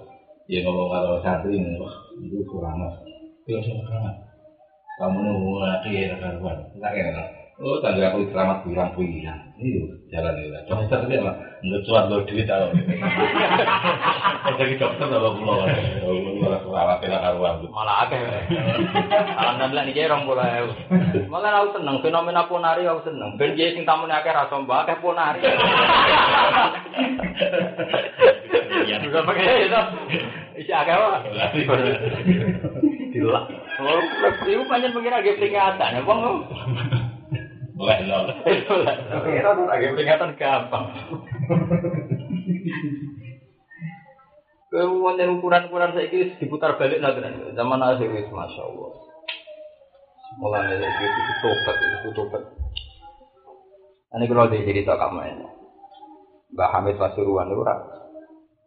[0.49, 2.97] Ya ngomong kalau santri itu kurang mas.
[3.45, 4.13] Itu sama
[5.01, 6.57] Kamu nunggu lagi ya karuan.
[6.77, 9.37] Enggak ya, Oh, tangga aku selamat bilang bilang.
[9.61, 10.65] Ini jalan ya.
[10.65, 12.73] Dokter dia mah nggak cuat duit tau.
[14.57, 15.69] Jadi dokter kalau pulau,
[16.01, 17.61] pulau selamat bilang karuan.
[17.69, 18.17] malah akeh.
[19.37, 20.73] Alhamdulillah niki rong puluh ewu.
[21.29, 23.37] Malah aku seneng fenomena ponari aku seneng.
[23.37, 25.45] Ben jadi sing tamune akeh ra somba akeh ponari.
[28.89, 29.81] Ya juga pakai itu.
[30.65, 31.61] Isi akeh wae.
[33.13, 33.45] Dilak.
[33.77, 34.01] Oh,
[34.49, 36.01] iku pancen pengira ge peringatan.
[36.09, 36.49] Wong
[37.81, 38.29] Mulai nol.
[38.45, 38.95] itu lah.
[39.25, 40.85] Pengira tuh agak peringatan gampang.
[44.69, 47.25] Kemudian ukuran-ukuran saya ini diputar balik lagi
[47.57, 48.91] zaman akhir wis masya Allah.
[50.37, 52.43] Mulai dari itu itu tobat itu tobat.
[54.13, 55.47] Ini kalau dia cerita kamu ini,
[56.53, 57.79] Mbak Hamid Pasuruan itu kan,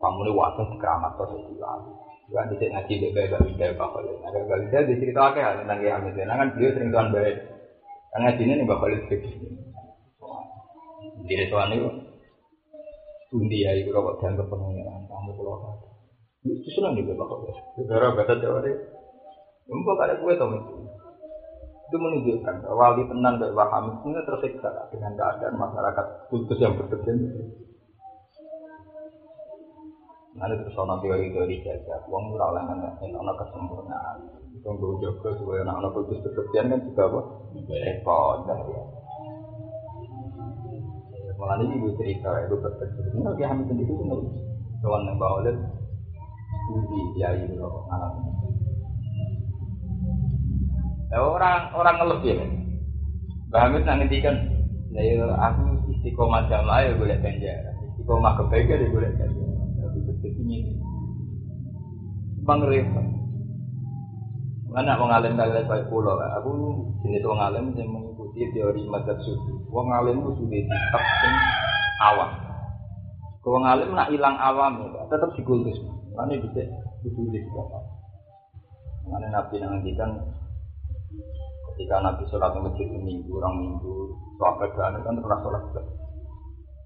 [0.00, 1.92] kamu ini waktu di keramat terus itu lagi.
[2.24, 4.18] Juga di sini ngaji bebek gak bisa Mbak Khalid.
[4.24, 6.12] Ada Mbak bisa dicerita apa tentang Kiai Hamid.
[6.16, 7.53] Karena kan beliau sering tuan baik.
[8.14, 9.58] Karena di sini Mbak Khalid begini.
[11.26, 11.90] Di restoran itu,
[13.34, 15.90] Undi ya, itu kalau dianggap pengenalan, kamu pulau kata.
[16.46, 17.56] Itu senang juga Mbak Khalid.
[17.82, 18.78] Negara batas Jawa ini,
[19.66, 20.74] Mbak ada kue tau itu.
[21.90, 27.50] Itu menunjukkan bahwa wali tenan dari Waham itu tersiksa dengan keadaan masyarakat kultus yang berkecimpung.
[30.34, 34.18] Nanti terus ono teori-teori jaga, uang lah kan, ini ono kesempurnaan.
[34.50, 37.20] Itu gue jaga supaya anak-anak kultus berkecimpung kan juga apa?
[37.70, 38.82] Repot, dah ya.
[41.38, 43.14] Malah ini gue cerita, itu berkecimpung.
[43.14, 44.22] Ini lagi hamil sendiri itu nggak
[44.82, 45.56] Kawan yang bawa lihat,
[46.66, 47.54] Budi, ya itu
[47.88, 48.10] anak
[51.14, 52.46] orang orang ngelebih ya.
[53.48, 54.34] Mbak Hamid nang ngendikan,
[54.92, 55.62] ya aku
[55.94, 59.43] istiqomah jamaah ya boleh ganjaran, istiqomah kebaikan ya boleh ganjaran.
[60.24, 60.72] Seperti ini,
[62.48, 63.06] repot.
[64.72, 66.50] Mana mau ngalim kalian kayak pulau, aku
[67.04, 69.52] jenis wong ngalim yang mengikuti teori madzhab sufi.
[69.68, 71.04] Wong ngalim itu sudah ditap
[72.08, 72.30] awam.
[73.44, 75.76] Wong ngalim nak hilang awam ya, tetap dikultus.
[76.16, 76.72] Mana bisa
[77.04, 77.78] ditulis apa?
[79.04, 80.08] Mana nabi ngendikan
[81.76, 85.82] ketika Nabi sholat di masjid minggu, orang minggu, sahabat kan kan pernah sholat juga.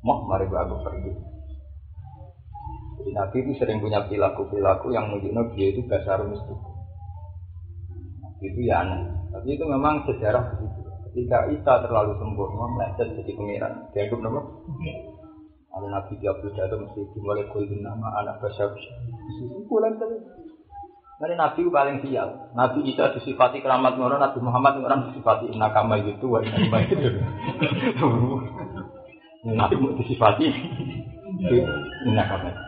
[0.02, 1.37] Mau mari aku pergi.
[3.08, 6.60] Jadi Nabi itu sering punya perilaku-perilaku yang menunjukkan dia itu dasar mistik.
[8.44, 9.08] Itu ya aneh.
[9.32, 10.84] Tapi itu memang sejarah begitu.
[11.08, 13.72] Ketika Isa terlalu sempurna, meleset jadi pengiran.
[13.96, 14.44] Dia itu nama.
[15.72, 18.76] Ada Nabi dia berjatuh mesti dimulai kulin nama anak basya.
[19.64, 20.16] Bulan tadi.
[21.24, 22.28] Nanti Nabi itu paling sial.
[22.52, 27.08] Nabi Isa disifati keramat ngono, Nabi Muhammad orang disifati nakama gitu, wa nakama itu.
[29.48, 30.44] Nabi mau disifati
[32.12, 32.67] nakama.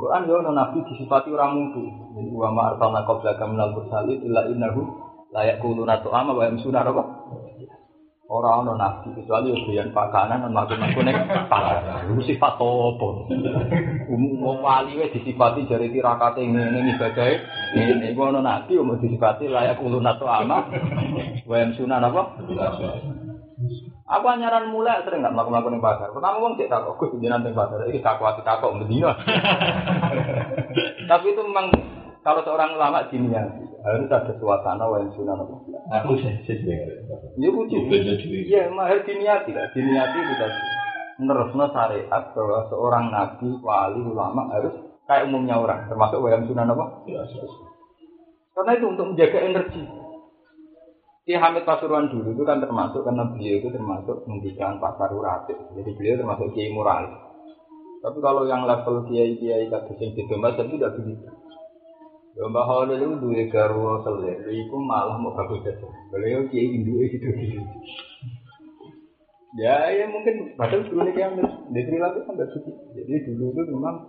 [0.00, 1.84] Quran yo ono nabi disifati orang mutu.
[2.32, 4.80] Wa ma arsalna qablaka minal mursalin illa innahu
[5.28, 7.04] la yaquluna tu'ama wa yamsuna apa?
[8.32, 11.18] Ora ono nabi kecuali yo doyan pakanan lan makan-makan ning
[11.52, 12.08] pasar.
[12.08, 13.08] Iku sifat apa?
[14.08, 17.36] Umum wali wis disifati jare tirakate ngene ibadahe.
[17.76, 20.64] Ngene iku ono nabi umum disifati layak ulun atau ama.
[21.44, 22.40] Wa yamsuna apa?
[24.10, 26.10] Aku anyaran mulai sering nggak melakukan yang pasar.
[26.10, 27.86] Pertama uang cek takut, gue jenengan yang pasar.
[27.86, 29.14] Ini takut hati takut medina.
[31.10, 31.70] Tapi itu memang
[32.26, 33.46] kalau seorang ulama dunia
[33.80, 35.38] harus ada suasana yang sunnah
[36.02, 36.58] Aku sih sih
[37.38, 37.78] Ya lucu.
[38.50, 39.70] Iya, harus diniati lah.
[39.70, 40.58] Diniati itu tadi.
[41.22, 44.72] Menerusnya syariat bahwa seorang nabi, wali, ulama harus
[45.04, 47.04] kayak umumnya orang, termasuk wayang sunnah apa?
[48.56, 49.82] Karena itu untuk menjaga energi.
[51.30, 55.54] Ki Hamid Pasuruan dulu itu kan termasuk karena beliau itu termasuk mendidikan pasar uratif.
[55.78, 57.14] Jadi beliau termasuk kiai moralis.
[58.02, 61.30] Tapi kalau yang level kiai kiai kados yang di Dombas itu tidak begitu.
[62.34, 65.86] Domba Holil itu dua garwa selir, itu malah mau bagus saja.
[66.10, 67.62] Beliau kiai Hindu itu gitu.
[69.54, 72.82] Ya, ya mungkin padahal dulu nih yang di kan tidak begitu.
[72.98, 74.02] Jadi dulu itu memang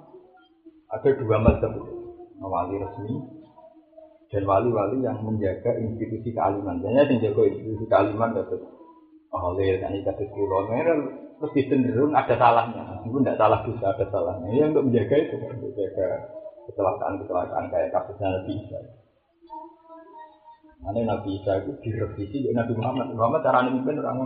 [0.89, 1.69] ada dua macam
[2.41, 3.40] wali resmi
[4.31, 6.79] dan wali-wali yang menjaga institusi kealiman.
[6.79, 8.31] Jadi yang jaga institusi kealiman
[9.31, 10.67] oleh kan kasus kulo
[11.41, 14.47] terus cenderung ada salahnya, meskipun tidak salah bisa ada salahnya.
[14.53, 16.07] Ya untuk menjaga itu, menjaga
[16.69, 18.79] kecelakaan-kecelakaan kayak kasusnya Nabi Isa.
[20.85, 23.07] Mana Nabi Isa itu direvisi oleh Nabi Muhammad.
[23.17, 24.19] Muhammad cara memimpin orang.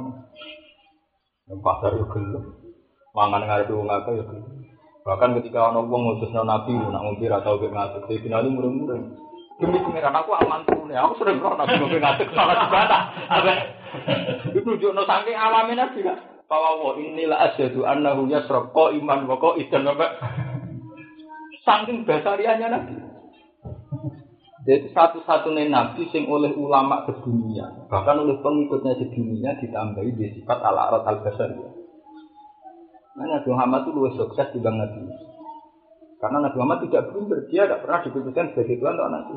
[1.45, 2.45] Yang pasar itu gelap,
[3.13, 4.25] mangan ngarep wong akeh ya.
[5.05, 9.24] Bahkan ketika orang wong ngutus Nabi, nak ngombe atau ngatur, dia finali murung-murung.
[9.55, 10.97] Demi pangeran aku aman nih.
[10.99, 12.67] Aku sering roh nabi ngopi ngadeg salah.
[13.31, 13.53] Apa?
[14.51, 16.19] Itu jono saking alamin nabi kan.
[16.45, 20.07] Bahwa wa inilah asyhadu annahu yasraq iman wa idan apa?
[21.63, 22.95] Saking basariannya nabi.
[24.65, 30.89] Jadi satu-satunya nabi sing oleh ulama sedunia, bahkan oleh pengikutnya sedunia ditambahi di sifat ala
[30.89, 31.73] arat al basariyah.
[33.15, 35.34] Nah, Nabi Muhammad itu lebih sukses dibanding Nabi Musa.
[36.15, 39.33] Karena Nabi Muhammad tidak blunder, dia tidak pernah diputuskan sebagai Tuhan atau Nabi.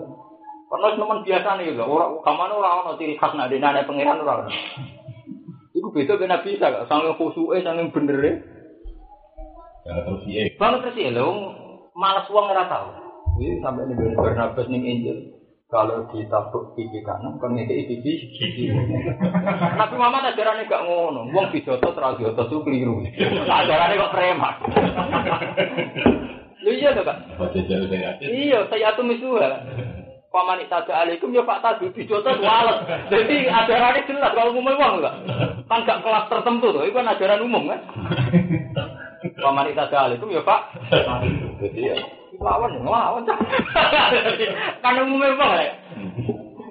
[0.68, 4.52] Karena teman biasa nih, orang kamar orang orang ciri khas nak ada pangeran orang.
[5.76, 8.34] Iku beda dengan Nabi Isa, sangat khusyuk, sangat bener ya.
[9.86, 10.42] Jangan terus iya.
[10.60, 11.26] Banget terus ya, lo
[11.96, 12.88] malas uang nggak tahu.
[13.38, 15.18] Ini sampai ini bener Barnabas nih Angel.
[15.68, 18.72] Kalau ditabuk pipi kanan, kan pipi kiri.
[19.52, 21.28] Nabi Muhammad ajarannya gak ngono.
[21.28, 23.04] Wong dijotos, terus dijotos itu keliru.
[23.44, 24.54] Ajarannya kok preman.
[26.62, 27.18] Lu iya tuh kak?
[28.22, 29.62] Iya, saya tuh misuha.
[30.28, 32.84] Paman itada alaikum ya Pak Tadu dijotos wales.
[33.08, 35.14] Jadi ajarannya jelas kalau umum uang enggak.
[35.70, 37.80] Kan gak kelas tertentu tuh, itu kan ajaran umum kan.
[39.40, 40.60] Paman itada alaikum ya Pak.
[41.64, 41.96] Jadi ya
[42.38, 43.24] lawan lawan.
[44.84, 45.72] kan umumnya uang ya.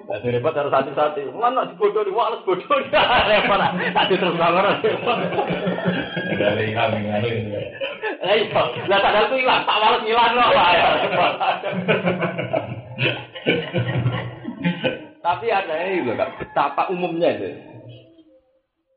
[0.08, 1.28] Jadi repot harus hati-hati.
[1.36, 2.88] Mana bodoh di wales bodoh di
[3.36, 3.60] repot.
[3.92, 4.64] Tadi terus bangun.
[6.32, 7.28] Dari kami ngadu.
[8.18, 10.48] Lah iya, lah sadar ku ilang, tak wales ngilang loh.
[10.56, 10.88] ya.
[15.18, 17.52] Tapi ada ini Kak, betapa umumnya itu.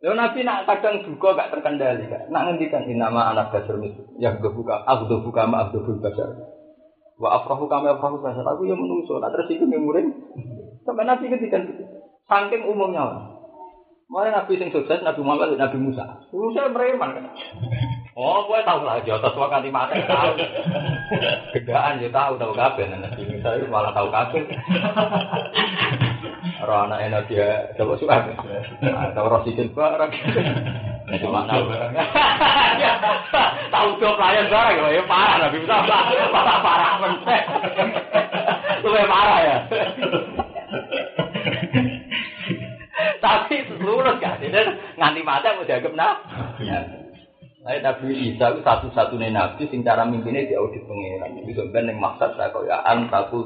[0.02, 2.32] Lalu Nabi nak kadang juga gak terkendali, Kak.
[2.32, 4.16] Nak ngendikan ini nama anak dasar musuh.
[4.16, 6.40] Ya buka, aku buka ma aku basar.
[7.20, 8.48] Wa afrahu kami afrahu basar.
[8.48, 10.08] Aku yang menungso, nak tersinggung yang murid.
[10.82, 11.84] Sampai Nabi ngendikan gitu.
[12.26, 13.28] Saking umumnya orang.
[14.12, 16.04] Mana Nabi sing sukses, Nabi Muhammad, Nabi Musa.
[16.36, 17.26] Musa mereman kan.
[18.12, 20.36] Oh, gue tahu lah, jotos waktu mati tahu.
[21.56, 22.92] Gedaan ya tahu, tahu kabeh.
[22.92, 24.44] Nabi Musa itu malah tahu kabeh.
[26.68, 28.36] Roh anak enak dia coba suka.
[29.16, 30.12] Tahu rosidin barang.
[31.24, 31.92] Cuma tahu barang.
[33.72, 35.78] Tahu job pelayan barang ya parah Nabi Musa
[36.36, 37.44] parah parah mentek.
[38.84, 39.58] Lebih parah ya.
[43.24, 44.62] Tapi lulus kan, jadi
[44.98, 46.16] nganti mati mau dianggap nah.
[47.62, 51.38] Nah, Nabi Isa itu satu-satunya nabi sing cara mimpinnya di audit pengiran.
[51.38, 52.82] Jadi sebenarnya yang maksud saya kau ya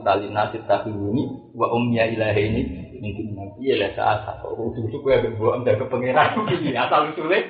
[0.08, 2.62] tali nasib tahuni wa umnya ilahi ini
[3.04, 7.44] mungkin nabi ya lah saat udah itu gue berbuat dari pengiran ini asal usulnya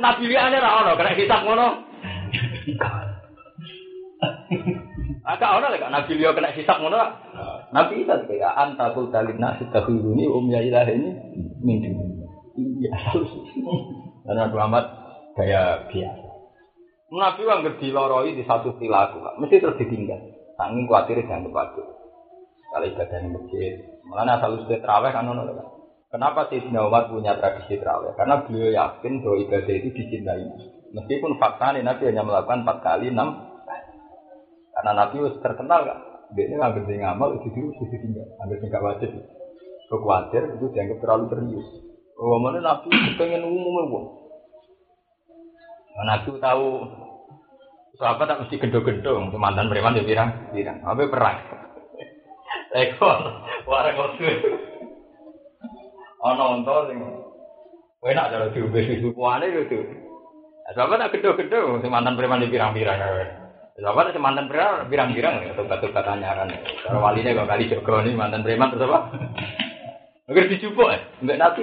[0.00, 1.68] nabi ada rano karena kita ngono.
[5.26, 6.98] Agak orang lah nabi dia kena hisap ngono.
[7.70, 11.10] Nabi Isa kayak antakul tali nasib tahuni umnya ilahi ini
[11.62, 11.92] mungkin.
[12.60, 12.92] Iya,
[14.26, 14.84] karena Muhammad
[15.38, 16.28] gaya biasa.
[17.10, 20.20] Nabi wang gede loroi di satu perilaku, mesti terus ditinggal.
[20.54, 21.82] Sanging khawatir jangan kepadu.
[22.70, 23.72] Kalau ibadah di masjid,
[24.06, 25.66] malah asal usul terawih kan ono kan.
[26.10, 28.14] Kenapa sih Umar punya tradisi terawih?
[28.14, 30.46] Karena beliau yakin bahwa ibadah itu dicintai.
[30.94, 33.49] Meskipun fakta Nabi hanya melakukan empat kali enam
[34.80, 35.98] Karena Nabi terkenal kan.
[36.32, 39.12] Dia ini nggak gede ngamal itu dulu sisi tinggal, ambil tinggal wajib.
[39.92, 41.68] Kekuatir itu dianggap terlalu serius.
[42.16, 42.88] Oh mana Nabi
[43.20, 44.16] pengen umum.
[46.00, 46.80] Nah, aku tahu
[48.00, 50.80] sahabat tak mesti gendong-gendong, mantan preman ya pirang, pirang.
[50.80, 51.36] Apa perang?
[52.88, 53.20] Ekor,
[53.68, 54.24] warang kosu.
[56.24, 56.98] Ono onto sing
[58.00, 59.76] Enak cara diombe susu puane gitu.
[60.72, 63.39] Sebab tak sing mantan preman di pirang-pirang.
[63.80, 66.52] Sebab ada mantan preman pirang-pirang ya tobat-tobat tanyaran.
[66.84, 68.98] Kalau walinya kok kali Joko ini mantan preman terus apa?
[70.28, 71.62] Agar dijupuk ya, enggak nabi.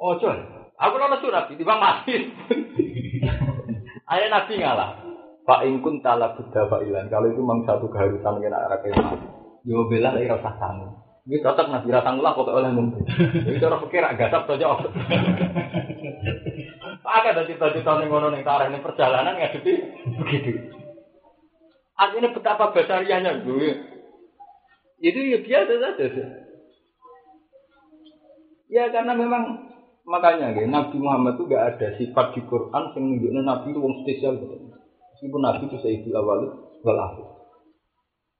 [0.00, 0.38] Oh, John.
[0.80, 2.14] Aku lolos surat, bang mati.
[4.16, 4.90] Ayah nabi ngalah.
[5.44, 7.12] Pak Ingkun tala buddha Pak Ilan.
[7.12, 9.16] Kalau itu memang satu keharusan kena arah kemah.
[9.68, 10.86] Yo bela lagi rasa kamu.
[11.28, 13.04] Ini cocok nabi rasa ngulah kok oleh mungkin.
[13.44, 14.66] Jadi cara pikir agak saja.
[17.04, 19.72] Pakai dari cita-cita nih ngono nih tarah ini perjalanan ngadepi
[20.20, 20.77] begitu.
[21.98, 23.70] Artinya betapa besarnya gue.
[25.02, 26.24] Itu ya biasa saja.
[28.68, 29.42] Ya karena memang
[30.04, 33.94] makanya gitu, Nabi Muhammad itu gak ada sifat di Quran yang menunjukkan Nabi itu wong
[34.04, 34.54] spesial gitu.
[35.16, 36.40] Meskipun Nabi itu sayyidul awal
[36.86, 36.98] wal.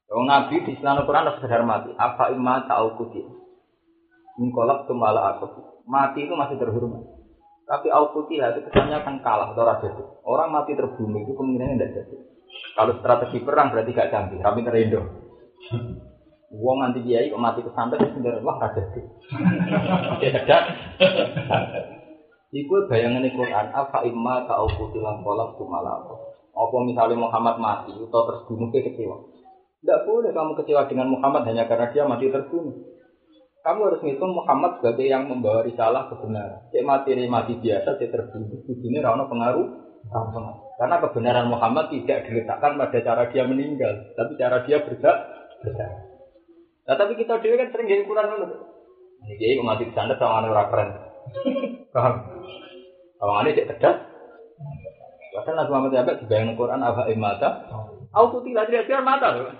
[0.09, 1.91] Wong Nabi di Islam Quran harus mati.
[1.97, 3.21] Apa imma ta'au kuti.
[4.39, 5.83] Mingkolak tuh malah aku.
[5.89, 7.19] Mati itu masih terhormat.
[7.69, 9.89] Tapi aukuti itu kesannya akan kalah atau raja.
[10.25, 12.17] Orang mati terbunuh itu kemungkinan tidak jadi.
[12.77, 15.03] Kalau strategi perang berarti gak canggih, kami terindo.
[16.49, 18.57] Wong anti kiai kok mati kesantet wis sendiri wah.
[20.17, 20.63] Oke cedak.
[22.49, 26.15] Iku bayangan Quran apa imma ka aukuti lan kolak aku.
[26.57, 29.21] Apa misalnya Muhammad mati atau terbunuh ke kecewa?
[29.85, 32.73] Tidak boleh kamu kecewa dengan Muhammad hanya karena dia mati terbunuh.
[33.63, 36.65] Kamu harus ngitung Muhammad sebagai yang membawa risalah kebenaran.
[36.73, 38.65] Cek mati ini mati biasa, cek terbunuh.
[38.65, 39.69] Ini rana pengaruh.
[40.79, 45.19] Karena kebenaran Muhammad tidak diletakkan pada cara dia meninggal, tapi cara dia berdak
[45.59, 45.91] besar.
[46.87, 48.47] Nah, tapi kita dulu kan sering jadi kurang dulu.
[49.27, 50.89] Ini dia mati di sana sama orang keren.
[51.95, 52.15] Paham?
[53.19, 53.97] Kalau ini cek cerdas.
[55.35, 57.49] Bahkan Nabi Muhammad Yabek dibayang Quran apa imata.
[58.15, 59.51] Auto tidak tidak mata loh.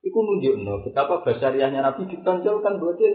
[0.00, 3.12] Iku nunjukno betapa basariahnya Nabi ditonjolkan buat dia.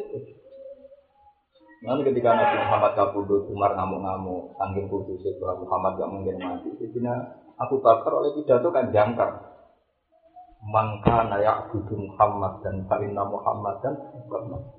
[1.83, 6.71] Nanti ketika Nabi Muhammad kabudut, Umar ngamuk-ngamuk, sanggih kudus itu Muhammad gak mungkin mati.
[6.79, 6.99] Jadi
[7.59, 9.51] Abu Bakar oleh pidato kan jangkar.
[10.63, 13.99] Mangka nayak budu Muhammad dan Farinna Muhammad dan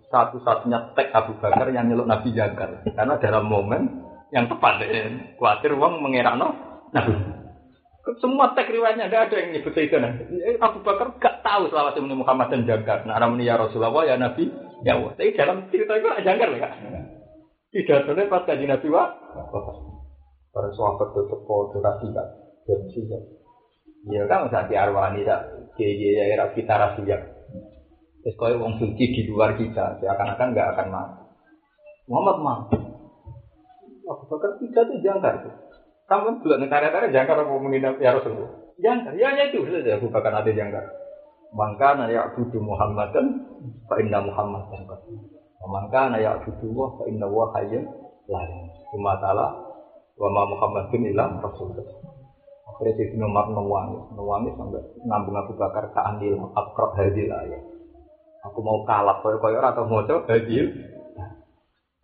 [0.08, 2.88] satu-satunya tek Abu Bakar yang nyeluk Nabi jangkar.
[2.88, 4.00] Karena dalam momen
[4.32, 6.56] yang tepat, eh, khawatir uang mengerakno
[6.88, 7.12] Nabi.
[8.16, 9.96] Semua teks riwayatnya tidak ada yang nyebut itu.
[10.56, 13.04] Abu Bakar gak tahu selama ini Muhammad dan jangkar.
[13.04, 15.12] Nah, namanya ya Rasulullah ya Nabi ya Allah.
[15.16, 16.68] Tapi dalam cerita itu ada jangkar ya.
[17.74, 19.04] Tidak ada pas kaji Nabi wa.
[20.54, 22.26] Para sahabat itu kode rasikat
[22.68, 23.22] dan siap.
[24.04, 27.34] Ya kan saat di arwani tak kiai ya kita rasikat.
[28.24, 31.24] Terus kau wong suci di luar kita, seakan-akan nggak akan mati.
[32.08, 32.78] Muhammad mati.
[34.04, 35.34] Abu Bakar tidak itu jangkar.
[36.08, 38.52] Kamu juga negara-negara jangkar apa menghina ya Rasulullah?
[38.80, 40.84] Jangkar, ya hanya itu saja Abu Bakar ada jangkar.
[41.54, 43.26] Maka naya abudu Muhammadan,
[43.86, 45.00] fa inna Muhammadan qad.
[45.64, 47.86] Maka naya abudu wa fa inna wa hayyun
[48.26, 48.58] lain.
[48.90, 49.54] Cuma salah
[50.18, 51.86] wa ma Muhammadun illa Rasulullah.
[52.74, 57.62] Akhirnya si Umar nangis, sampai nambung Abu Bakar ke andil akrab hadil ayat.
[58.50, 60.68] Aku mau kalah koyo-koyo atau mau coba hadil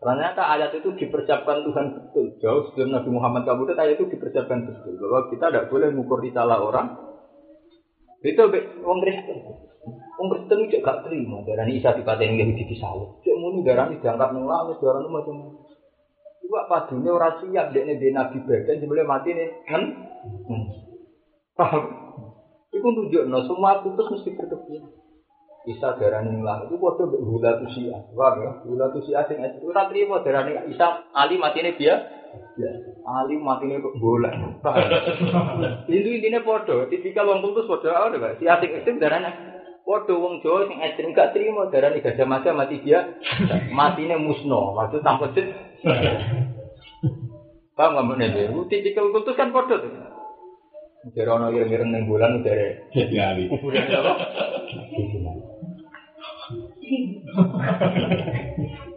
[0.01, 2.33] Ternyata ayat itu dipersiapkan Tuhan betul.
[2.41, 4.97] Jauh sebelum Nabi Muhammad kabur ayat itu dipersiapkan betul.
[4.97, 7.10] Bahwa kita tidak boleh mengukur salah orang.
[8.21, 9.39] Itu orang Kristen.
[10.21, 11.41] Orang Kristen juga gak terima.
[11.49, 13.17] Darah ini Isa dipaten Yahudi di sawah.
[13.25, 14.77] Cek muni ini dianggap nangis.
[14.81, 15.65] Darah ini macam-macam.
[16.45, 17.67] Coba padunya orang siap.
[17.73, 18.77] Dia ini Nabi badan.
[18.77, 19.49] Sebelum mati nih.
[19.65, 19.83] Kan?
[20.45, 20.65] Hmm.
[21.57, 21.83] Paham?
[22.69, 23.25] Itu tunjuk.
[23.33, 25.10] No, semua putus mesti berkebiasaan.
[25.69, 27.93] Isa darani lah itu padha mbek gula tusia.
[28.16, 32.01] Wah ya, gula tusia sing ora trimo darani Isa Ali matine dia.
[32.57, 32.70] Ya,
[33.05, 34.32] Ali matine kok bola.
[35.91, 38.41] Itu intine padha, tipikal wong kultus padha ada Pak.
[38.41, 39.28] Si asing ekstrem darani
[39.85, 43.20] padha wong Jawa sing ekstrem gak trimo darani gajah mati mati dia.
[43.69, 45.45] Matine musno, maksud tanpa sit.
[47.77, 50.20] Paham nggak Itu tipikal kultus kan padha tuh.
[51.01, 52.57] Jadi orang yang ireng neng bulan udah
[52.93, 53.49] jadi ali.
[53.49, 54.13] Kuburan apa?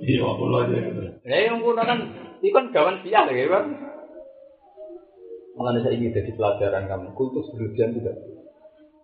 [0.03, 0.75] Iya, aku lo aja.
[1.23, 1.99] Ya yang kuno kan,
[2.43, 3.65] itu kan gawan sial ya kan.
[5.53, 8.17] Mengenai saya ingin jadi pelajaran kamu, kultus berlebihan tidak.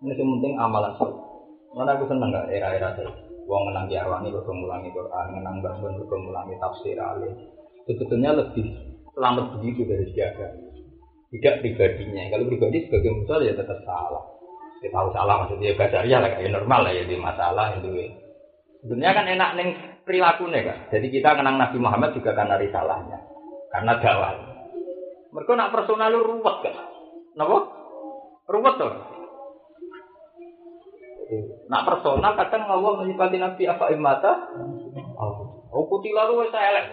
[0.04, 1.14] Ini yang penting amalan saya.
[1.70, 3.12] Mana aku seneng gak era-era saya.
[3.46, 7.34] Wong menang di arwani berkemulangi Quran, menang bahkan berkemulangi tafsir alim.
[7.86, 8.66] Sebetulnya lebih
[9.14, 10.69] selamat begitu dari siaga.
[11.30, 12.26] Tidak pribadinya.
[12.34, 14.24] Kalau pribadi sebagai musuh ya tetap salah.
[14.82, 17.90] Kita tahu salah maksudnya ya ya lah, kayak normal lah ya di masalah itu.
[18.80, 19.68] Sebenarnya kan enak neng
[20.08, 20.78] perilakunya kan.
[20.88, 23.18] Jadi kita kenang Nabi Muhammad juga karena risalahnya,
[23.70, 24.34] karena dakwah.
[25.30, 26.74] Mereka nak personal lu ruwet kan?
[27.38, 27.58] Napa?
[28.50, 28.92] Ruwet tuh.
[31.70, 34.32] Nak personal kadang Allah menyifati Nabi apa imata?
[35.70, 36.86] Oh, putih lalu saya elek.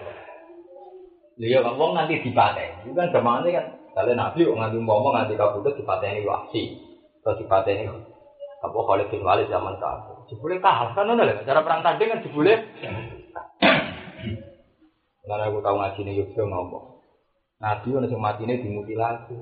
[1.41, 2.85] Iya, kan wong nanti dipaten.
[2.85, 3.65] Itu kan kan
[3.98, 6.78] kalian nabi kok nganti ngomong nganti kabudut dipateni wasi.
[7.26, 7.90] Atau dipateni
[8.61, 9.82] apa Khalid bin Walid zaman.
[10.30, 11.41] Jebule kalah kan ngono lho.
[11.41, 12.53] Cara perang tanding kan jebule.
[15.28, 16.86] Karena aku tahu ngaji nih Yogyo ngomong.
[17.57, 19.36] Nabi ono sing matine dimutilasi.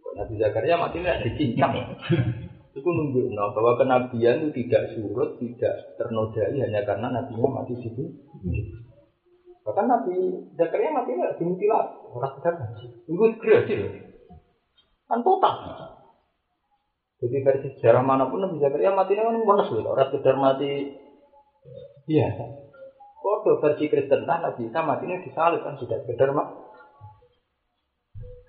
[0.00, 1.74] Kok Nabi Zakaria matine dicincang.
[2.70, 8.06] Itu menunjukkan bahwa kenabian itu tidak surut, tidak ternodai hanya karena nabinya mati situ.
[9.60, 10.14] Bahkan Nabi
[10.56, 12.84] Zakaria mati nggak dimutilasi, orang sekedar mati.
[13.04, 13.92] Itu gerasi loh.
[15.04, 15.54] Kan total.
[17.20, 20.96] Jadi versi sejarah mana pun Nabi Zakaria matinya kan bonus loh, orang sekedar mati
[22.08, 22.44] biasa.
[23.20, 26.56] Kode versi Kristen nah Nabi Isa matinya disalib kan sudah sekedar mati.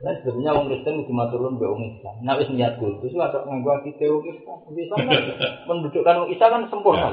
[0.02, 2.16] Nah sebenarnya orang Kristen itu maturun be orang Islam.
[2.24, 4.58] Nah wis niat kultus ada nganggo kita orang Islam.
[4.72, 5.22] Islam kan
[5.68, 7.12] mendudukkan orang Isa kan sempurna.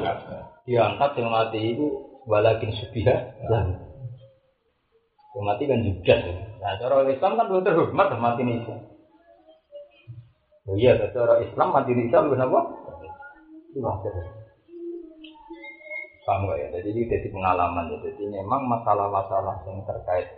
[0.62, 1.86] Diangkat yang mati itu
[2.30, 3.16] walakin subiha
[3.50, 3.87] lah.
[5.38, 6.22] Mati kan judas.
[6.58, 8.74] Nah cara Islam kan lebih terhormat mati ini Isa.
[10.68, 12.60] Oh iya, cara Islam mati ini Isa lebih apa?
[13.70, 14.14] Itu wajar.
[16.26, 16.68] Paham ya?
[16.74, 17.98] Jadi ini jadi pengalaman ya.
[18.04, 20.28] Jadi memang masalah-masalah yang terkait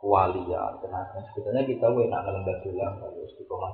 [0.00, 1.20] kewalian, tenaga.
[1.34, 3.70] Sebetulnya kita enak dalam basulah kalau istiqomah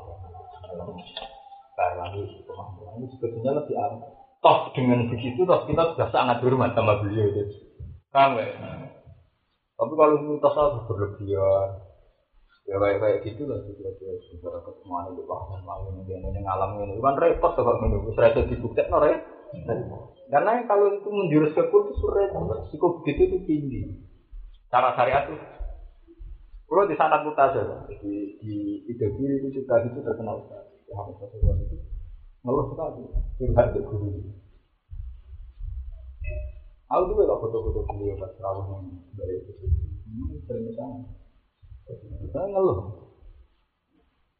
[0.72, 2.66] dalam istiqomah
[2.98, 4.10] ini sebetulnya lebih aman.
[4.42, 7.62] Toh dengan begitu toh kita sudah sangat berhormat sama beliau itu.
[8.10, 8.91] Paham ya?
[9.78, 11.68] Tapi kalau kita salah berlebihan,
[12.68, 14.06] ya kayak gitu lah gitu aja.
[14.28, 18.14] Sementara ketemuan itu bahkan mau ini ini ngalam ini kan repot tuh kalau menunggu.
[18.14, 18.98] Saya dibuktikan no
[20.32, 22.62] Karena kalau itu menjurus ke kultus repot.
[22.70, 23.80] Sikap begitu itu tinggi.
[24.70, 25.36] Cara syariat itu
[26.72, 30.72] kalau di sana putar saja, di di ide kiri itu juga itu terkenal sekali.
[30.88, 31.76] Ya, itu
[32.40, 34.24] ngeluh sekali, curhat ke guru.
[36.92, 38.84] Aku tuh kalau foto-foto beliau pas rawuh yang
[39.16, 39.52] dari itu,
[40.44, 41.00] sering ke sana.
[42.28, 43.08] Saya ngeluh.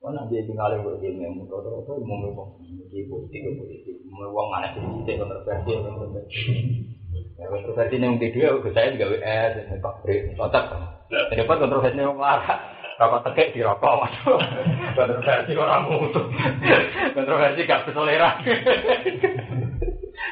[0.04, 2.84] Mana dia tinggal yang berdiri yang muda atau mau ngomong ibu
[3.30, 6.42] ibu politik, mau uang mana sih kita kontroversi kontroversi.
[7.40, 10.64] Ya kontroversi yang di dua, saya juga WS, dan Pak Bri, otak.
[11.08, 12.82] Dapat kontroversi yang marah.
[13.00, 14.04] Rapat tekek di rokok.
[14.98, 16.22] Kontroversi orang mutu.
[17.16, 18.38] Kontroversi gak berselera.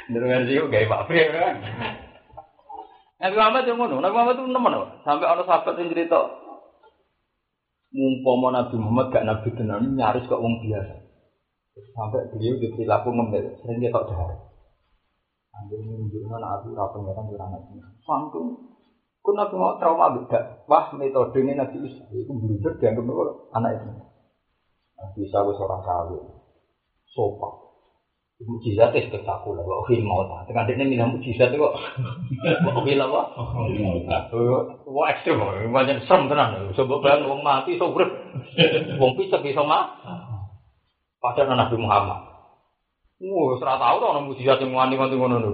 [0.07, 1.55] Kontroversi kok gak Pak Bri kan.
[3.21, 4.75] Nabi Muhammad yang ngono, Nabi Muhammad itu nemen
[5.05, 6.21] Sampai ada sahabat yang cerita,
[7.91, 10.95] mumpama Nabi Muhammad gak Nabi tenan nyaris kok wong biasa.
[11.95, 14.31] Sampai beliau di perilaku ngemil, sering tak dahar.
[15.51, 17.83] Ambil menunjukkan Nabi apa pengiran di anak ini.
[18.07, 18.47] Sangkum,
[19.21, 20.65] kun Nabi mau trauma beda.
[20.65, 23.05] Wah metode ini Nabi Isa itu blunder dianggap
[23.53, 23.89] anak itu.
[24.97, 26.25] Nabi Isa itu seorang kawin,
[27.11, 27.70] sopan.
[28.41, 29.69] Mujizat itu spektakuler,
[30.01, 30.49] mau tak.
[30.49, 31.77] Tekan dia minum mujizat itu kok.
[32.41, 33.23] Kok film apa?
[34.89, 36.73] Wah ekstrim, banyak serem tenan.
[36.73, 38.09] Sebab bayang wong mati, so urip.
[38.97, 39.93] Wong pisah bisa mah.
[41.21, 42.33] Padahal Nabi Muhammad.
[43.21, 45.53] Wah, serah tahu tuh orang mujizat yang wani nganti ngono lho.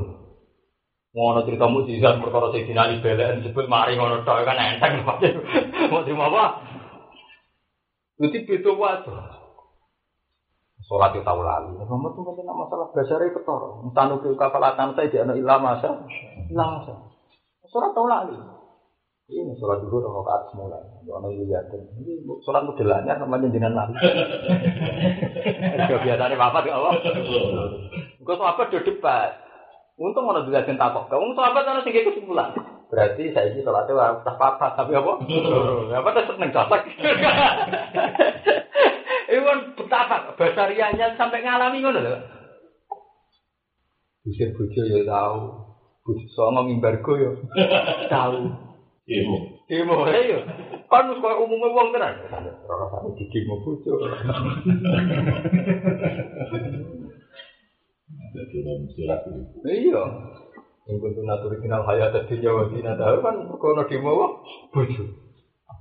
[1.10, 5.02] Ngono cerita mujizat perkara Sayyidina Ali belen sebut mari ngono tok kan enteng.
[5.02, 6.44] Mau terima apa?
[8.22, 9.35] Jadi beda wae.
[10.86, 11.74] Sholat itu tahu lali.
[11.82, 13.90] Muhammad tuh kan masalah dasarnya ketor.
[13.90, 16.06] Tanu ke kafalatan saya di anak ilah masa,
[16.46, 16.94] ilah masa.
[17.66, 18.38] Sholat tahu lali.
[19.26, 20.78] Ini sholat dulu dong rakaat semula.
[21.02, 21.82] Doa itu yakin.
[21.98, 23.98] Ini sholat modelannya namanya jenengan lali.
[25.90, 26.94] Gak biasanya apa di Allah.
[28.22, 29.42] Gue sahabat do debat.
[29.98, 31.10] Untung mana juga cinta kok.
[31.10, 32.54] Kamu sahabat ana sing kesimpulan.
[32.86, 35.18] Berarti saya ini sholatnya harus apa tapi apa?
[35.98, 36.82] Apa tuh seneng cocok.
[39.26, 42.16] Iwan betapa basarianya sampai ngalami ngono lho.
[44.26, 45.38] Usir bojo ya tahu.
[46.06, 47.30] Bojo songo mimbargo ya
[48.14, 48.46] tahu.
[49.06, 49.36] Demo.
[49.66, 50.38] Demo ya.
[50.86, 52.14] Kan wis koyo umume wong tenan.
[52.70, 53.92] Ora sampe didemo bojo.
[59.66, 60.02] Iya.
[60.86, 64.12] Yang kuntu naturi kenal hayat di Jawa Dina tahu kan kono demo
[64.70, 65.25] bojo.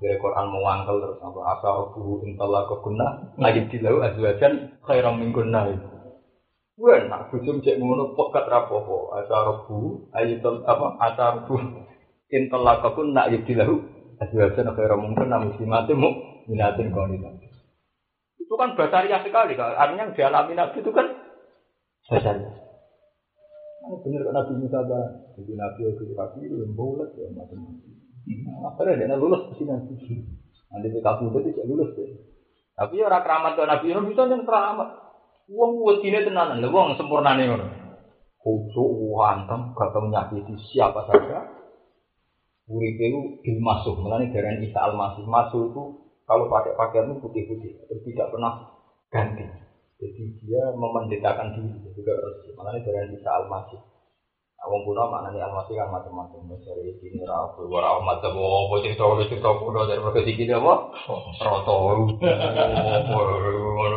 [0.05, 5.65] Akhirnya Quran mewangkel terus apa asa aku intala kekunah lagi dilau azwajan khairam min kunna
[5.65, 5.81] itu.
[6.77, 11.57] Gue nak bujum cek ngono pekat rapopo asa rebu ayitul apa asa rebu
[12.29, 13.81] intala kekunah lagi dilau
[14.21, 17.41] azwajan khairam min kunna muslimatin mu'minatin qanitan.
[18.37, 19.57] Itu kan basaria sekali.
[19.57, 21.07] Artinya yang dialami Nabi itu kan
[22.13, 22.53] basaria.
[23.89, 25.09] Ini benar kan Nabi Musa kan.
[25.33, 27.94] Jadi Nabi itu kaki itu bulat ya macam-macam.
[28.25, 29.93] Akhirnya dia lulus ke sini nanti.
[30.73, 32.09] Nanti di itu tidak lulus deh.
[32.75, 34.89] Tapi orang keramat tuh Nabi Yunus bisa yang keramat.
[35.45, 37.61] Uang buat sini tenanan, uang sempurna nih kan.
[38.41, 41.55] Khusyuk, hantem, gak tahu nyakiti siapa saja.
[42.65, 45.83] Uripe itu bil masuk, mengenai darah Isa al masih masuk itu
[46.25, 47.77] kalau pakai pakaian itu putih-putih,
[48.09, 48.73] tidak pernah
[49.13, 49.45] ganti.
[50.01, 53.45] Jadi dia memendetakan diri juga harus mengenai darah Isa al
[54.55, 56.39] Awang kuno maknanya al masih kan macam-macam.
[56.47, 60.73] Misalnya sini rabu, warah macam oh, apa cerita cerita kuno dari berbagai segi apa?
[61.43, 61.75] Roto,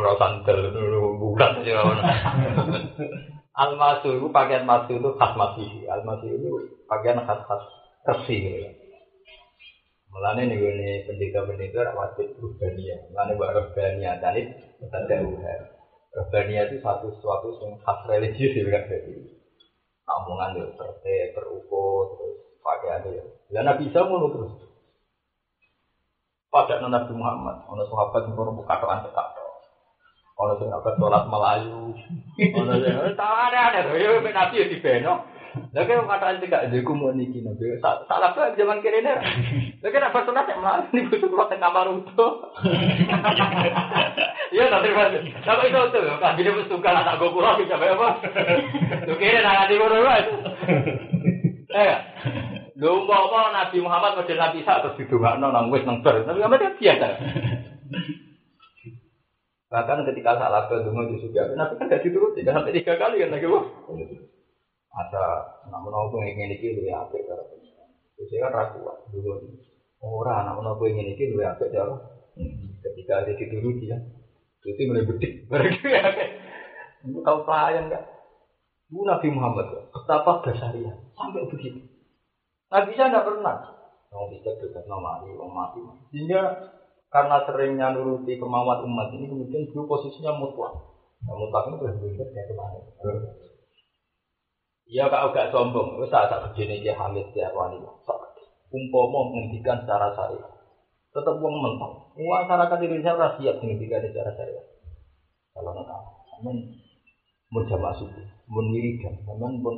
[0.03, 0.59] roto santel,
[1.17, 1.79] bulan aja.
[3.59, 5.67] Al masih itu pakaian masih itu khas masih.
[5.89, 6.49] Al masih itu
[6.85, 7.63] pakaian khas-khas
[8.05, 8.71] kersi gitu ya.
[10.09, 12.97] Mulane nih gue pendeta-pendeta wajib rubania.
[13.13, 14.41] Mulane buat rubania tadi
[14.85, 15.61] ada uher.
[16.13, 19.38] Rubania itu satu sesuatu yang khas religius ya jadi.
[20.09, 23.23] Omongan yo tertib, terukur, terus pakai ada ya.
[23.53, 24.53] Dan Nabi Isa ngono terus.
[26.49, 29.37] Pada Nabi Muhammad, ono sahabat baru buka doan tekak
[30.39, 31.93] Ono sing abad sholat Melayu.
[32.57, 35.19] Ono sing tahu ada ada yo Nabi yo dibenok.
[35.73, 37.77] Lah kaya kata tidak jadi mau niki nabi.
[37.81, 39.17] Salah tuh zaman kiri nih.
[39.81, 42.29] Lah kaya apa sunat yang melalui nih butuh keluar tengah kamar itu.
[44.49, 45.13] Iya nanti pas.
[45.45, 48.07] Tapi itu tuh kan mesti tukar anak gue kurang bisa apa?
[49.05, 50.33] Tuh kiri nanti gue dulu itu.
[51.69, 51.95] Eh,
[52.81, 56.25] mau apa Nabi Muhammad model Nabi Isa terus didongakno nang wis nang ber.
[56.25, 57.07] Nabi Muhammad biasa.
[59.69, 63.45] Bahkan ketika salah ke dungo di Nabi kan gak dituruti, sampai tiga kali kan lagi
[63.45, 63.65] wah
[64.99, 65.25] ada.
[65.71, 67.43] Namun aku ingin ini lu apa cara
[68.19, 68.79] Terus kan ragu
[69.15, 69.47] dulu
[70.03, 71.95] orang namun aku ingin ini lu apa cara
[72.83, 73.97] ketika ada di dulu dia
[74.59, 75.47] itu mulai bedik.
[75.47, 76.03] Mereka ya
[77.23, 78.03] tahu pelayan enggak
[78.89, 81.79] Bu Nabi Muhammad betapa dasarnya sampai begitu.
[82.67, 83.55] Nabi saya enggak pernah.
[84.09, 85.85] Mau bisa dekat nama Ali, mau mati.
[86.09, 86.41] Sehingga
[87.13, 90.73] karena seringnya nuruti kemauan umat ini kemudian dulu posisinya mutlak.
[91.21, 92.79] Nah, mutlak itu berbeda dari ke mana
[94.89, 97.77] Ya kau gak sombong, wis tak tak begini dia Hamid dia wali.
[98.69, 100.49] Umpama menghentikan secara syariat.
[101.13, 101.93] Tetap uang mentang.
[102.17, 104.65] Masyarakat Indonesia ora siap menghentikan secara syariat.
[105.53, 106.01] Kalau nggak
[106.39, 106.55] namun
[107.51, 109.75] mau jamaah subuh, mau wiridan, namun pun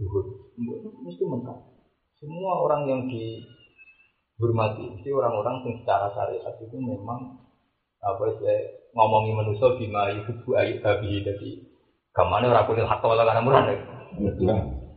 [0.00, 0.24] duhur,
[1.04, 1.60] mesti mentang.
[2.16, 7.44] Semua orang yang dihormati, mesti orang-orang yang secara syariat itu memang
[8.00, 8.58] apa sih
[8.94, 11.50] ngomongi manusia bima yuhibbu ayyub babi jadi
[12.16, 13.68] Kamane ora kulit hak wala kana murah.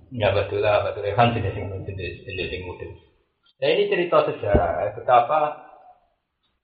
[0.10, 2.88] Ya betul lah, betul kan jenis sing jenis jenis sing mudah.
[3.60, 5.60] Nah ini cerita sejarah eh, betapa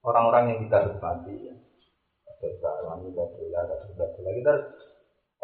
[0.00, 1.54] orang-orang yang kita hormati ya.
[2.40, 4.52] Sekarang kita berulah, kita berulah, kita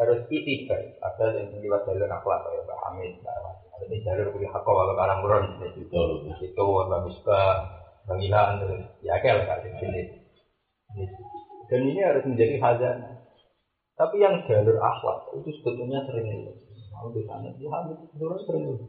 [0.01, 0.81] harus itibar.
[1.05, 5.21] Ada yang lewat jalur akhlak kayak Pak Hamid, Ada di jalur kulit hak wala kana
[5.21, 5.45] murah.
[5.77, 7.69] Itu, itu, Mbak Misbah,
[8.09, 8.65] Bang Ilhan,
[9.05, 10.09] ya kayak lah jenis.
[11.69, 13.12] Dan ini harus menjadi hajat.
[14.03, 16.51] Tapi yang jalur akhlak itu sebetulnya sering itu.
[16.91, 18.87] Mau di sana, dia hamil itu sering itu.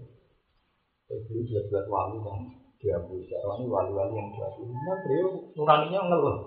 [1.05, 2.41] Jadi dia buat wali yang
[2.81, 4.65] diambil sekarang ini wali-wali yang diambil.
[4.73, 6.37] Nah, beliau nuraninya ngeluh.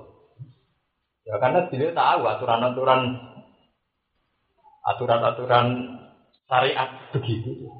[1.31, 3.01] Ya karena beliau tahu aturan-aturan
[4.83, 5.67] aturan-aturan
[6.51, 7.71] syariat begitu.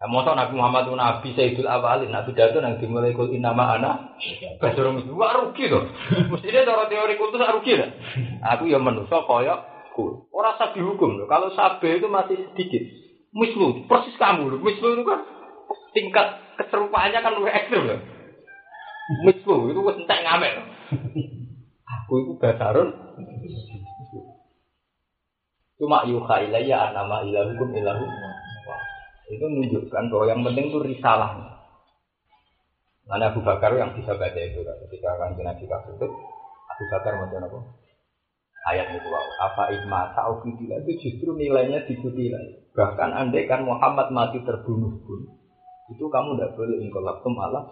[0.00, 4.16] Nah, Nabi Muhammad itu Nabi Sayyidul Awalin, Nabi Datu yang dimulai kul inama anak,
[4.56, 5.92] Basurung itu, wah rugi tuh.
[6.32, 7.92] Mestinya cara teori kultus rugi lah.
[8.56, 10.24] Aku ya manusia koyok kul.
[10.32, 11.28] Orang sabi hukum loh.
[11.28, 12.80] Kalau sabi itu masih sedikit.
[13.36, 14.60] Mislu, persis kamu loh.
[14.64, 15.20] Mislu itu kan
[15.92, 18.00] tingkat keserupaannya kan lebih ekstrim loh.
[19.28, 20.54] Mislu itu entek ngamen.
[21.84, 22.88] Aku itu basarun.
[25.76, 28.40] Cuma yuha ilayya anama ilahukum ilahukum
[29.30, 31.62] itu menunjukkan bahwa yang penting itu risalahnya.
[33.06, 36.06] Mana Abu Bakar yang bisa baca itu ketika akan Nabi kasus itu
[36.70, 37.58] Abu Bakar mau apa?
[38.60, 39.08] Ayat itu
[39.40, 42.52] apa ikma tahu itu justru nilainya lagi.
[42.70, 45.20] Bahkan andai kan Muhammad mati terbunuh pun
[45.90, 47.66] itu kamu tidak boleh ingkolaptum malah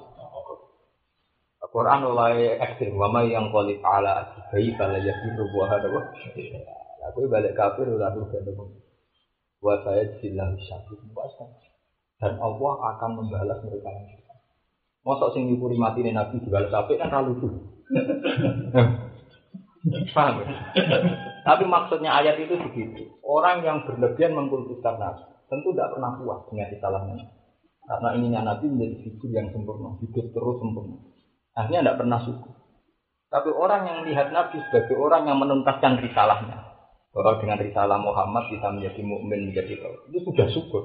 [1.68, 5.88] Quran oleh ekstrim wama yang kolif ala bayi kalau ya itu buah ada
[7.12, 8.28] Aku balik kafir udah tuh
[9.58, 11.00] Wa saya jilah syahid
[12.18, 14.34] Dan Allah akan membalas mereka yang kita.
[15.06, 17.48] Masa sing nyukuri mati ini Nabi dibalas apa kan terlalu lucu.
[20.14, 20.46] Paham ya?
[21.46, 23.16] Tapi maksudnya ayat itu begitu.
[23.22, 27.26] Orang yang berlebihan mengkultuskan Nabi tentu tidak pernah puas dengan kesalahannya.
[27.88, 30.96] Karena ininya Nabi menjadi figur yang sempurna, hidup terus sempurna.
[31.56, 32.52] Akhirnya tidak pernah syukur.
[33.32, 36.67] Tapi orang yang melihat Nabi sebagai orang yang menuntaskan risalahnya,
[37.18, 40.06] bahwa dengan risalah Muhammad kita menjadi mukmin menjadi tahu.
[40.14, 40.82] Itu sudah syukur.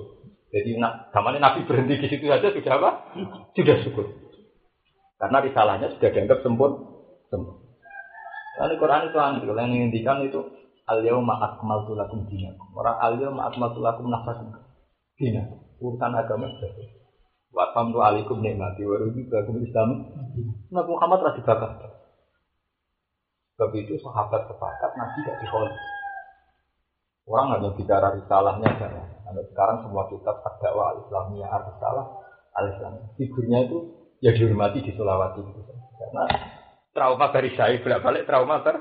[0.49, 2.89] Jadi nak, Nabi berhenti di situ saja sudah apa?
[3.53, 4.09] Sudah syukur.
[5.21, 6.89] Karena risalahnya sudah dianggap sempurna.
[7.29, 7.61] Sempurna.
[8.65, 10.41] Lalu Quran itu aneh, kalau yang menghentikan itu
[10.89, 12.65] al yauma akmaltu lakum dinakum.
[12.81, 14.57] Orang al yauma akmaltu lakum nafsakum.
[15.21, 15.61] Dinakum.
[15.85, 16.73] Urusan agama sudah
[17.53, 20.09] Wa tamtu alaikum nikmati wa raditu Islam.
[20.73, 21.71] Nabi Muhammad telah dibakar.
[23.53, 25.77] Sebab itu sahabat sepakat Nabi tidak diholi.
[27.23, 29.01] Orang hanya bicara risalahnya saja.
[29.23, 32.05] Nah, sekarang semua kitab dakwah al-Islamiyah al-Risalah
[32.59, 32.93] al-Islam.
[33.15, 33.77] Figurnya itu
[34.19, 35.73] ya dihormati di Sulawesi gitu.
[35.97, 36.23] Karena
[36.91, 38.75] trauma dari saya bolak-balik trauma ter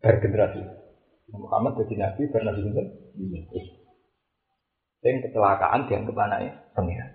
[0.00, 0.62] bergenerasi.
[1.32, 2.86] Muhammad jadi nabi karena nabi
[3.18, 3.58] itu.
[5.02, 7.10] Dan kecelakaan dianggap anaknya pengiran.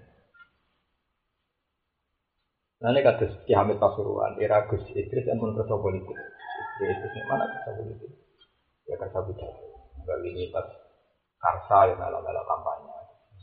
[2.78, 6.14] Nah ini kados Ki Hamid Pasuruan, era Gus Idris yang pun kerja politik.
[6.14, 8.12] Gus Idris ini mana kerja politik?
[8.86, 9.77] Ya kerja budaya.
[10.16, 10.68] Ini pas
[11.38, 12.92] karsa yang malah-malah kampanye.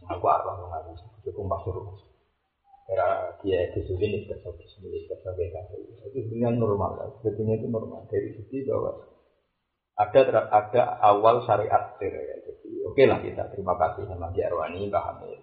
[0.04, 1.96] Aku arwah mengaku cukup Pasuruan.
[2.84, 5.70] Era Kia Gus ini kerja bisnis, kerja BKP.
[6.12, 8.92] Itu sebenarnya normal, sebetulnya itu normal dari sisi bahwa
[9.96, 10.20] ada
[10.52, 12.36] ada awal syariat ya.
[12.44, 15.40] Jadi oke okay lah kita terima kasih sama Ki Arwani, Mbak Hamid.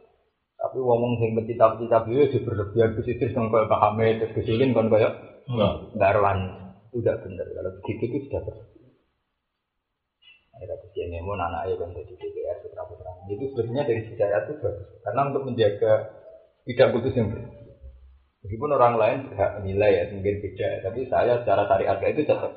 [0.61, 4.85] Tapi ngomong sing pencita-pencita beliau di berlebihan ke situ kaya Mbak Hamid, terus kesulin kan
[4.93, 5.10] kaya
[5.49, 6.49] Mbak Arwani.
[6.93, 7.48] Itu tidak benar.
[7.49, 8.70] Kalau begitu itu sudah berlebihan.
[10.51, 13.11] Ada kesian mau anak ayah kan jadi DPR putra putra.
[13.31, 14.87] Itu sebenarnya dari syariat itu bagus.
[15.01, 15.93] Karena untuk menjaga
[16.67, 17.77] tidak putus yang berlebihan.
[18.41, 20.69] Meskipun orang lain berhak menilai ya, mungkin beda.
[20.85, 22.51] Tapi saya secara syariat itu tetap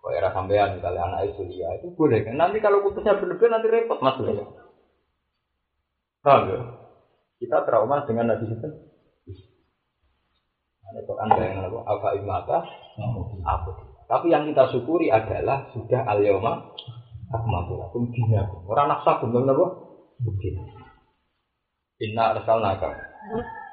[0.00, 2.32] Kok era sampean misalnya anak itu dia itu boleh kan?
[2.40, 4.48] Nanti kalau putusnya berlebihan nanti repot mas ya.
[6.24, 6.48] Paham?
[7.36, 8.68] Kita trauma dengan Nabi itu.
[10.90, 11.78] Ada Quran yang apa?
[11.84, 12.58] Apa imata?
[13.44, 13.70] Apa?
[14.08, 16.20] Tapi yang kita syukuri adalah sudah al
[17.30, 18.66] yoma akmaltu lakum dinakum.
[18.66, 19.66] Orang naksa pun apa?
[20.20, 20.50] Bukti.
[22.00, 22.90] Inna arsalnaka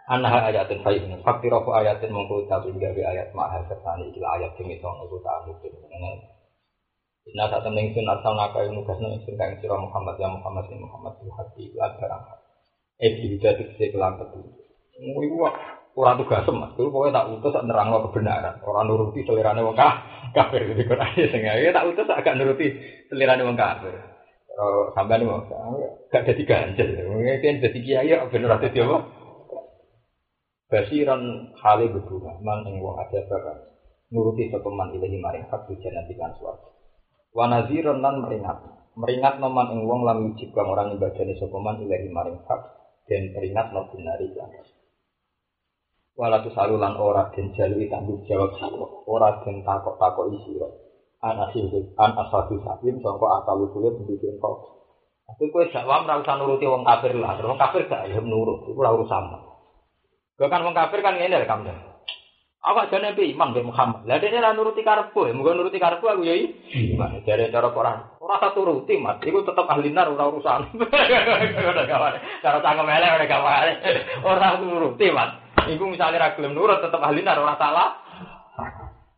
[0.07, 4.67] Anah ayatin fayyidun Fakti rofu ayatin mengkut tapi juga ayat mahal kersani Ila ayat sing
[4.67, 5.71] itu ngikut ta'amudin
[7.27, 10.63] Inna saat temen ingsun asal naka yang nugas nang ingsun kang sira Muhammad ya Muhammad
[10.71, 12.23] ya Muhammad bil hati lan barang.
[13.03, 14.47] Eh bisa dikse kelan petu.
[14.95, 15.35] Iku
[15.97, 19.73] ora tugas mas, kuwi pokoke tak utus tak nerangno kebenaran, ora nuruti selirane wong
[20.29, 21.41] kafir iki Quran sing
[21.73, 22.69] tak utus agak nuruti
[23.09, 23.97] selirane wong kafir.
[24.57, 25.41] Kalau sampean mau
[26.09, 28.97] gak jadi ganjel, mungkin jadi kiai ya bener ati apa?
[30.69, 33.57] Basiran hale berdua, man ing wong aja bakal
[34.13, 36.77] nuruti sepeman ilahi maring hak tujuan nanti kan suatu.
[37.37, 38.57] Wanaziron lan meringat.
[38.97, 42.61] Meringat noman ing wong lam yujib kang orang ibadani sopaman ilahi maring hak
[43.05, 44.49] dan peringat no binari lan.
[46.17, 50.73] Walatu salulan ora den jalui tanggung jawab siro, ora den takok takok isiro.
[51.21, 54.57] An asil an asal sakin sangko asal usulnya pendidikan kau.
[55.29, 58.73] Tapi kue dakwah ora usah nuruti wong kafir lah, wong kafir gak ya nurut, itu
[58.73, 59.29] ora urusan.
[60.41, 61.69] Bahkan wong kafir kan ini kamu.
[62.65, 64.01] Aku aja nabi iman be Muhammad.
[64.09, 67.21] Lah dene ra nuruti karepku, ya muga nuruti karepku aku ya iman.
[67.29, 68.17] Jare cara Quran.
[68.17, 69.21] Ora satu turuti, Mas.
[69.21, 70.67] Iku tetep ahli nar ora urusan.
[72.43, 73.73] Cara cangkem elek ora gawane.
[74.25, 75.46] Ora nuruti, Mas.
[75.67, 77.89] Iku misalnya ra gelem nurut tetep ahli nar ora salah.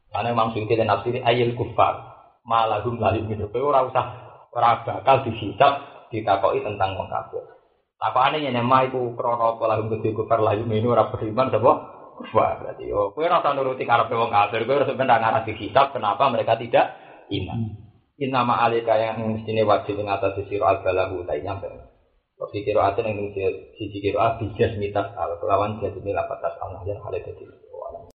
[0.09, 2.01] Karena memang suci dan nafsiri ayil kufar.
[2.45, 3.53] Malagum lali minum.
[3.53, 4.05] Ora usah
[4.49, 7.45] ora bakal dihisab ditakoki tentang wong kafir.
[7.99, 11.99] Takokane yen emah iku krana apa lahum gede kufar layu minu ora beriman sapa?
[12.19, 12.91] kufar berarti.
[12.91, 16.59] Oh, kowe ora nuruti karepe wong kafir, kowe harus ben ngarah di kitab kenapa mereka
[16.59, 16.99] tidak
[17.31, 17.59] iman.
[18.19, 21.88] In nama alika yang mestine wajib ing atas sira al-balahu ta nyampe.
[22.39, 23.19] Waktu kira aten yang
[23.75, 27.43] sisi kira abijas mitas al kelawan jadi lapatas al-nahjar hal itu.